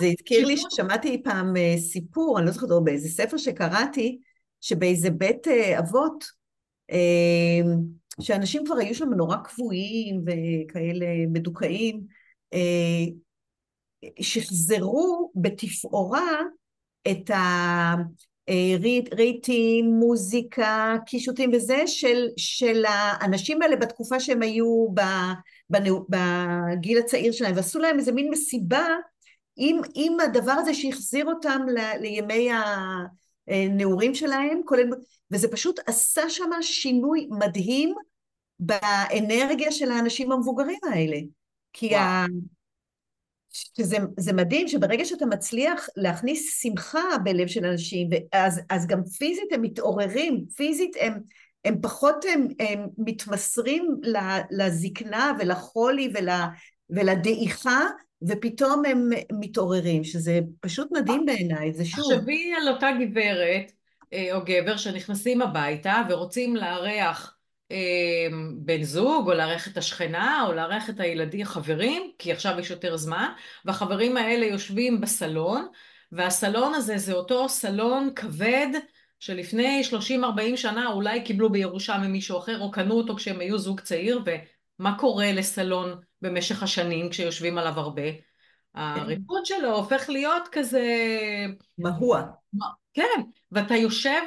זה 0.00 0.06
הזכיר 0.06 0.46
לי 0.46 0.56
ששמעתי 0.56 1.22
פעם 1.22 1.56
אה, 1.56 1.74
סיפור, 1.78 2.38
אני 2.38 2.46
לא 2.46 2.52
זוכרת, 2.52 2.70
באיזה 2.84 3.08
ספר 3.08 3.36
שקראתי, 3.36 4.18
שבאיזה 4.60 5.10
בית 5.10 5.48
אה, 5.48 5.78
אבות, 5.78 6.38
שאנשים 8.20 8.64
כבר 8.66 8.76
היו 8.76 8.94
שם 8.94 9.08
נורא 9.08 9.36
קבועים 9.36 10.20
וכאלה 10.26 11.06
מדוכאים, 11.32 12.00
שחזרו 14.20 15.32
בתפאורה 15.34 16.40
את 17.10 17.30
הרהיטים, 18.48 19.86
מוזיקה, 19.86 20.96
קישוטים 21.06 21.50
וזה, 21.54 21.86
של, 21.86 22.28
של 22.36 22.84
האנשים 22.88 23.62
האלה 23.62 23.76
בתקופה 23.76 24.20
שהם 24.20 24.42
היו 24.42 24.86
בגיל 25.70 26.98
הצעיר 26.98 27.32
שלהם, 27.32 27.56
ועשו 27.56 27.78
להם 27.78 27.98
איזה 27.98 28.12
מין 28.12 28.30
מסיבה 28.30 28.86
עם, 29.56 29.80
עם 29.94 30.20
הדבר 30.20 30.52
הזה 30.52 30.74
שהחזיר 30.74 31.26
אותם 31.26 31.60
ל, 31.68 31.78
לימי 32.00 32.48
הנעורים 33.48 34.14
שלהם, 34.14 34.60
כולל, 34.64 34.90
וזה 35.30 35.48
פשוט 35.48 35.80
עשה 35.86 36.30
שם 36.30 36.50
שינוי 36.60 37.28
מדהים 37.30 37.94
באנרגיה 38.60 39.72
של 39.72 39.90
האנשים 39.90 40.32
המבוגרים 40.32 40.78
האלה. 40.92 41.16
כי 41.72 41.88
וואו. 41.88 42.00
ה... 42.00 42.26
שזה 43.52 43.96
זה 44.16 44.32
מדהים 44.32 44.68
שברגע 44.68 45.04
שאתה 45.04 45.26
מצליח 45.26 45.88
להכניס 45.96 46.62
שמחה 46.62 47.02
בלב 47.24 47.46
של 47.46 47.64
אנשים, 47.64 48.08
אז, 48.32 48.60
אז 48.70 48.86
גם 48.86 49.04
פיזית 49.04 49.52
הם 49.52 49.62
מתעוררים, 49.62 50.44
פיזית 50.56 50.96
הם, 51.00 51.20
הם 51.64 51.80
פחות 51.82 52.24
הם, 52.34 52.48
הם 52.60 52.86
מתמסרים 52.98 53.86
לזקנה 54.50 55.32
ולחולי 55.38 56.12
ול, 56.14 56.28
ולדעיכה, 56.90 57.80
ופתאום 58.28 58.84
הם 58.84 59.10
מתעוררים, 59.32 60.04
שזה 60.04 60.40
פשוט 60.60 60.88
מדהים 60.92 61.26
בעיניי, 61.26 61.72
זה 61.72 61.84
שוב. 61.84 62.14
תחשבי 62.14 62.52
על 62.60 62.68
אותה 62.68 62.88
גברת 63.00 63.72
אה, 64.12 64.36
או 64.36 64.40
גבר 64.44 64.76
שנכנסים 64.76 65.42
הביתה 65.42 66.02
ורוצים 66.10 66.56
לארח 66.56 67.37
בן 68.56 68.82
זוג, 68.82 69.30
או 69.30 69.34
לארח 69.34 69.68
את 69.68 69.76
השכנה, 69.76 70.44
או 70.46 70.52
לארח 70.52 70.90
את 70.90 71.00
הילדים, 71.00 71.42
החברים, 71.42 72.12
כי 72.18 72.32
עכשיו 72.32 72.60
יש 72.60 72.70
יותר 72.70 72.96
זמן, 72.96 73.28
והחברים 73.64 74.16
האלה 74.16 74.46
יושבים 74.46 75.00
בסלון, 75.00 75.66
והסלון 76.12 76.74
הזה 76.74 76.98
זה 76.98 77.12
אותו 77.12 77.48
סלון 77.48 78.10
כבד 78.16 78.68
שלפני 79.20 79.82
30-40 80.54 80.56
שנה 80.56 80.92
אולי 80.92 81.24
קיבלו 81.24 81.50
בירושה 81.50 81.98
ממישהו 81.98 82.38
אחר, 82.38 82.60
או 82.60 82.70
קנו 82.70 82.94
אותו 82.94 83.16
כשהם 83.16 83.40
היו 83.40 83.58
זוג 83.58 83.80
צעיר, 83.80 84.22
ומה 84.78 84.98
קורה 84.98 85.32
לסלון 85.32 86.00
במשך 86.22 86.62
השנים 86.62 87.10
כשיושבים 87.10 87.58
עליו 87.58 87.80
הרבה? 87.80 88.02
הריקוד 88.74 89.46
שלו 89.46 89.76
הופך 89.76 90.08
להיות 90.08 90.48
כזה... 90.52 90.86
מהוע. 91.78 92.22
כן, 92.94 93.22
ואתה 93.52 93.74
יושב 93.74 94.20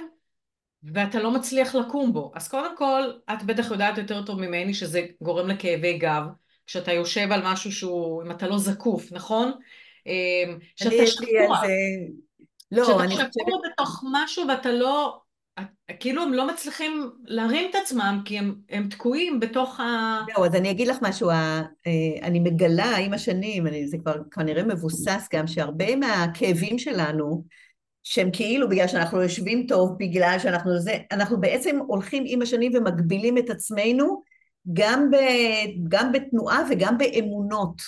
ואתה 0.84 1.19
לא 1.19 1.32
מצליח 1.32 1.75
לקום 1.75 2.13
בו. 2.13 2.32
אז 2.36 2.47
קודם 2.47 2.77
כל, 2.77 3.11
את 3.34 3.43
בטח 3.43 3.71
יודעת 3.71 3.97
יותר 3.97 4.21
טוב 4.25 4.39
ממני 4.39 4.73
שזה 4.73 5.01
גורם 5.21 5.47
לכאבי 5.47 5.97
גב, 5.97 6.23
כשאתה 6.67 6.93
יושב 6.93 7.32
על 7.32 7.41
משהו 7.43 7.71
שהוא, 7.71 8.23
אם 8.23 8.32
אתה 8.32 8.47
לא 8.47 8.57
זקוף, 8.57 9.11
נכון? 9.11 9.51
אמ, 10.07 10.57
שאתה 10.75 11.07
שקוע. 11.07 11.61
לא. 12.71 12.86
שאתה 12.86 13.09
שקוע 13.09 13.59
בתוך 13.71 14.03
משהו 14.11 14.47
ואתה 14.47 14.71
לא... 14.71 15.19
כאילו 15.99 16.23
הם 16.23 16.34
לא 16.34 16.47
מצליחים 16.47 17.11
להרים 17.25 17.69
את 17.69 17.75
עצמם 17.75 18.21
כי 18.25 18.39
הם, 18.39 18.55
הם 18.69 18.88
תקועים 18.89 19.39
בתוך 19.39 19.79
ה... 19.79 20.19
זהו, 20.34 20.45
אז 20.45 20.55
אני 20.55 20.71
אגיד 20.71 20.88
לך 20.88 20.97
משהו, 21.01 21.29
אה, 21.29 21.61
אני 22.21 22.39
מגלה 22.39 22.97
עם 22.97 23.13
השנים, 23.13 23.67
אני, 23.67 23.88
זה 23.88 23.97
כבר 23.97 24.15
כנראה 24.32 24.63
מבוסס 24.63 25.27
גם, 25.34 25.47
שהרבה 25.47 25.95
מהכאבים 25.95 26.79
שלנו, 26.79 27.43
שהם 28.04 28.30
כאילו 28.34 28.70
בגלל 28.70 28.88
שאנחנו 28.88 29.22
יושבים 29.22 29.66
טוב, 29.68 29.95
בגלל 29.99 30.36
שאנחנו 30.39 30.80
זה, 30.80 30.97
אנחנו 31.12 31.41
בעצם 31.41 31.80
הולכים 31.88 32.24
עם 32.28 32.41
השנים 32.41 32.72
ומגבילים 32.76 33.38
את 33.38 33.49
עצמנו 33.49 34.24
גם, 34.74 35.12
ב, 35.12 35.16
גם 35.89 36.12
בתנועה 36.12 36.60
וגם 36.70 36.97
באמונות. 36.97 37.82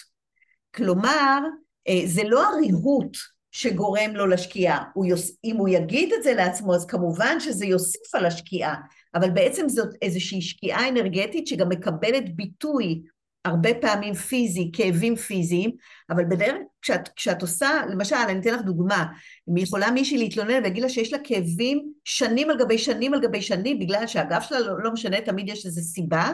כלומר, 0.76 1.40
אה, 1.88 2.02
זה 2.06 2.24
לא 2.24 2.48
הריהוט 2.48 3.18
שגורם 3.52 4.12
לו 4.14 4.28
לשקיעה. 4.28 4.84
הוא 4.94 5.06
יוס, 5.06 5.38
אם 5.44 5.58
הוא 5.58 5.70
יגיד 5.70 6.14
את 6.14 6.24
זה 6.24 6.34
לעצמו, 6.34 6.76
אז 6.76 6.86
כמובן 6.86 7.40
שזה 7.40 7.66
יוסיף 7.66 8.16
על 8.16 8.26
השקיעה, 8.26 8.76
אבל 9.16 9.30
בעצם 9.30 9.70
זאת 9.70 9.90
איזושהי 10.02 10.42
שקיעה 10.42 10.90
אנרגטית 10.90 11.48
שגם 11.48 11.70
מקבלת 11.70 12.36
ביטוי 12.36 13.02
הרבה 13.46 13.70
פעמים 13.82 14.14
פיזי, 14.14 14.70
כאבים 14.74 15.16
פיזיים, 15.16 15.72
אבל 16.10 16.26
בדרך 16.26 16.56
כשאת, 16.82 17.10
כשאת 17.16 17.42
עושה, 17.42 17.82
למשל, 17.90 18.16
אני 18.16 18.40
אתן 18.40 18.54
לך 18.54 18.62
דוגמה, 18.62 19.06
אם 19.50 19.58
יכולה 19.58 19.92
מישהי 19.92 20.18
להתלונן 20.18 20.54
ולהגיד 20.54 20.84
לה 20.84 20.90
שיש 20.90 21.14
לה 21.14 21.20
כאבים 21.24 21.94
שנים 22.04 22.50
על 22.50 22.60
גבי 22.60 22.78
שנים 22.78 23.14
על 23.14 23.22
גבי 23.22 23.42
שנים, 23.42 23.80
בגלל 23.80 24.08
שהגב 24.08 24.42
שלה 24.42 24.60
לא, 24.60 24.84
לא 24.84 24.92
משנה, 24.92 25.22
תמיד 25.22 25.50
יש 25.50 25.66
איזו 25.66 25.82
סיבה, 25.82 26.32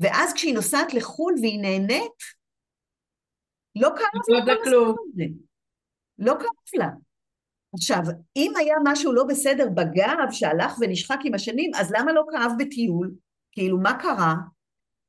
ואז 0.00 0.32
כשהיא 0.32 0.54
נוסעת 0.54 0.94
לחו"ל 0.94 1.34
והיא 1.40 1.60
נהנית, 1.60 2.38
לא 3.76 3.88
כאב 3.96 4.46
לה 4.46 4.54
כלום. 4.64 4.96
לא 6.18 6.34
כאב 6.40 6.78
לה. 6.78 6.88
עכשיו, 7.74 8.02
אם 8.36 8.52
היה 8.58 8.74
משהו 8.84 9.12
לא 9.12 9.24
בסדר 9.24 9.68
בגב 9.68 10.26
שהלך 10.30 10.76
ונשחק 10.80 11.18
עם 11.24 11.34
השנים, 11.34 11.70
אז 11.74 11.92
למה 11.92 12.12
לא 12.12 12.22
כאב 12.32 12.52
בטיול? 12.58 13.10
כאילו, 13.52 13.78
מה 13.78 13.98
קרה? 14.02 14.34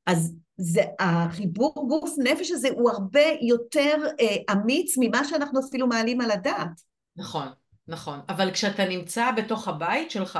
אז 0.06 0.34
זה 0.62 0.82
החיבור 0.98 1.86
גוף 1.88 2.14
נפש 2.18 2.50
הזה 2.50 2.68
הוא 2.68 2.90
הרבה 2.90 3.24
יותר 3.40 3.96
אה, 4.20 4.36
אמיץ 4.52 4.94
ממה 5.00 5.24
שאנחנו 5.24 5.60
אפילו 5.68 5.86
מעלים 5.86 6.20
על 6.20 6.30
הדעת. 6.30 6.80
נכון, 7.16 7.48
נכון. 7.88 8.20
אבל 8.28 8.50
כשאתה 8.50 8.84
נמצא 8.84 9.30
בתוך 9.30 9.68
הבית 9.68 10.10
שלך, 10.10 10.38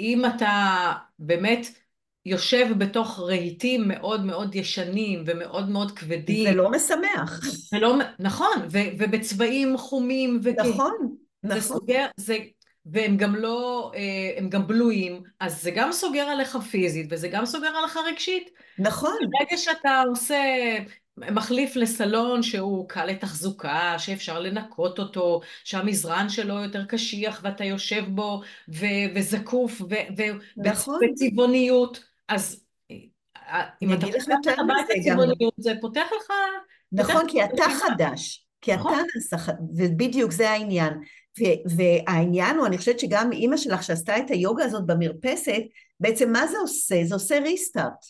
אם 0.00 0.22
אתה 0.26 0.92
באמת 1.18 1.66
יושב 2.26 2.66
בתוך 2.78 3.20
רהיטים 3.20 3.88
מאוד 3.88 4.24
מאוד 4.24 4.54
ישנים 4.54 5.24
ומאוד 5.26 5.68
מאוד 5.68 5.92
כבדים. 5.92 6.50
זה 6.50 6.56
לא 6.56 6.70
משמח. 6.70 7.40
זה 7.70 7.78
לא, 7.78 7.96
נכון, 8.18 8.66
ו, 8.70 8.78
ובצבעים 8.98 9.78
חומים. 9.78 10.40
נכון, 10.56 11.14
נכון. 11.42 11.60
זה 11.60 11.60
סוגר, 11.60 12.06
זה, 12.16 12.36
והם 12.86 13.16
גם 13.16 13.36
לא, 13.36 13.90
אה, 13.94 14.00
הם 14.36 14.48
גם 14.48 14.66
בלויים, 14.66 15.22
אז 15.40 15.62
זה 15.62 15.70
גם 15.70 15.92
סוגר 15.92 16.22
עליך 16.22 16.56
פיזית 16.56 17.06
וזה 17.10 17.28
גם 17.28 17.46
סוגר 17.46 17.68
עליך 17.68 17.98
רגשית. 18.06 18.50
נכון. 18.78 19.16
ברגע 19.30 19.56
שאתה 19.56 20.02
עושה, 20.08 20.44
מחליף 21.16 21.76
לסלון 21.76 22.42
שהוא 22.42 22.88
קל 22.88 23.06
לתחזוקה, 23.06 23.94
שאפשר 23.98 24.40
לנקות 24.40 24.98
אותו, 24.98 25.40
שהמזרן 25.64 26.28
שלו 26.28 26.54
יותר 26.54 26.84
קשיח 26.84 27.40
ואתה 27.44 27.64
יושב 27.64 28.04
בו 28.08 28.42
ו- 28.68 29.14
וזקוף 29.14 29.80
ובצבעוניות, 29.80 31.90
נכון. 31.90 32.02
אז 32.28 32.64
אה, 33.36 33.64
אם 33.82 33.92
אתה 33.92 34.06
פותח 34.06 34.24
את 34.28 34.58
הבית 34.58 34.86
בצבעוניות, 34.98 35.54
זה 35.58 35.72
פותח 35.80 36.06
לך... 36.16 36.32
נכון, 36.92 37.28
כי 37.28 37.44
אתה 37.44 37.64
חדש. 37.82 38.46
כי 38.60 38.74
אתה 38.74 38.80
נכון. 38.80 39.04
נעשה, 39.14 39.52
ובדיוק 39.76 40.32
זה 40.32 40.50
העניין. 40.50 40.92
והעניין 41.76 42.56
הוא, 42.56 42.66
אני 42.66 42.78
חושבת 42.78 43.00
שגם 43.00 43.32
אימא 43.32 43.56
שלך 43.56 43.82
שעשתה 43.82 44.18
את 44.18 44.30
היוגה 44.30 44.64
הזאת 44.64 44.86
במרפסת, 44.86 45.62
בעצם 46.00 46.32
מה 46.32 46.46
זה 46.46 46.58
עושה? 46.58 47.04
זה 47.04 47.14
עושה 47.14 47.38
ריסטארט. 47.38 48.04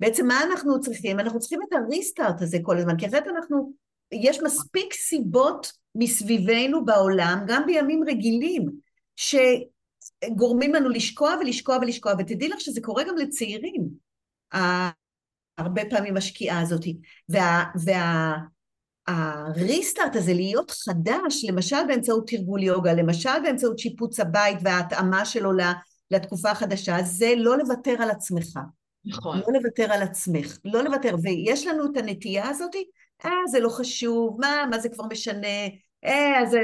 בעצם 0.00 0.26
מה 0.26 0.42
אנחנו 0.42 0.80
צריכים? 0.80 1.20
אנחנו 1.20 1.40
צריכים 1.40 1.60
את 1.68 1.72
הריסטארט 1.72 2.42
הזה 2.42 2.58
כל 2.62 2.78
הזמן, 2.78 2.96
כי 2.98 3.06
אחרת 3.06 3.24
אנחנו, 3.28 3.72
יש 4.12 4.38
מספיק 4.42 4.92
סיבות 4.92 5.72
מסביבנו 5.94 6.84
בעולם, 6.84 7.44
גם 7.46 7.62
בימים 7.66 8.00
רגילים, 8.06 8.70
שגורמים 9.16 10.74
לנו 10.74 10.88
לשקוע 10.88 11.36
ולשקוע 11.40 11.76
ולשקוע, 11.76 12.12
ותדעי 12.18 12.48
לך 12.48 12.60
שזה 12.60 12.80
קורה 12.80 13.04
גם 13.04 13.16
לצעירים, 13.16 13.88
הרבה 15.58 15.82
פעמים 15.90 16.16
השקיעה 16.16 16.60
הזאת. 16.60 16.84
וה, 17.28 17.64
וה, 17.84 18.34
הריסטארט 19.06 20.16
הזה 20.16 20.34
להיות 20.34 20.70
חדש, 20.70 21.44
למשל 21.48 21.86
באמצעות 21.88 22.28
תרגול 22.28 22.62
יוגה, 22.62 22.92
למשל 22.92 23.42
באמצעות 23.42 23.78
שיפוץ 23.78 24.20
הבית 24.20 24.58
וההתאמה 24.62 25.24
שלו 25.24 25.50
לתקופה 26.10 26.50
החדשה, 26.50 26.96
זה 27.02 27.32
לא 27.36 27.58
לוותר 27.58 28.02
על 28.02 28.10
עצמך. 28.10 28.58
נכון. 29.04 29.38
לא 29.38 29.58
לוותר 29.58 29.92
על 29.92 30.02
עצמך, 30.02 30.58
לא 30.64 30.82
לוותר. 30.82 31.16
ויש 31.22 31.66
לנו 31.66 31.84
את 31.92 31.96
הנטייה 31.96 32.48
הזאת, 32.48 32.74
אה, 33.24 33.30
זה 33.50 33.60
לא 33.60 33.68
חשוב, 33.68 34.36
מה, 34.40 34.64
מה 34.70 34.78
זה 34.78 34.88
כבר 34.88 35.04
משנה, 35.10 35.66
אה, 36.04 36.42
אז... 36.42 36.56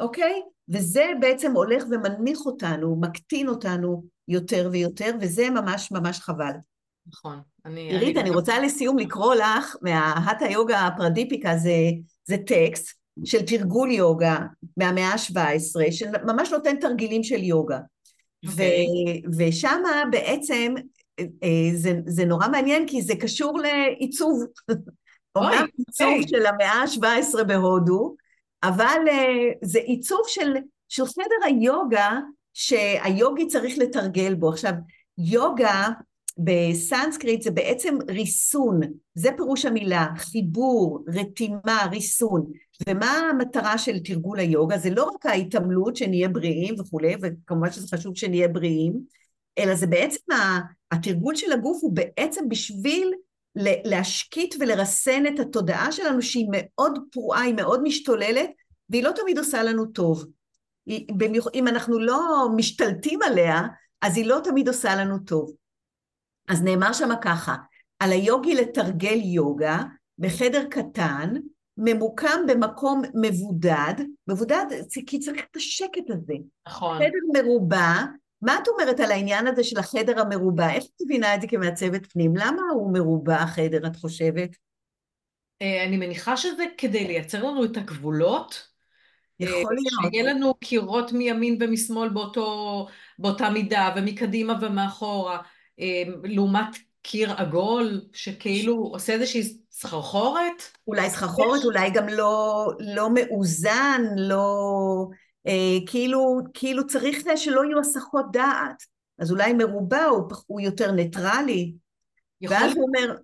אוקיי? 0.00 0.42
וזה 0.68 1.04
בעצם 1.20 1.52
הולך 1.52 1.84
ומנמיך 1.90 2.38
אותנו, 2.46 2.96
מקטין 3.00 3.48
אותנו 3.48 4.04
יותר 4.28 4.68
ויותר, 4.72 5.10
וזה 5.20 5.50
ממש 5.50 5.92
ממש 5.92 6.20
חבל. 6.20 6.52
נכון. 7.06 7.40
אני... 7.66 7.80
עירית, 7.80 8.16
אני, 8.16 8.30
רוצה 8.30 8.58
לסיום 8.58 8.98
לקרוא 8.98 9.34
לך 9.34 9.76
מההטה 9.82 10.46
יוגה 10.46 10.86
הפרדיפיקה, 10.86 11.56
זה, 11.56 11.76
זה 12.24 12.36
טקסט 12.46 12.92
של 13.24 13.42
תרגול 13.42 13.90
יוגה 13.90 14.38
מהמאה 14.76 15.12
ה-17, 15.12 15.92
שממש 15.92 16.52
נותן 16.52 16.76
תרגילים 16.76 17.22
של 17.22 17.42
יוגה. 17.42 17.78
Okay. 17.78 18.50
אוקיי. 18.50 19.22
ושם 19.38 19.82
בעצם 20.10 20.74
אה, 21.20 21.70
זה, 21.74 21.92
זה 22.06 22.24
נורא 22.24 22.48
מעניין 22.48 22.86
כי 22.86 23.02
זה 23.02 23.16
קשור 23.16 23.58
לעיצוב. 23.58 24.44
אומנם 25.36 25.66
עיצוב 25.78 26.14
okay. 26.24 26.28
של 26.28 26.46
המאה 26.46 26.72
ה-17 26.72 27.44
בהודו, 27.44 28.16
אבל 28.62 29.00
אה, 29.08 29.50
זה 29.62 29.78
עיצוב 29.78 30.20
של, 30.26 30.54
של 30.88 31.06
חדר 31.06 31.46
היוגה 31.46 32.18
שהיוגי 32.54 33.46
צריך 33.46 33.78
לתרגל 33.78 34.34
בו. 34.34 34.48
עכשיו, 34.48 34.72
יוגה 35.18 35.88
בסנסקריט 36.38 37.42
זה 37.42 37.50
בעצם 37.50 37.98
ריסון, 38.08 38.80
זה 39.14 39.30
פירוש 39.36 39.64
המילה, 39.64 40.06
חיבור, 40.16 41.04
רתימה, 41.08 41.86
ריסון. 41.90 42.52
ומה 42.88 43.18
המטרה 43.30 43.78
של 43.78 43.98
תרגול 43.98 44.38
היוגה? 44.38 44.78
זה 44.78 44.90
לא 44.90 45.04
רק 45.04 45.26
ההתעמלות 45.26 45.96
שנהיה 45.96 46.28
בריאים 46.28 46.74
וכולי, 46.80 47.14
וכמובן 47.22 47.72
שזה 47.72 47.96
חשוב 47.96 48.16
שנהיה 48.16 48.48
בריאים, 48.48 48.92
אלא 49.58 49.74
זה 49.74 49.86
בעצם, 49.86 50.18
התרגול 50.90 51.34
של 51.34 51.52
הגוף 51.52 51.78
הוא 51.82 51.92
בעצם 51.92 52.48
בשביל 52.48 53.12
להשקיט 53.84 54.54
ולרסן 54.60 55.26
את 55.26 55.40
התודעה 55.40 55.92
שלנו 55.92 56.22
שהיא 56.22 56.48
מאוד 56.50 56.98
פרועה, 57.12 57.40
היא 57.40 57.54
מאוד 57.54 57.82
משתוללת, 57.82 58.50
והיא 58.90 59.02
לא 59.02 59.10
תמיד 59.16 59.38
עושה 59.38 59.62
לנו 59.62 59.86
טוב. 59.86 60.24
אם 61.54 61.68
אנחנו 61.68 61.98
לא 61.98 62.48
משתלטים 62.56 63.22
עליה, 63.22 63.62
אז 64.02 64.16
היא 64.16 64.26
לא 64.26 64.40
תמיד 64.44 64.68
עושה 64.68 64.96
לנו 64.96 65.18
טוב. 65.18 65.52
אז 66.48 66.62
נאמר 66.62 66.92
שם 66.92 67.08
ככה, 67.20 67.54
על 67.98 68.12
היוגי 68.12 68.54
לתרגל 68.54 69.20
יוגה 69.24 69.82
בחדר 70.18 70.64
קטן, 70.70 71.34
ממוקם 71.78 72.40
במקום 72.48 73.02
מבודד, 73.14 73.94
מבודד 74.28 74.66
כי 75.06 75.18
צריך 75.18 75.44
את 75.50 75.56
השקט 75.56 76.10
הזה. 76.10 76.34
נכון. 76.68 76.96
חדר 76.98 77.42
מרובע, 77.42 78.04
מה 78.42 78.58
את 78.62 78.68
אומרת 78.68 79.00
על 79.00 79.10
העניין 79.10 79.46
הזה 79.46 79.64
של 79.64 79.78
החדר 79.78 80.20
המרובע? 80.20 80.72
איך 80.72 80.84
את 80.84 81.02
מבינה 81.04 81.34
את 81.34 81.40
זה 81.40 81.46
כמעצבת 81.46 82.12
פנים? 82.12 82.36
למה 82.36 82.62
הוא 82.72 82.92
מרובע 82.92 83.36
החדר, 83.36 83.86
את 83.86 83.96
חושבת? 83.96 84.56
אה, 85.62 85.84
אני 85.84 85.96
מניחה 85.96 86.36
שזה 86.36 86.64
כדי 86.78 87.06
לייצר 87.06 87.42
לנו 87.44 87.64
את 87.64 87.76
הגבולות. 87.76 88.76
יכול 89.40 89.54
אה, 89.54 89.82
להיות. 89.82 90.12
שיהיה 90.12 90.34
לנו 90.34 90.54
קירות 90.54 91.12
מימין 91.12 91.58
ומשמאל 91.60 92.08
באותו, 92.08 92.86
באותה 93.18 93.50
מידה, 93.50 93.94
ומקדימה 93.96 94.54
ומאחורה, 94.60 95.38
לעומת 96.24 96.76
קיר 97.02 97.32
עגול, 97.32 98.00
שכאילו 98.12 98.74
עושה 98.74 99.12
איזושהי 99.12 99.58
סחרחורת? 99.70 100.62
אולי 100.86 101.10
סחרחורת, 101.10 101.64
אולי 101.64 101.90
גם 101.90 102.08
לא, 102.08 102.66
לא 102.80 103.08
מאוזן, 103.14 104.02
לא... 104.16 105.06
אה, 105.46 105.86
כאילו, 105.86 106.38
כאילו 106.54 106.86
צריך 106.86 107.18
שלא 107.36 107.64
יהיו 107.64 107.80
הסחות 107.80 108.26
דעת. 108.32 108.82
אז 109.18 109.30
אולי 109.30 109.52
מרובע 109.52 110.04
הוא, 110.04 110.30
הוא 110.46 110.60
יותר 110.60 110.92
ניטרלי. 110.92 111.74
ואז 112.42 112.76
הוא 112.76 112.86
אומר... 112.86 113.16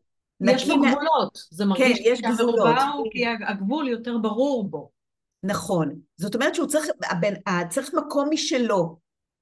יש 0.47 0.69
לו 0.69 0.77
גבולות, 0.77 1.39
זה 1.51 1.65
מרגיש 1.65 1.99
כן, 1.99 2.05
יש 2.05 2.21
גבולות. 2.21 2.77
הוא 2.95 3.07
כי 3.13 3.27
הגבול 3.49 3.89
יותר 3.89 4.19
ברור 4.19 4.71
בו. 4.71 4.91
נכון. 5.43 5.95
זאת 6.17 6.35
אומרת 6.35 6.55
שהוא 6.55 6.69
צריך, 6.69 6.87
הבן, 7.11 7.35
צריך 7.69 7.95
מקום 7.95 8.29
משלו. 8.31 8.97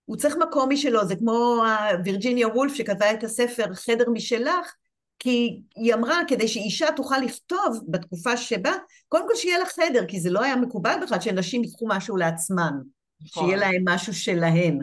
הוא 0.04 0.16
צריך 0.16 0.36
מקום 0.36 0.72
משלו, 0.72 1.06
זה 1.06 1.16
כמו 1.16 1.62
וירג'יניה 2.04 2.48
וולף 2.48 2.74
שכתבה 2.74 3.12
את 3.12 3.24
הספר 3.24 3.74
חדר 3.74 4.10
משלך, 4.10 4.74
כי 5.18 5.60
היא 5.76 5.94
אמרה, 5.94 6.20
כדי 6.28 6.48
שאישה 6.48 6.86
תוכל 6.96 7.18
לכתוב 7.18 7.80
בתקופה 7.88 8.36
שבה, 8.36 8.72
קודם 9.08 9.28
כל 9.28 9.34
שיהיה 9.34 9.58
לה 9.58 9.64
חדר, 9.66 10.06
כי 10.06 10.20
זה 10.20 10.30
לא 10.30 10.42
היה 10.42 10.56
מקובל 10.56 10.98
בכלל 11.02 11.20
שנשים 11.20 11.64
ייקחו 11.64 11.86
משהו 11.88 12.16
לעצמן, 12.16 12.72
נכון. 13.20 13.44
שיהיה 13.44 13.56
להם 13.56 13.82
משהו 13.88 14.14
שלהן. 14.14 14.78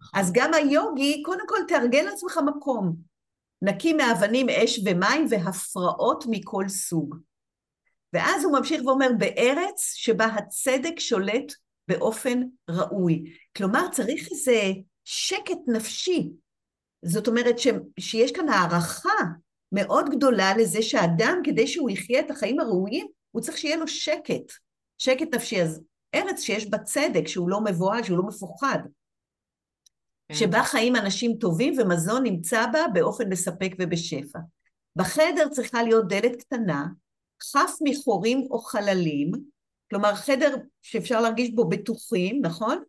נכון. 0.00 0.20
אז 0.20 0.32
גם 0.32 0.54
היוגי, 0.54 1.22
קודם 1.22 1.44
כל 1.48 1.58
תארגן 1.68 2.04
לעצמך 2.04 2.40
מקום. 2.46 2.96
נקי 3.62 3.92
מאבנים, 3.92 4.48
אש 4.48 4.80
ומים 4.84 5.26
והפרעות 5.30 6.24
מכל 6.30 6.68
סוג. 6.68 7.16
ואז 8.12 8.44
הוא 8.44 8.52
ממשיך 8.52 8.82
ואומר, 8.84 9.08
בארץ 9.18 9.92
שבה 9.94 10.26
הצדק 10.26 11.00
שולט 11.00 11.52
באופן 11.88 12.42
ראוי. 12.70 13.24
כלומר, 13.56 13.88
צריך 13.92 14.28
איזה 14.30 14.72
שקט 15.04 15.58
נפשי. 15.66 16.30
זאת 17.04 17.28
אומרת 17.28 17.58
ש, 17.58 17.66
שיש 18.00 18.32
כאן 18.32 18.48
הערכה 18.48 19.18
מאוד 19.72 20.10
גדולה 20.10 20.56
לזה 20.56 20.82
שאדם, 20.82 21.40
כדי 21.44 21.66
שהוא 21.66 21.90
יחיה 21.90 22.20
את 22.20 22.30
החיים 22.30 22.60
הראויים, 22.60 23.06
הוא 23.30 23.42
צריך 23.42 23.58
שיהיה 23.58 23.76
לו 23.76 23.88
שקט, 23.88 24.52
שקט 24.98 25.34
נפשי. 25.34 25.62
אז 25.62 25.82
ארץ 26.14 26.40
שיש 26.40 26.70
בה 26.70 26.78
צדק, 26.78 27.26
שהוא 27.26 27.50
לא 27.50 27.60
מבוהל, 27.60 28.02
שהוא 28.02 28.18
לא 28.18 28.24
מפוחד. 28.26 28.78
כן. 30.28 30.34
שבה 30.34 30.62
חיים 30.62 30.96
אנשים 30.96 31.36
טובים 31.40 31.74
ומזון 31.78 32.22
נמצא 32.22 32.66
בה 32.72 32.80
באופן 32.94 33.28
מספק 33.28 33.72
ובשפע. 33.78 34.38
בחדר 34.96 35.48
צריכה 35.48 35.82
להיות 35.82 36.08
דלת 36.08 36.36
קטנה, 36.36 36.86
חף 37.42 37.70
מחורים 37.84 38.46
או 38.50 38.58
חללים, 38.58 39.32
כלומר 39.90 40.14
חדר 40.14 40.54
שאפשר 40.82 41.20
להרגיש 41.20 41.50
בו 41.50 41.68
בטוחים, 41.68 42.40
נכון? 42.42 42.82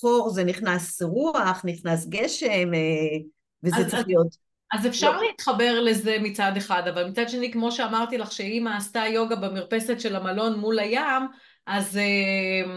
חור 0.00 0.30
זה 0.30 0.44
נכנס 0.44 1.02
רוח, 1.02 1.64
נכנס 1.64 2.06
גשם, 2.08 2.74
אה, 2.74 3.18
וזה 3.62 3.76
אז, 3.76 3.90
צריך 3.90 4.06
להיות... 4.06 4.46
אז 4.72 4.86
אפשר 4.86 5.12
לא. 5.12 5.26
להתחבר 5.26 5.80
לזה 5.80 6.16
מצד 6.20 6.52
אחד, 6.56 6.88
אבל 6.88 7.08
מצד 7.08 7.28
שני, 7.28 7.52
כמו 7.52 7.72
שאמרתי 7.72 8.18
לך, 8.18 8.32
שאימא 8.32 8.76
עשתה 8.76 9.04
יוגה 9.06 9.36
במרפסת 9.36 10.00
של 10.00 10.16
המלון 10.16 10.58
מול 10.58 10.78
הים, 10.78 11.22
אז, 11.66 11.96
אה, 11.96 12.72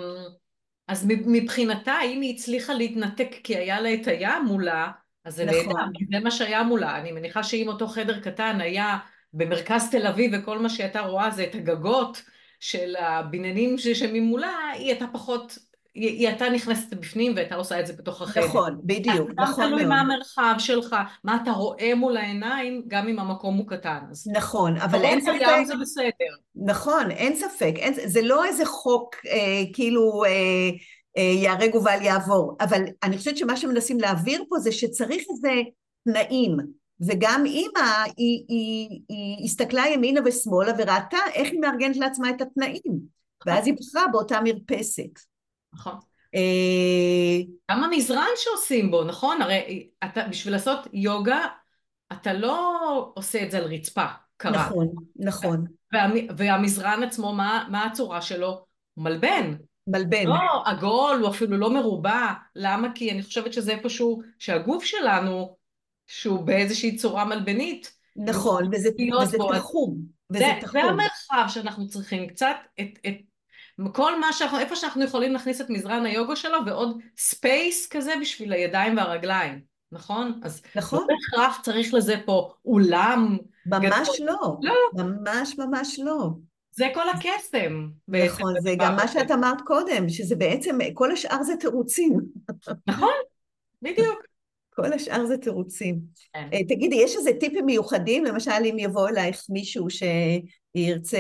אז 0.88 1.06
מבחינתה, 1.08 1.95
אם 2.06 2.22
היא 2.22 2.36
הצליחה 2.36 2.74
להתנתק 2.74 3.36
כי 3.43 3.56
היה 3.56 3.82
לה 3.82 3.93
את 3.93 4.08
הים 4.08 4.45
מולה, 4.45 4.91
אז 5.26 5.36
זה 5.36 5.45
נכון. 5.45 5.58
נהדר, 5.58 5.89
כי 5.93 6.06
זה 6.12 6.20
מה 6.20 6.32
שהיה 6.32 6.64
מולה. 6.64 6.97
אני 6.97 7.12
מניחה 7.12 7.43
שאם 7.43 7.68
אותו 7.68 7.88
חדר 7.88 8.20
קטן 8.20 8.62
היה 8.62 8.97
במרכז 9.34 9.89
תל 9.91 10.08
אביב 10.08 10.32
וכל 10.34 10.60
מה 10.60 10.70
שהיא 10.70 10.84
הייתה 10.84 11.02
רואה 11.02 11.32
זה 11.32 11.43
את 11.43 11.56
הגגות 11.56 12.24
של 12.60 12.95
הבניינים 12.99 13.78
שממולה, 13.78 14.53
היא 14.74 14.88
הייתה 14.88 15.05
פחות, 15.14 15.57
היא, 15.93 16.10
היא 16.10 16.28
הייתה 16.28 16.49
נכנסת 16.49 16.93
בפנים 16.93 17.36
והייתה 17.36 17.55
עושה 17.55 17.80
את 17.80 17.88
זה 17.88 17.93
בתוך 17.93 18.22
החדר. 18.22 18.45
נכון, 18.45 18.82
בדיוק, 18.84 19.30
נכון 19.38 19.64
מאוד. 19.64 19.70
תלוי 19.70 19.86
מה 19.86 19.99
המרחב 19.99 20.55
שלך, 20.57 20.95
מה 21.24 21.39
אתה 21.43 21.51
רואה 21.51 21.95
מול 21.95 22.18
העיניים, 22.18 22.84
גם 22.88 23.07
אם 23.07 23.20
המקום 23.20 23.55
הוא 23.55 23.68
קטן. 23.68 23.99
נכון, 24.36 24.78
אבל 24.78 25.01
אין 25.01 25.22
ספק... 25.22 25.66
זה 25.66 25.74
בסדר. 25.82 26.34
נכון, 26.55 27.12
אין 27.12 27.36
ספק, 27.36 27.74
אין, 27.76 27.93
זה 28.05 28.22
לא 28.22 28.45
איזה 28.45 28.66
חוק 28.66 29.16
אה, 29.26 29.64
כאילו... 29.74 30.24
אה, 30.26 30.30
אה, 31.18 31.24
ייהרג 31.24 31.76
ובל 31.76 32.01
יעבור, 32.01 32.55
אבל 32.62 32.84
אני 33.03 33.18
חושבת 33.18 33.38
שמה 33.38 33.57
שמנסים 33.57 33.99
להעביר 33.99 34.43
פה 34.49 34.60
זה 34.60 34.72
שצריך 34.72 35.24
איזה 35.30 35.62
תנאים, 36.03 36.57
וגם 37.02 37.43
אימא, 37.45 38.04
היא, 38.18 38.45
היא, 38.47 39.02
היא 39.10 39.45
הסתכלה 39.45 39.88
ימינה 39.88 40.22
ושמאלה 40.26 40.72
וראתה 40.78 41.18
איך 41.34 41.52
היא 41.52 41.60
מארגנת 41.60 41.97
לעצמה 41.97 42.30
את 42.30 42.41
התנאים, 42.41 43.00
ואז 43.45 43.68
היא 43.68 43.74
בחרה 43.80 44.08
באותה 44.12 44.39
מרפסת. 44.43 45.20
נכון. 45.74 45.93
אה, 46.36 47.41
גם 47.72 47.84
המזרן 47.84 48.28
שעושים 48.36 48.91
בו, 48.91 49.04
נכון? 49.04 49.41
הרי 49.41 49.89
אתה, 50.04 50.28
בשביל 50.30 50.54
לעשות 50.54 50.80
יוגה, 50.93 51.45
אתה 52.12 52.34
לא 52.34 53.12
עושה 53.16 53.43
את 53.43 53.52
זה 53.52 53.58
על 53.58 53.64
רצפה 53.64 54.06
קרה. 54.38 54.52
נכון, 54.52 54.88
נכון. 55.16 55.66
וה, 55.93 56.06
והמזרן 56.38 57.04
עצמו, 57.04 57.34
מה, 57.34 57.68
מה 57.72 57.86
הצורה 57.86 58.22
שלו? 58.22 58.66
מלבן. 58.97 59.54
מלבן. 59.88 60.26
לא 60.26 60.64
עגול, 60.66 61.20
הוא 61.22 61.30
אפילו 61.30 61.58
לא 61.58 61.74
מרובע. 61.74 62.34
למה? 62.56 62.88
כי 62.95 63.12
אני 63.12 63.24
חושבת 63.24 63.54
שזה 63.54 63.72
איפשהו, 63.72 64.22
שהגוף 64.39 64.84
שלנו 64.84 65.58
שהוא 66.10 66.39
באיזושהי 66.39 66.95
צורה 66.97 67.26
מלבנית. 67.26 67.91
נכון, 68.16 68.70
וזה, 68.72 68.89
וזה 69.22 69.38
תחום. 69.57 69.97
וזה 70.30 70.39
זה, 70.39 70.51
תחום. 70.62 70.82
זה 70.82 70.88
המרחב 70.88 71.45
שאנחנו 71.47 71.88
צריכים 71.88 72.28
קצת, 72.28 72.55
את, 72.80 72.99
את 73.07 73.16
כל 73.93 74.20
מה 74.20 74.34
שאנחנו, 74.34 74.60
איפה 74.60 74.76
שאנחנו 74.76 75.03
יכולים 75.03 75.34
להכניס 75.34 75.62
את 75.62 75.70
מזרן 75.70 76.05
היוגה 76.05 76.36
שלו 76.36 76.57
ועוד 76.66 76.97
space 77.18 77.88
כזה 77.88 78.14
בשביל 78.22 78.53
הידיים 78.53 78.97
והרגליים, 78.97 79.62
נכון? 79.91 80.39
אז 80.43 80.62
נכון. 80.76 80.99
לא 80.99 81.05
בהכרח 81.07 81.62
צריך 81.62 81.93
לזה 81.93 82.16
פה 82.26 82.53
אולם. 82.66 83.38
ממש 83.66 84.10
גדול. 84.16 84.28
לא. 84.28 84.57
לא. 84.62 85.03
ממש 85.03 85.57
ממש 85.57 85.99
לא. 86.03 86.30
זה 86.72 86.88
כל 86.93 87.10
הקסם. 87.10 87.88
נכון, 88.07 88.53
זה 88.62 88.74
גם 88.78 88.95
מה 88.95 89.07
שאת 89.07 89.32
אמרת 89.32 89.62
קודם, 89.62 90.10
שזה 90.10 90.36
בעצם, 90.36 90.78
כל 90.93 91.12
השאר 91.12 91.43
זה 91.43 91.53
תירוצים. 91.60 92.20
נכון, 92.88 93.14
בדיוק. 93.82 94.29
כל 94.76 94.93
השאר 94.93 95.26
זה 95.26 95.38
תירוצים. 95.38 95.99
כן. 96.34 96.49
אה, 96.53 96.63
תגידי, 96.63 96.95
יש 96.95 97.15
איזה 97.15 97.32
טיפים 97.39 97.65
מיוחדים? 97.65 98.26
למשל, 98.26 98.51
אם 98.65 98.80
יבוא 98.80 99.09
אלייך 99.09 99.41
מישהו 99.49 99.88
שירצה, 99.89 101.20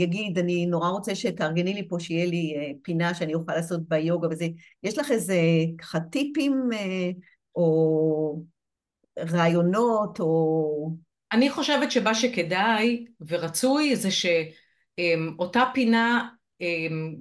יגיד, 0.00 0.38
אני 0.38 0.66
נורא 0.66 0.88
רוצה 0.88 1.14
שתארגני 1.14 1.74
לי 1.74 1.88
פה, 1.88 1.96
שיהיה 2.00 2.26
לי 2.26 2.54
אה, 2.56 2.70
פינה 2.82 3.14
שאני 3.14 3.34
אוכל 3.34 3.54
לעשות 3.54 3.88
בה 3.88 3.98
יוגה 3.98 4.28
וזה, 4.30 4.46
יש 4.82 4.98
לך 4.98 5.10
איזה 5.10 5.38
ככה 5.78 6.00
טיפים 6.00 6.68
אה, 6.72 7.10
או 7.56 8.42
רעיונות 9.18 10.20
או... 10.20 11.10
אני 11.32 11.50
חושבת 11.50 11.90
שמה 11.92 12.14
שכדאי 12.14 13.04
ורצוי 13.28 13.96
זה 13.96 14.08
שאותה 14.10 15.62
פינה 15.74 16.28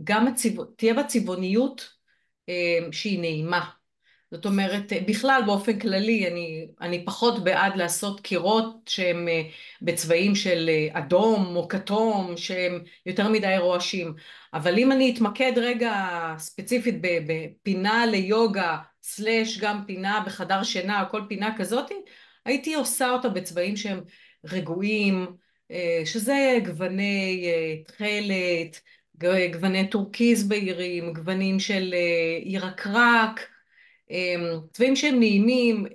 גם 0.03 0.27
הצבע... 0.27 0.63
תהיה 0.77 0.93
בה 0.93 1.03
צבעוניות 1.03 1.89
שהיא 2.91 3.19
נעימה. 3.19 3.69
זאת 4.31 4.45
אומרת, 4.45 4.93
בכלל 5.07 5.41
באופן 5.45 5.79
כללי 5.79 6.27
אני, 6.27 6.67
אני 6.81 7.05
פחות 7.05 7.43
בעד 7.43 7.75
לעשות 7.75 8.19
קירות 8.19 8.75
שהם 8.89 9.27
אה, 9.27 9.41
בצבעים 9.81 10.35
של 10.35 10.69
אה, 10.69 10.99
אדום 10.99 11.55
או 11.55 11.67
כתום, 11.67 12.37
שהם 12.37 12.83
יותר 13.05 13.29
מדי 13.29 13.55
רועשים. 13.57 14.13
אבל 14.53 14.77
אם 14.77 14.91
אני 14.91 15.13
אתמקד 15.13 15.53
רגע 15.55 15.93
ספציפית 16.37 16.95
בפינה 17.01 18.05
ליוגה, 18.05 18.77
slash 19.03 19.57
גם 19.57 19.83
פינה 19.87 20.23
בחדר 20.25 20.63
שינה 20.63 21.05
כל 21.11 21.21
פינה 21.29 21.57
כזאתי, 21.57 21.93
הייתי 22.45 22.73
עושה 22.73 23.09
אותה 23.11 23.29
בצבעים 23.29 23.77
שהם 23.77 24.01
רגועים, 24.45 25.27
אה, 25.71 26.01
שזה 26.05 26.59
גווני 26.65 27.43
אה, 27.47 27.83
תכלת, 27.87 28.81
גווני 29.53 29.89
טורקיז 29.89 30.47
בהירים, 30.47 31.13
גוונים 31.13 31.59
של 31.59 31.93
אה, 31.93 32.39
ירקרק, 32.43 33.49
צבעים 34.73 34.95
שהם 34.95 35.19
נעימים, 35.19 35.85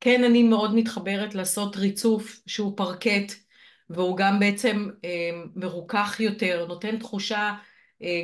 כן 0.00 0.24
אני 0.24 0.42
מאוד 0.42 0.74
מתחברת 0.74 1.34
לעשות 1.34 1.76
ריצוף 1.76 2.40
שהוא 2.46 2.76
פרקט 2.76 3.32
והוא 3.90 4.16
גם 4.16 4.40
בעצם 4.40 4.88
מרוכך 5.56 6.20
יותר, 6.20 6.66
נותן 6.68 6.98
תחושה 6.98 7.54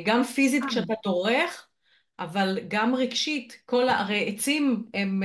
גם 0.05 0.23
פיזית 0.23 0.63
כשאתה 0.65 0.93
דורך 1.03 1.67
אבל 2.19 2.59
גם 2.67 2.95
רגשית, 2.95 3.57
כל 3.65 3.89
הרי 3.89 4.29
עצים 4.29 4.83
הם 4.93 5.23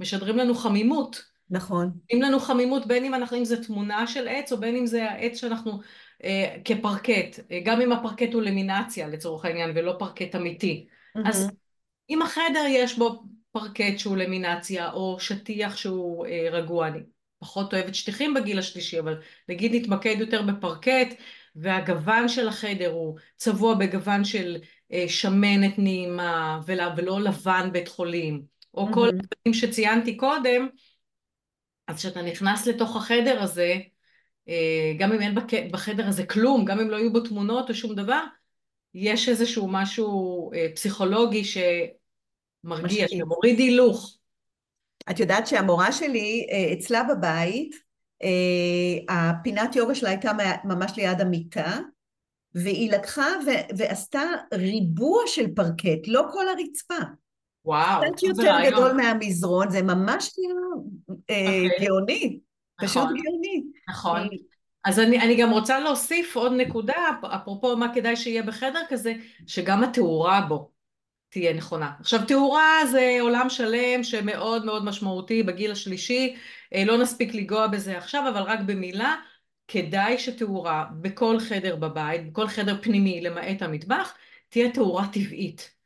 משדרים 0.00 0.36
לנו 0.36 0.54
חמימות. 0.54 1.30
נכון. 1.50 1.90
אם 2.12 2.22
לנו 2.22 2.40
חמימות 2.40 2.86
בין 2.86 3.04
אם 3.04 3.14
אנחנו, 3.14 3.36
אם 3.36 3.44
זה 3.44 3.64
תמונה 3.64 4.06
של 4.06 4.28
עץ 4.28 4.52
או 4.52 4.60
בין 4.60 4.76
אם 4.76 4.86
זה 4.86 5.10
העץ 5.10 5.40
שאנחנו 5.40 5.80
אה, 6.24 6.56
כפרקט, 6.64 7.40
גם 7.64 7.80
אם 7.80 7.92
הפרקט 7.92 8.34
הוא 8.34 8.42
למינציה 8.42 9.08
לצורך 9.08 9.44
העניין 9.44 9.70
ולא 9.74 9.96
פרקט 9.98 10.34
אמיתי. 10.34 10.86
Mm-hmm. 10.88 11.28
אז 11.28 11.50
אם 12.10 12.22
החדר 12.22 12.64
יש 12.68 12.98
בו 12.98 13.22
פרקט 13.52 13.98
שהוא 13.98 14.16
למינציה 14.16 14.92
או 14.92 15.16
שטיח 15.20 15.76
שהוא 15.76 16.26
אה, 16.26 16.48
רגוע, 16.52 16.88
אני 16.88 16.98
פחות 17.38 17.74
אוהבת 17.74 17.94
שטיחים 17.94 18.34
בגיל 18.34 18.58
השלישי, 18.58 19.00
אבל 19.00 19.20
נגיד 19.48 19.74
נתמקד 19.74 20.16
יותר 20.18 20.42
בפרקט 20.42 21.14
והגוון 21.56 22.28
של 22.28 22.48
החדר 22.48 22.90
הוא 22.90 23.18
צבוע 23.36 23.74
בגוון 23.74 24.24
של 24.24 24.56
אה, 24.92 25.04
שמנת 25.08 25.78
נעימה 25.78 26.60
ולא 26.66 27.20
לבן 27.20 27.68
בית 27.72 27.88
חולים, 27.88 28.42
או 28.74 28.88
mm-hmm. 28.88 28.94
כל 28.94 29.08
הדברים 29.08 29.54
שציינתי 29.54 30.16
קודם, 30.16 30.68
אז 31.88 31.96
כשאתה 31.96 32.22
נכנס 32.22 32.66
לתוך 32.66 32.96
החדר 32.96 33.42
הזה, 33.42 33.76
אה, 34.48 34.92
גם 34.98 35.12
אם 35.12 35.20
אין 35.20 35.34
בחדר 35.70 36.06
הזה 36.06 36.26
כלום, 36.26 36.64
גם 36.64 36.80
אם 36.80 36.90
לא 36.90 36.96
יהיו 36.96 37.12
בו 37.12 37.20
תמונות 37.20 37.68
או 37.68 37.74
שום 37.74 37.94
דבר, 37.94 38.22
יש 38.94 39.28
איזשהו 39.28 39.68
משהו 39.70 40.50
אה, 40.54 40.66
פסיכולוגי 40.74 41.44
שמרגיע, 42.62 43.08
שמוריד 43.08 43.58
הילוך. 43.58 44.16
את 45.10 45.20
יודעת 45.20 45.46
שהמורה 45.46 45.92
שלי, 45.92 46.46
אצלה 46.72 47.02
בבית, 47.04 47.76
הפינת 49.08 49.76
יוגה 49.76 49.94
שלה 49.94 50.08
הייתה 50.08 50.32
ממש 50.64 50.92
ליד 50.96 51.20
המיטה, 51.20 51.78
והיא 52.54 52.92
לקחה 52.92 53.28
ו- 53.46 53.76
ועשתה 53.78 54.22
ריבוע 54.54 55.22
של 55.26 55.54
פרקט, 55.54 56.06
לא 56.06 56.22
כל 56.32 56.44
הרצפה. 56.48 57.04
וואו, 57.64 58.02
קצת 58.12 58.22
יותר 58.22 58.56
גדול 58.70 58.92
מהמזרון, 58.92 59.70
זה 59.70 59.82
ממש 59.82 60.30
כאילו 60.34 60.84
אה, 61.30 61.64
אוקיי. 61.64 61.86
גאוני, 61.86 62.38
פשוט 62.80 63.02
נכון. 63.02 63.16
גאוני. 63.16 63.62
נכון. 63.90 64.28
אז 64.84 64.98
אני, 64.98 65.20
אני 65.20 65.36
גם 65.36 65.50
רוצה 65.50 65.80
להוסיף 65.80 66.36
עוד 66.36 66.52
נקודה, 66.52 66.94
אפרופו 67.34 67.76
מה 67.76 67.94
כדאי 67.94 68.16
שיהיה 68.16 68.42
בחדר 68.42 68.82
כזה, 68.88 69.14
שגם 69.46 69.84
התאורה 69.84 70.40
בו 70.40 70.70
תהיה 71.30 71.54
נכונה. 71.54 71.90
עכשיו 72.00 72.20
תאורה 72.28 72.86
זה 72.90 73.18
עולם 73.20 73.50
שלם 73.50 74.04
שמאוד 74.04 74.64
מאוד 74.64 74.84
משמעותי 74.84 75.42
בגיל 75.42 75.72
השלישי, 75.72 76.36
אה, 76.74 76.84
לא 76.84 76.98
נספיק 76.98 77.34
לנגוע 77.34 77.66
בזה 77.66 77.98
עכשיו, 77.98 78.28
אבל 78.28 78.42
רק 78.42 78.60
במילה, 78.66 79.16
כדאי 79.68 80.18
שתאורה 80.18 80.84
בכל 81.00 81.40
חדר 81.40 81.76
בבית, 81.76 82.30
בכל 82.30 82.48
חדר 82.48 82.82
פנימי 82.82 83.20
למעט 83.20 83.62
המטבח, 83.62 84.14
תהיה 84.48 84.70
תאורה 84.72 85.06
טבעית. 85.12 85.80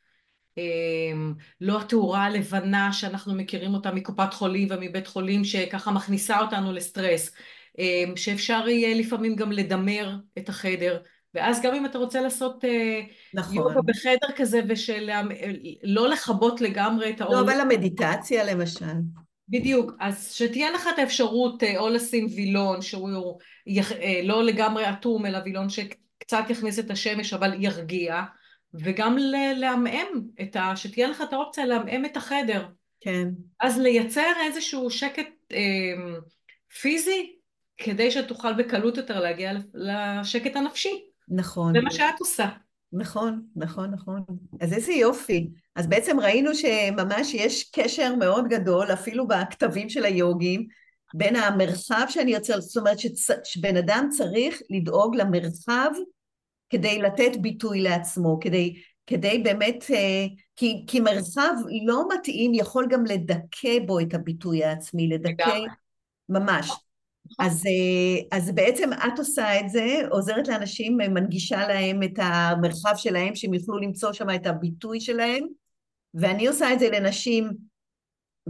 אמ, 0.59 1.35
לא 1.61 1.81
התאורה 1.81 2.25
הלבנה 2.25 2.93
שאנחנו 2.93 3.35
מכירים 3.35 3.75
אותה 3.75 3.91
מקופת 3.93 4.35
חולים 4.35 4.69
ומבית 4.71 5.07
חולים 5.07 5.45
שככה 5.45 5.91
מכניסה 5.91 6.41
אותנו 6.41 6.73
לסטרס, 6.73 7.35
אמ, 7.79 8.17
שאפשר 8.17 8.69
יהיה 8.69 8.95
לפעמים 8.95 9.37
גם 9.37 9.53
לדמר 9.53 10.17
את 10.39 10.49
החדר, 10.49 11.03
ואז 11.35 11.63
גם 11.63 11.75
אם 11.75 11.87
אתה 11.87 11.99
רוצה 11.99 12.21
לעשות 12.21 12.65
אה, 12.65 13.01
נכון. 13.35 13.57
יוגה 13.57 13.81
בחדר 13.87 14.37
כזה 14.37 14.61
ושלא 14.69 16.09
לכבות 16.09 16.61
לגמרי 16.61 17.11
את 17.11 17.21
האור. 17.21 17.35
לא, 17.35 17.41
אבל 17.41 17.61
המדיטציה 17.61 18.45
למשל. 18.45 18.95
בדיוק, 19.49 19.93
אז 20.01 20.33
שתהיה 20.33 20.71
לך 20.71 20.89
את 20.95 20.99
האפשרות 20.99 21.63
אה, 21.63 21.79
או 21.79 21.89
לשים 21.89 22.27
וילון 22.37 22.83
שהוא 22.83 23.39
אה, 23.69 24.21
לא 24.25 24.45
לגמרי 24.45 24.91
אטום 24.91 25.27
אלא 25.27 25.39
וילון 25.45 25.69
שקצת 25.69 26.45
יכניס 26.49 26.79
את 26.79 26.91
השמש 26.91 27.33
אבל 27.33 27.63
ירגיע 27.63 28.23
וגם 28.75 29.17
לעמעם 29.57 30.09
את 30.43 30.57
ה... 30.57 30.77
שתהיה 30.77 31.09
לך 31.09 31.23
את 31.23 31.33
האופציה 31.33 31.67
לעמעם 31.67 32.05
את 32.05 32.17
החדר. 32.17 32.67
כן. 33.01 33.29
אז 33.61 33.79
לייצר 33.79 34.33
איזשהו 34.47 34.91
שקט 34.91 35.29
אה, 35.53 36.19
פיזי 36.81 37.33
כדי 37.77 38.11
שתוכל 38.11 38.53
בקלות 38.53 38.97
יותר 38.97 39.21
להגיע 39.21 39.53
לשקט 39.75 40.57
הנפשי. 40.57 41.05
נכון. 41.29 41.73
זה 41.75 41.81
מה 41.81 41.91
שאת 41.91 42.21
עושה. 42.21 42.49
נכון, 42.93 43.43
נכון, 43.57 43.91
נכון. 43.91 44.21
אז 44.61 44.73
איזה 44.73 44.93
יופי. 44.93 45.51
אז 45.77 45.87
בעצם 45.87 46.21
ראינו 46.21 46.55
שממש 46.55 47.35
יש 47.35 47.71
קשר 47.75 48.15
מאוד 48.15 48.49
גדול, 48.49 48.93
אפילו 48.93 49.29
בכתבים 49.29 49.89
של 49.89 50.05
היוגים, 50.05 50.67
בין 51.15 51.37
המרחב 51.37 52.07
שאני 52.09 52.31
יוצרת, 52.31 52.63
זאת 52.63 52.77
אומרת 52.77 52.99
שצ... 52.99 53.29
שבן 53.45 53.77
אדם 53.77 54.09
צריך 54.11 54.63
לדאוג 54.71 55.17
למרחב 55.17 55.91
כדי 56.71 56.99
לתת 56.99 57.37
ביטוי 57.41 57.81
לעצמו, 57.81 58.39
כדי, 58.41 58.75
כדי 59.07 59.39
באמת, 59.39 59.85
אה, 59.91 60.27
כי, 60.57 60.85
כי 60.87 61.01
מרחב 61.01 61.55
לא 61.87 62.05
מתאים 62.15 62.55
יכול 62.55 62.87
גם 62.91 63.05
לדכא 63.05 63.79
בו 63.87 64.01
את 64.01 64.15
הביטוי 64.15 64.65
העצמי, 64.65 65.09
לדכא 65.09 65.59
ממש. 66.29 66.71
אז, 67.39 67.67
אה, 67.67 68.39
אז 68.39 68.53
בעצם 68.53 68.91
את 68.93 69.19
עושה 69.19 69.61
את 69.61 69.71
זה, 69.71 70.01
עוזרת 70.11 70.49
לאנשים, 70.49 70.97
מנגישה 70.97 71.69
להם 71.69 72.03
את 72.03 72.19
המרחב 72.19 72.95
שלהם, 72.97 73.35
שהם 73.35 73.55
יוכלו 73.55 73.79
למצוא 73.79 74.13
שם 74.13 74.31
את 74.35 74.47
הביטוי 74.47 75.01
שלהם, 75.01 75.47
ואני 76.15 76.47
עושה 76.47 76.73
את 76.73 76.79
זה 76.79 76.89
לנשים, 76.91 77.51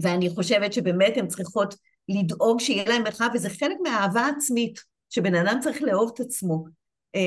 ואני 0.03 0.31
חושבת 0.31 0.73
שבאמת 0.73 1.17
הן 1.17 1.27
צריכות 1.27 1.75
לדאוג 2.09 2.61
שיהיה 2.61 2.85
להם 2.89 3.03
מרחב, 3.03 3.29
וזה 3.35 3.51
חלק 3.51 3.77
מהאהבה 3.83 4.21
העצמית, 4.21 4.81
שבן 5.11 5.35
אדם 5.35 5.59
צריך 5.61 5.83
לאהוב 5.83 6.11
את 6.15 6.21
עצמו, 6.21 6.65
אה, 7.15 7.21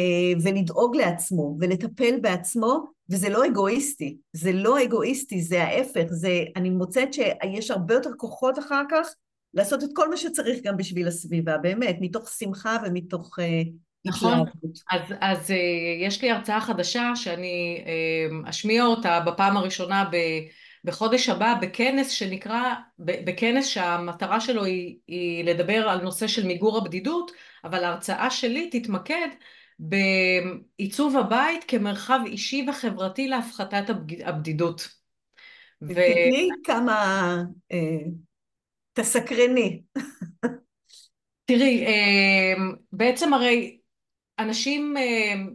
ולדאוג 0.44 0.96
לעצמו, 0.96 1.58
ולטפל 1.60 2.20
בעצמו, 2.22 2.86
וזה 3.10 3.30
לא 3.30 3.46
אגואיסטי, 3.46 4.18
זה 4.34 4.52
לא 4.52 4.84
אגואיסטי, 4.84 5.42
זה 5.42 5.64
ההפך, 5.64 6.06
זה, 6.10 6.44
אני 6.56 6.70
מוצאת 6.70 7.14
שיש 7.14 7.72
הרבה 7.72 7.94
יותר 7.94 8.10
כוחות 8.18 8.60
אחר 8.60 8.84
כך 8.92 9.08
לעשות 9.58 9.84
את 9.84 9.90
כל 9.94 10.10
מה 10.10 10.18
שצריך 10.18 10.60
גם 10.64 10.78
בשביל 10.78 11.08
הסביבה, 11.08 11.58
באמת, 11.58 11.98
מתוך 12.02 12.30
שמחה 12.30 12.78
ומתוך... 12.86 13.40
uh, 13.40 13.44
נכון, 14.06 14.44
אז, 14.92 15.02
אז 15.22 15.50
uh, 15.50 15.54
יש 16.02 16.22
לי 16.22 16.32
הרצאה 16.32 16.62
חדשה 16.62 17.12
שאני 17.16 17.84
uh, 17.86 18.50
אשמיע 18.50 18.86
אותה 18.86 19.20
בפעם 19.20 19.58
הראשונה 19.58 20.10
ב, 20.12 20.18
בחודש 20.84 21.30
הבא 21.30 21.54
בכנס 21.62 22.10
שנקרא, 22.10 22.74
בכנס 23.00 23.68
שהמטרה 23.68 24.40
שלו 24.40 24.64
היא, 24.66 24.98
היא 25.08 25.44
לדבר 25.44 25.90
על 25.90 26.02
נושא 26.02 26.28
של 26.28 26.48
מיגור 26.48 26.78
הבדידות, 26.78 27.32
אבל 27.64 27.84
ההרצאה 27.84 28.30
שלי 28.30 28.70
תתמקד 28.70 29.28
בעיצוב 29.80 31.18
הבית 31.18 31.66
כמרחב 31.68 32.20
אישי 32.26 32.66
וחברתי 32.70 33.28
להפחתת 33.28 33.90
הבדידות. 34.26 34.88
תתני 35.80 36.50
כמה... 36.64 37.44
תסקרני. 39.00 39.82
תראי, 41.46 41.86
אמ, 41.86 42.74
בעצם 42.92 43.34
הרי 43.34 43.78
אנשים, 44.40 44.98
אמ, 44.98 45.50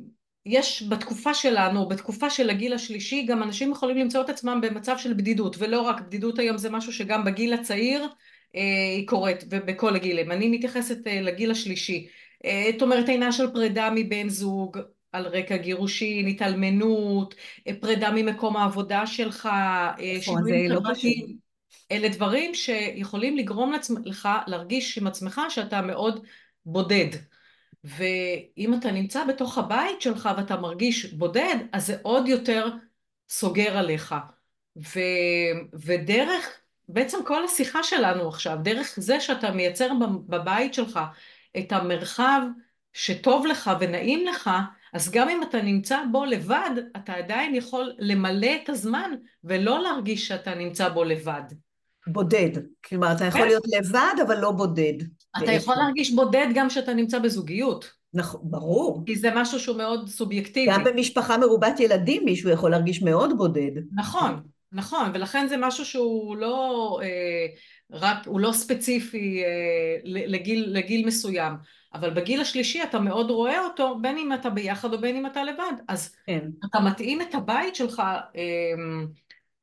יש 0.46 0.82
בתקופה 0.88 1.34
שלנו, 1.34 1.88
בתקופה 1.88 2.30
של 2.30 2.50
הגיל 2.50 2.72
השלישי, 2.72 3.26
גם 3.26 3.42
אנשים 3.42 3.70
יכולים 3.70 3.96
למצוא 3.96 4.20
את 4.24 4.28
עצמם 4.28 4.60
במצב 4.62 4.98
של 4.98 5.14
בדידות, 5.14 5.56
ולא 5.58 5.80
רק 5.80 6.00
בדידות 6.00 6.38
היום 6.38 6.58
זה 6.58 6.70
משהו 6.70 6.92
שגם 6.92 7.24
בגיל 7.24 7.52
הצעיר 7.52 8.08
אה, 8.56 8.94
היא 8.96 9.08
קורית, 9.08 9.44
ובכל 9.50 9.96
הגילים. 9.96 10.32
אני 10.32 10.48
מתייחסת 10.48 11.06
אה, 11.06 11.20
לגיל 11.20 11.50
השלישי. 11.50 12.08
אה, 12.44 12.68
זאת 12.72 12.82
אומרת, 12.82 13.08
עינה 13.08 13.32
של 13.32 13.52
פרידה 13.52 13.90
מבן 13.94 14.28
זוג, 14.28 14.78
על 15.12 15.26
רקע 15.26 15.56
גירושין, 15.56 16.26
התאלמנות, 16.26 17.34
פרידה 17.80 18.10
ממקום 18.14 18.56
העבודה 18.56 19.06
שלך, 19.06 19.48
זה 20.44 20.66
לא 20.68 20.80
פשוט. 20.92 21.41
אלה 21.92 22.08
דברים 22.08 22.54
שיכולים 22.54 23.36
לגרום 23.36 23.72
לך 24.04 24.28
להרגיש 24.46 24.98
עם 24.98 25.06
עצמך 25.06 25.40
שאתה 25.48 25.82
מאוד 25.82 26.26
בודד. 26.66 27.08
ואם 27.84 28.74
אתה 28.74 28.90
נמצא 28.90 29.24
בתוך 29.24 29.58
הבית 29.58 30.00
שלך 30.00 30.28
ואתה 30.36 30.56
מרגיש 30.56 31.14
בודד, 31.14 31.56
אז 31.72 31.86
זה 31.86 31.96
עוד 32.02 32.28
יותר 32.28 32.68
סוגר 33.28 33.76
עליך. 33.76 34.14
ו... 34.76 35.00
ודרך, 35.72 36.60
בעצם 36.88 37.18
כל 37.26 37.44
השיחה 37.44 37.82
שלנו 37.82 38.28
עכשיו, 38.28 38.58
דרך 38.62 38.94
זה 38.96 39.20
שאתה 39.20 39.50
מייצר 39.50 39.92
בבית 40.28 40.74
שלך 40.74 41.00
את 41.58 41.72
המרחב 41.72 42.40
שטוב 42.92 43.46
לך 43.46 43.70
ונעים 43.80 44.26
לך, 44.26 44.50
אז 44.92 45.10
גם 45.10 45.28
אם 45.28 45.42
אתה 45.42 45.62
נמצא 45.62 45.98
בו 46.12 46.24
לבד, 46.24 46.70
אתה 46.96 47.14
עדיין 47.14 47.54
יכול 47.54 47.92
למלא 47.98 48.50
את 48.62 48.68
הזמן 48.68 49.10
ולא 49.44 49.82
להרגיש 49.82 50.28
שאתה 50.28 50.54
נמצא 50.54 50.88
בו 50.88 51.04
לבד. 51.04 51.42
בודד. 52.06 52.50
כלומר, 52.88 53.12
אתה 53.12 53.24
יכול 53.24 53.40
כן. 53.40 53.46
להיות 53.46 53.64
לבד, 53.78 54.14
אבל 54.26 54.40
לא 54.40 54.50
בודד. 54.50 54.94
אתה 55.36 55.40
בעצם. 55.40 55.52
יכול 55.52 55.74
להרגיש 55.74 56.10
בודד 56.10 56.46
גם 56.54 56.68
כשאתה 56.68 56.94
נמצא 56.94 57.18
בזוגיות, 57.18 57.90
נכון, 58.14 58.40
ברור. 58.44 59.02
כי 59.06 59.16
זה 59.16 59.30
משהו 59.34 59.60
שהוא 59.60 59.76
מאוד 59.76 60.08
סובייקטיבי. 60.08 60.72
גם 60.72 60.84
במשפחה 60.84 61.38
מרובת 61.38 61.80
ילדים 61.80 62.24
מישהו 62.24 62.50
יכול 62.50 62.70
להרגיש 62.70 63.02
מאוד 63.02 63.38
בודד. 63.38 63.70
נכון, 63.94 64.40
נכון, 64.72 65.10
ולכן 65.14 65.46
זה 65.48 65.56
משהו 65.56 65.84
שהוא 65.84 66.36
לא 66.36 66.98
אה, 67.02 67.46
רק, 67.92 68.26
הוא 68.26 68.40
לא 68.40 68.52
ספציפי 68.52 69.42
אה, 69.44 69.96
לגיל, 70.04 70.64
לגיל 70.68 71.06
מסוים, 71.06 71.52
אבל 71.94 72.10
בגיל 72.10 72.40
השלישי 72.40 72.82
אתה 72.82 72.98
מאוד 72.98 73.30
רואה 73.30 73.64
אותו, 73.64 73.98
בין 74.00 74.18
אם 74.18 74.32
אתה 74.32 74.50
ביחד 74.50 74.92
או 74.92 75.00
בין 75.00 75.16
אם 75.16 75.26
אתה 75.26 75.44
לבד, 75.44 75.72
אז 75.88 76.14
כן. 76.26 76.48
אתה 76.64 76.80
מתאים 76.80 77.20
את 77.20 77.34
הבית 77.34 77.74
שלך 77.76 78.02
אה, 78.36 78.42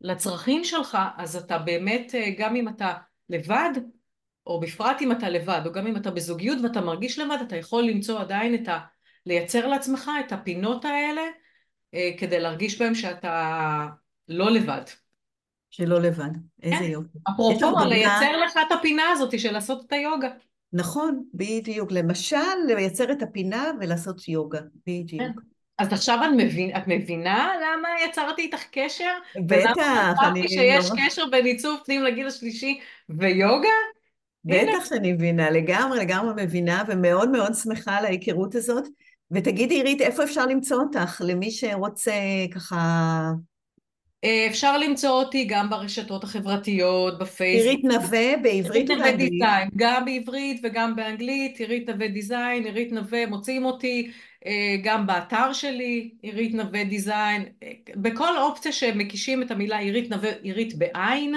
לצרכים 0.01 0.63
שלך, 0.63 0.97
אז 1.17 1.35
אתה 1.35 1.57
באמת, 1.57 2.15
אה, 2.15 2.29
גם 2.37 2.55
אם 2.55 2.67
אתה 2.67 2.93
לבד, 3.29 3.71
או 4.47 4.59
בפרט 4.59 5.01
אם 5.01 5.11
אתה 5.11 5.29
לבד, 5.29 5.61
או 5.65 5.71
גם 5.71 5.87
אם 5.87 5.97
אתה 5.97 6.11
בזוגיות 6.11 6.57
ואתה 6.63 6.81
מרגיש 6.81 7.19
לבד, 7.19 7.37
אתה 7.47 7.55
יכול 7.55 7.83
למצוא 7.83 8.19
עדיין 8.19 8.55
את 8.55 8.67
ה... 8.67 8.79
לייצר 9.25 9.67
לעצמך 9.67 10.11
את 10.25 10.31
הפינות 10.31 10.85
האלה, 10.85 11.21
אה, 11.93 12.11
כדי 12.17 12.39
להרגיש 12.39 12.81
בהם 12.81 12.95
שאתה 12.95 13.87
לא 14.27 14.51
לבד. 14.51 14.83
שלא 15.71 16.01
לבד. 16.01 16.31
איזה 16.63 16.75
כן. 16.75 16.83
יופי. 16.83 17.17
אפרופו, 17.29 17.59
דוגמה? 17.59 17.85
לייצר 17.85 18.37
לך 18.37 18.57
את 18.67 18.71
הפינה 18.79 19.03
הזאת 19.09 19.39
של 19.39 19.51
לעשות 19.51 19.85
את 19.87 19.91
היוגה. 19.91 20.29
נכון, 20.73 21.23
בדיוק. 21.33 21.91
למשל, 21.91 22.55
לייצר 22.67 23.11
את 23.11 23.21
הפינה 23.21 23.71
ולעשות 23.79 24.27
יוגה. 24.27 24.59
בדיוק. 24.87 25.21
כן. 25.21 25.31
אז 25.79 25.93
עכשיו 25.93 26.19
את, 26.25 26.29
מבין, 26.37 26.75
את 26.77 26.83
מבינה 26.87 27.49
למה 27.57 27.89
יצרתי 28.09 28.41
איתך 28.41 28.63
קשר? 28.71 29.11
בטח, 29.45 29.71
ולמה 29.77 30.13
אני 30.27 30.43
חשבתי 30.43 30.47
שיש 30.47 30.89
נורא- 30.89 31.01
קשר 31.05 31.23
בין 31.31 31.45
עיצוב 31.45 31.79
פנים 31.85 32.03
לגיל 32.03 32.27
השלישי 32.27 32.79
ויוגה? 33.09 33.69
בטח 34.45 34.89
שאני 34.89 35.13
מבינה, 35.13 35.49
לגמרי, 35.49 35.99
לגמרי 35.99 36.43
מבינה, 36.43 36.83
ומאוד 36.87 37.29
מאוד 37.29 37.53
שמחה 37.63 37.97
על 37.97 38.05
ההיכרות 38.05 38.55
הזאת. 38.55 38.87
ותגידי, 39.31 39.75
עירית, 39.75 40.01
איפה 40.01 40.23
אפשר 40.23 40.45
למצוא 40.45 40.77
אותך? 40.77 41.21
למי 41.25 41.51
שרוצה 41.51 42.11
ככה... 42.55 43.21
אה, 44.23 44.47
אפשר 44.49 44.77
למצוא 44.77 45.09
אותי 45.09 45.45
גם 45.45 45.69
ברשתות 45.69 46.23
החברתיות, 46.23 47.19
בפייסבוק. 47.19 47.65
עירית 47.67 47.83
נווה, 47.83 48.37
בעברית 48.43 48.65
עירית 48.73 48.89
נווה 48.89 49.01
ובאנגלית. 49.07 49.31
דיזיין, 49.31 49.69
גם 49.75 50.05
בעברית 50.05 50.61
וגם 50.63 50.95
באנגלית, 50.95 51.59
עירית 51.59 51.89
נווה 51.89 52.07
דיזיין, 52.07 52.63
עירית 52.63 52.91
נווה, 52.91 53.25
מוצאים 53.25 53.65
אותי 53.65 54.11
גם 54.83 55.07
באתר 55.07 55.53
שלי, 55.53 56.11
עירית 56.21 56.53
נווה 56.53 56.83
דיזיין, 56.83 57.45
אה, 57.63 57.71
בכל 57.95 58.37
אופציה 58.37 58.71
שמקישים 58.71 59.43
את 59.43 59.51
המילה 59.51 59.77
עירית 59.77 60.09
נווה, 60.09 60.29
עירית 60.41 60.77
בעין, 60.77 61.35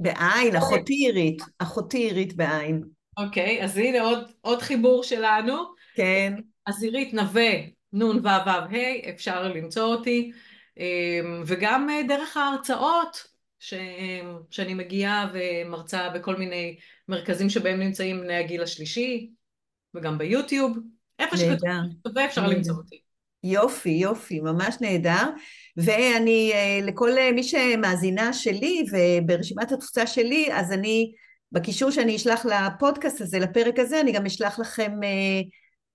בעין, 0.00 0.56
אחותי 0.56 0.94
עירית, 0.94 1.42
אחותי 1.58 1.98
עירית 1.98 2.36
בעין. 2.36 2.82
אוקיי, 3.16 3.64
אז 3.64 3.76
הנה 3.76 4.00
עוד, 4.00 4.32
עוד 4.40 4.62
חיבור 4.62 5.02
שלנו, 5.02 5.54
כן, 5.94 6.34
אז 6.66 6.82
עירית 6.82 7.14
נווה, 7.14 7.50
נון 7.92 8.16
וו 8.16 8.28
וו 8.28 8.50
ה', 8.50 9.10
אפשר 9.10 9.48
למצוא 9.48 9.94
אותי, 9.94 10.32
אה, 10.78 11.20
וגם 11.46 11.90
אה, 11.90 12.02
דרך 12.08 12.36
ההרצאות 12.36 13.26
ש, 13.58 13.74
שאני 14.50 14.74
מגיעה 14.74 15.32
ומרצה 15.32 16.08
בכל 16.08 16.36
מיני 16.36 16.78
מרכזים 17.08 17.50
שבהם 17.50 17.80
נמצאים 17.80 18.20
בני 18.20 18.36
הגיל 18.36 18.62
השלישי, 18.62 19.30
וגם 19.94 20.18
ביוטיוב, 20.18 20.78
איפה 21.20 21.36
שכתוב. 21.36 21.68
נווה 22.06 22.24
אפשר. 22.24 22.46
למצוא 22.46 22.74
אותי. 22.74 23.00
יופי, 23.44 23.90
יופי, 23.90 24.40
ממש 24.40 24.76
נהדר. 24.80 25.24
ואני, 25.76 26.50
אה, 26.54 26.80
לכל 26.82 27.18
אה, 27.18 27.32
מי 27.32 27.42
שמאזינה 27.42 28.32
שלי 28.32 28.84
וברשימת 28.92 29.72
התפוצה 29.72 30.06
שלי, 30.06 30.48
אז 30.52 30.72
אני, 30.72 31.12
בקישור 31.52 31.90
שאני 31.90 32.16
אשלח 32.16 32.46
לפודקאסט 32.46 33.20
הזה, 33.20 33.38
לפרק 33.38 33.78
הזה, 33.78 34.00
אני 34.00 34.12
גם 34.12 34.26
אשלח 34.26 34.58
לכם 34.58 34.92
אה, 35.04 35.40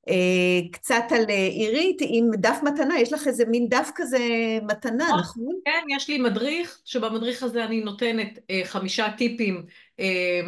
אה, 0.10 0.68
קצת 0.72 1.04
על 1.10 1.26
אה, 1.30 1.48
עירית 1.48 1.98
עם 2.02 2.30
דף 2.38 2.60
מתנה, 2.64 3.00
יש 3.00 3.14
לך 3.14 3.28
איזה 3.28 3.46
מין 3.46 3.70
דף 3.70 3.90
כזה 3.96 4.20
מתנה, 4.64 5.08
נכון. 5.08 5.20
נכון? 5.20 5.60
כן, 5.66 5.96
יש 5.96 6.10
לי 6.10 6.18
מדריך, 6.18 6.82
שבמדריך 6.86 7.44
הזה 7.44 7.66
אני 7.66 7.82
נותנת 7.82 8.40
אה, 8.50 8.62
חמישה 8.64 9.08
טיפים 9.18 9.66
אה, 10.00 10.42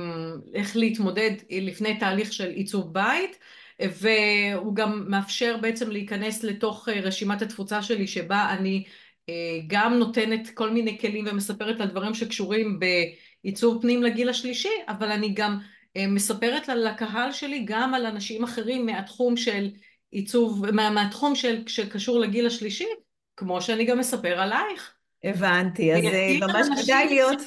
איך 0.54 0.76
להתמודד 0.76 1.32
לפני 1.52 2.00
תהליך 2.00 2.34
של 2.34 2.50
עיצוב 2.50 2.94
בית, 2.94 3.38
והוא 3.80 4.76
גם 4.76 5.06
מאפשר 5.08 5.58
בעצם 5.62 5.92
להיכנס 5.92 6.44
לתוך 6.44 6.90
אה, 6.90 7.00
רשימת 7.00 7.42
התפוצה 7.42 7.82
שלי, 7.82 8.08
שבה 8.08 8.50
אני 8.50 8.84
אה, 9.30 9.60
גם 9.68 9.94
נותנת 9.94 10.50
כל 10.50 10.70
מיני 10.70 11.00
כלים 11.00 11.26
ומספרת 11.28 11.82
על 11.82 11.88
דברים 11.88 12.14
שקשורים 12.14 12.80
בעיצוב 12.80 13.82
פנים 13.82 14.04
לגיל 14.04 14.30
השלישי, 14.30 14.74
אבל 14.88 15.12
אני 15.12 15.34
גם 15.34 15.60
אה, 15.98 16.08
מספרת 16.08 16.68
לקהל 16.68 17.32
שלי 17.32 17.64
גם 17.66 17.94
על 17.94 18.06
אנשים 18.06 18.44
אחרים 18.44 18.86
מהתחום 18.86 19.38
של 19.38 19.70
עיצוב, 20.12 20.72
מה, 20.72 20.90
מהתחום 20.90 21.36
של, 21.36 21.68
שקשור 21.68 22.20
לגיל 22.20 22.48
השלישי, 22.48 22.88
כמו 23.36 23.62
שאני 23.62 23.86
גם 23.86 24.00
מספר 24.00 24.40
עלייך, 24.40 24.94
הבנתי, 25.24 25.94
אז 25.94 26.02
ממש 26.40 26.84
כדאי 26.84 27.08
להיות, 27.08 27.42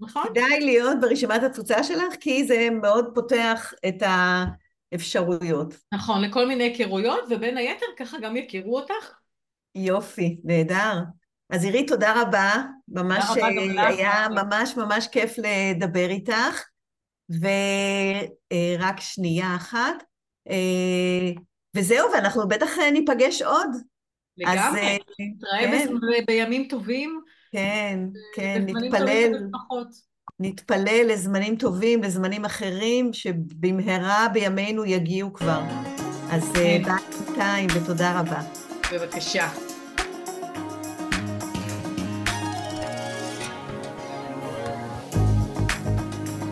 נכון? 0.00 0.22
כדאי 0.28 0.60
להיות 0.60 0.96
ברשימת 1.00 1.42
התפוצה 1.42 1.84
שלך, 1.84 2.14
כי 2.20 2.46
זה 2.46 2.68
מאוד 2.70 3.06
פותח 3.14 3.72
את 3.88 4.02
האפשרויות. 4.92 5.74
נכון, 5.94 6.22
לכל 6.22 6.48
מיני 6.48 6.64
היכרויות, 6.64 7.24
ובין 7.30 7.56
היתר 7.56 7.86
ככה 7.98 8.18
גם 8.22 8.36
יכירו 8.36 8.78
אותך. 8.78 9.12
יופי, 9.74 10.40
נהדר. 10.44 10.94
אז 11.50 11.64
עירית, 11.64 11.88
תודה 11.88 12.22
רבה. 12.22 12.62
ממש 12.88 13.24
תודה 13.34 13.46
רבה 13.46 13.64
לך, 13.64 13.98
היה 13.98 14.26
אורלי. 14.26 14.42
ממש 14.42 14.76
ממש 14.76 15.08
כיף 15.08 15.36
לדבר 15.38 16.10
איתך. 16.10 16.64
ורק 17.30 19.00
שנייה 19.00 19.56
אחת. 19.56 20.02
אה, 20.50 21.30
וזהו, 21.76 22.12
ואנחנו 22.12 22.48
בטח 22.48 22.78
אה, 22.78 22.90
ניפגש 22.90 23.42
עוד. 23.42 23.70
לגמרי. 24.36 24.80
אה, 24.80 24.96
נתראה 25.18 26.18
כן. 26.18 26.24
בימים 26.26 26.68
טובים, 26.68 27.20
כן, 27.52 27.98
כן, 28.34 28.62
נתפלל, 28.66 28.98
טובים. 28.98 29.50
נתפלל 30.40 31.06
לזמנים 31.08 31.56
טובים, 31.56 32.02
לזמנים 32.02 32.44
אחרים, 32.44 33.12
שבמהרה 33.12 34.26
בימינו 34.32 34.84
יגיעו 34.84 35.32
כבר. 35.32 35.60
אז 36.30 36.48
אה, 36.48 36.52
כן. 36.54 36.82
ביי 36.84 36.98
בינתיים, 37.26 37.68
ותודה 37.74 38.20
רבה. 38.20 38.40
בבקשה. 38.92 39.48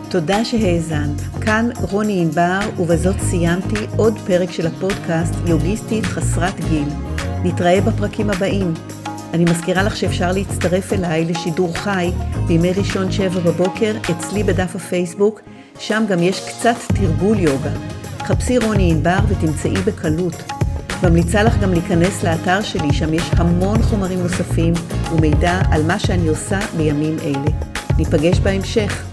תודה 0.09 0.45
שהאזנת. 0.45 1.21
כאן 1.45 1.69
רוני 1.91 2.21
ענבר, 2.21 2.59
ובזאת 2.79 3.15
סיימתי 3.19 3.85
עוד 3.97 4.13
פרק 4.27 4.51
של 4.51 4.67
הפודקאסט 4.67 5.33
יוגיסטית 5.45 6.03
חסרת 6.03 6.59
גיל. 6.69 6.89
נתראה 7.43 7.81
בפרקים 7.81 8.29
הבאים. 8.29 8.73
אני 9.33 9.45
מזכירה 9.45 9.83
לך 9.83 9.95
שאפשר 9.97 10.31
להצטרף 10.31 10.93
אליי 10.93 11.25
לשידור 11.25 11.77
חי 11.77 12.11
בימי 12.47 12.71
ראשון 12.71 13.11
שבע 13.11 13.39
בבוקר 13.39 13.93
אצלי 14.11 14.43
בדף 14.43 14.75
הפייסבוק, 14.75 15.41
שם 15.79 16.03
גם 16.09 16.23
יש 16.23 16.49
קצת 16.49 16.75
תרגול 16.87 17.39
יוגה. 17.39 17.71
חפשי 18.19 18.57
רוני 18.57 18.91
ענבר 18.91 19.17
ותמצאי 19.27 19.73
בקלות. 19.85 20.43
ממליצה 21.03 21.43
לך 21.43 21.59
גם 21.59 21.73
להיכנס 21.73 22.23
לאתר 22.23 22.61
שלי, 22.61 22.93
שם 22.93 23.13
יש 23.13 23.29
המון 23.31 23.81
חומרים 23.81 24.19
נוספים 24.19 24.73
ומידע 25.11 25.61
על 25.71 25.83
מה 25.83 25.99
שאני 25.99 26.27
עושה 26.27 26.59
בימים 26.77 27.17
אלה. 27.23 27.51
ניפגש 27.97 28.39
בהמשך. 28.39 29.05